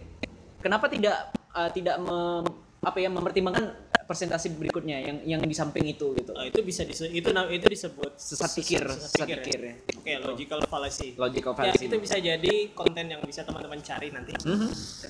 kenapa 0.61 0.87
tidak 0.89 1.17
uh, 1.53 1.71
tidak 1.73 1.97
mem- 1.99 2.65
apa 2.87 3.03
ya 3.03 3.11
mempertimbangkan 3.11 3.87
presentasi 4.07 4.55
berikutnya 4.55 5.03
yang 5.03 5.19
yang 5.27 5.41
di 5.43 5.51
samping 5.51 5.83
itu 5.83 6.15
gitu. 6.15 6.31
Oh, 6.31 6.47
itu 6.47 6.63
bisa 6.63 6.87
dise- 6.87 7.11
itu 7.11 7.27
itu 7.27 7.67
disebut 7.67 8.15
Sesat 8.15 8.55
pikir, 8.55 8.87
sesat 8.87 9.27
pikir 9.27 9.59
ya. 9.59 9.75
Oke, 9.99 10.13
logical 10.23 10.63
fallacy. 10.71 11.19
Logical 11.19 11.51
Ya, 11.51 11.75
fallacy. 11.75 11.91
itu 11.91 11.97
bisa 11.99 12.15
jadi 12.23 12.55
konten 12.71 13.11
yang 13.11 13.19
bisa 13.27 13.43
teman-teman 13.43 13.83
cari 13.83 14.15
nanti. 14.15 14.31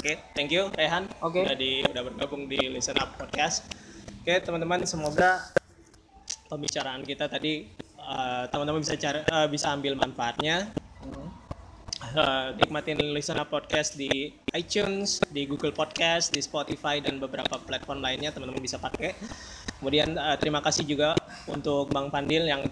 Oke, 0.00 0.16
thank 0.32 0.48
you 0.48 0.72
Rehan. 0.72 1.04
Oke. 1.20 1.44
Udah 1.44 1.58
di 1.60 1.84
udah 1.84 2.02
bergabung 2.08 2.48
di 2.48 2.56
Listen 2.72 2.96
Up 2.96 3.20
Podcast. 3.20 3.68
Oke, 4.24 4.40
teman-teman 4.40 4.88
semoga 4.88 5.44
pembicaraan 6.48 7.04
kita 7.04 7.28
tadi 7.28 7.68
eh, 8.00 8.44
teman-teman 8.48 8.80
bisa 8.80 8.96
cari 8.96 9.20
eh, 9.20 9.46
bisa 9.52 9.76
ambil 9.76 9.92
manfaatnya. 9.92 10.72
Eh, 12.16 12.48
nikmatin 12.56 12.96
Listen 13.12 13.36
Up 13.36 13.52
Podcast 13.52 13.92
di 14.00 14.32
iTunes, 14.56 15.20
di 15.28 15.44
Google 15.44 15.76
Podcast, 15.76 16.32
di 16.32 16.40
Spotify 16.40 16.96
dan 16.96 17.20
beberapa 17.20 17.60
platform 17.60 18.00
lainnya 18.00 18.32
teman-teman 18.32 18.64
bisa 18.64 18.80
pakai. 18.80 19.12
Kemudian 19.76 20.16
eh, 20.16 20.36
terima 20.40 20.64
kasih 20.64 20.88
juga 20.88 21.12
untuk 21.44 21.92
Bang 21.92 22.08
Pandil 22.08 22.48
yang 22.48 22.64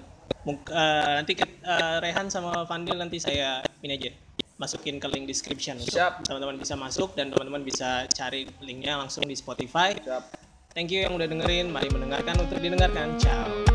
eh, 0.48 1.12
nanti 1.20 1.36
eh, 1.36 1.96
Rehan 2.00 2.32
sama 2.32 2.64
Pandil 2.64 2.96
nanti 2.96 3.20
saya 3.20 3.60
ini 3.84 4.00
aja 4.00 4.10
masukin 4.56 4.96
ke 4.96 5.12
link 5.12 5.28
description 5.28 5.76
Siap. 5.76 6.24
teman-teman 6.24 6.56
bisa 6.56 6.72
masuk 6.78 7.12
dan 7.12 7.28
teman-teman 7.28 7.60
bisa 7.60 8.08
cari 8.16 8.48
linknya 8.64 8.96
langsung 8.96 9.28
di 9.28 9.36
Spotify. 9.36 9.92
Siap. 9.92 10.24
Thank 10.72 10.88
you 10.88 11.04
yang 11.04 11.12
udah 11.12 11.28
dengerin. 11.28 11.68
Mari 11.68 11.92
mendengarkan 11.92 12.48
untuk 12.48 12.64
didengarkan. 12.64 13.20
Ciao. 13.20 13.73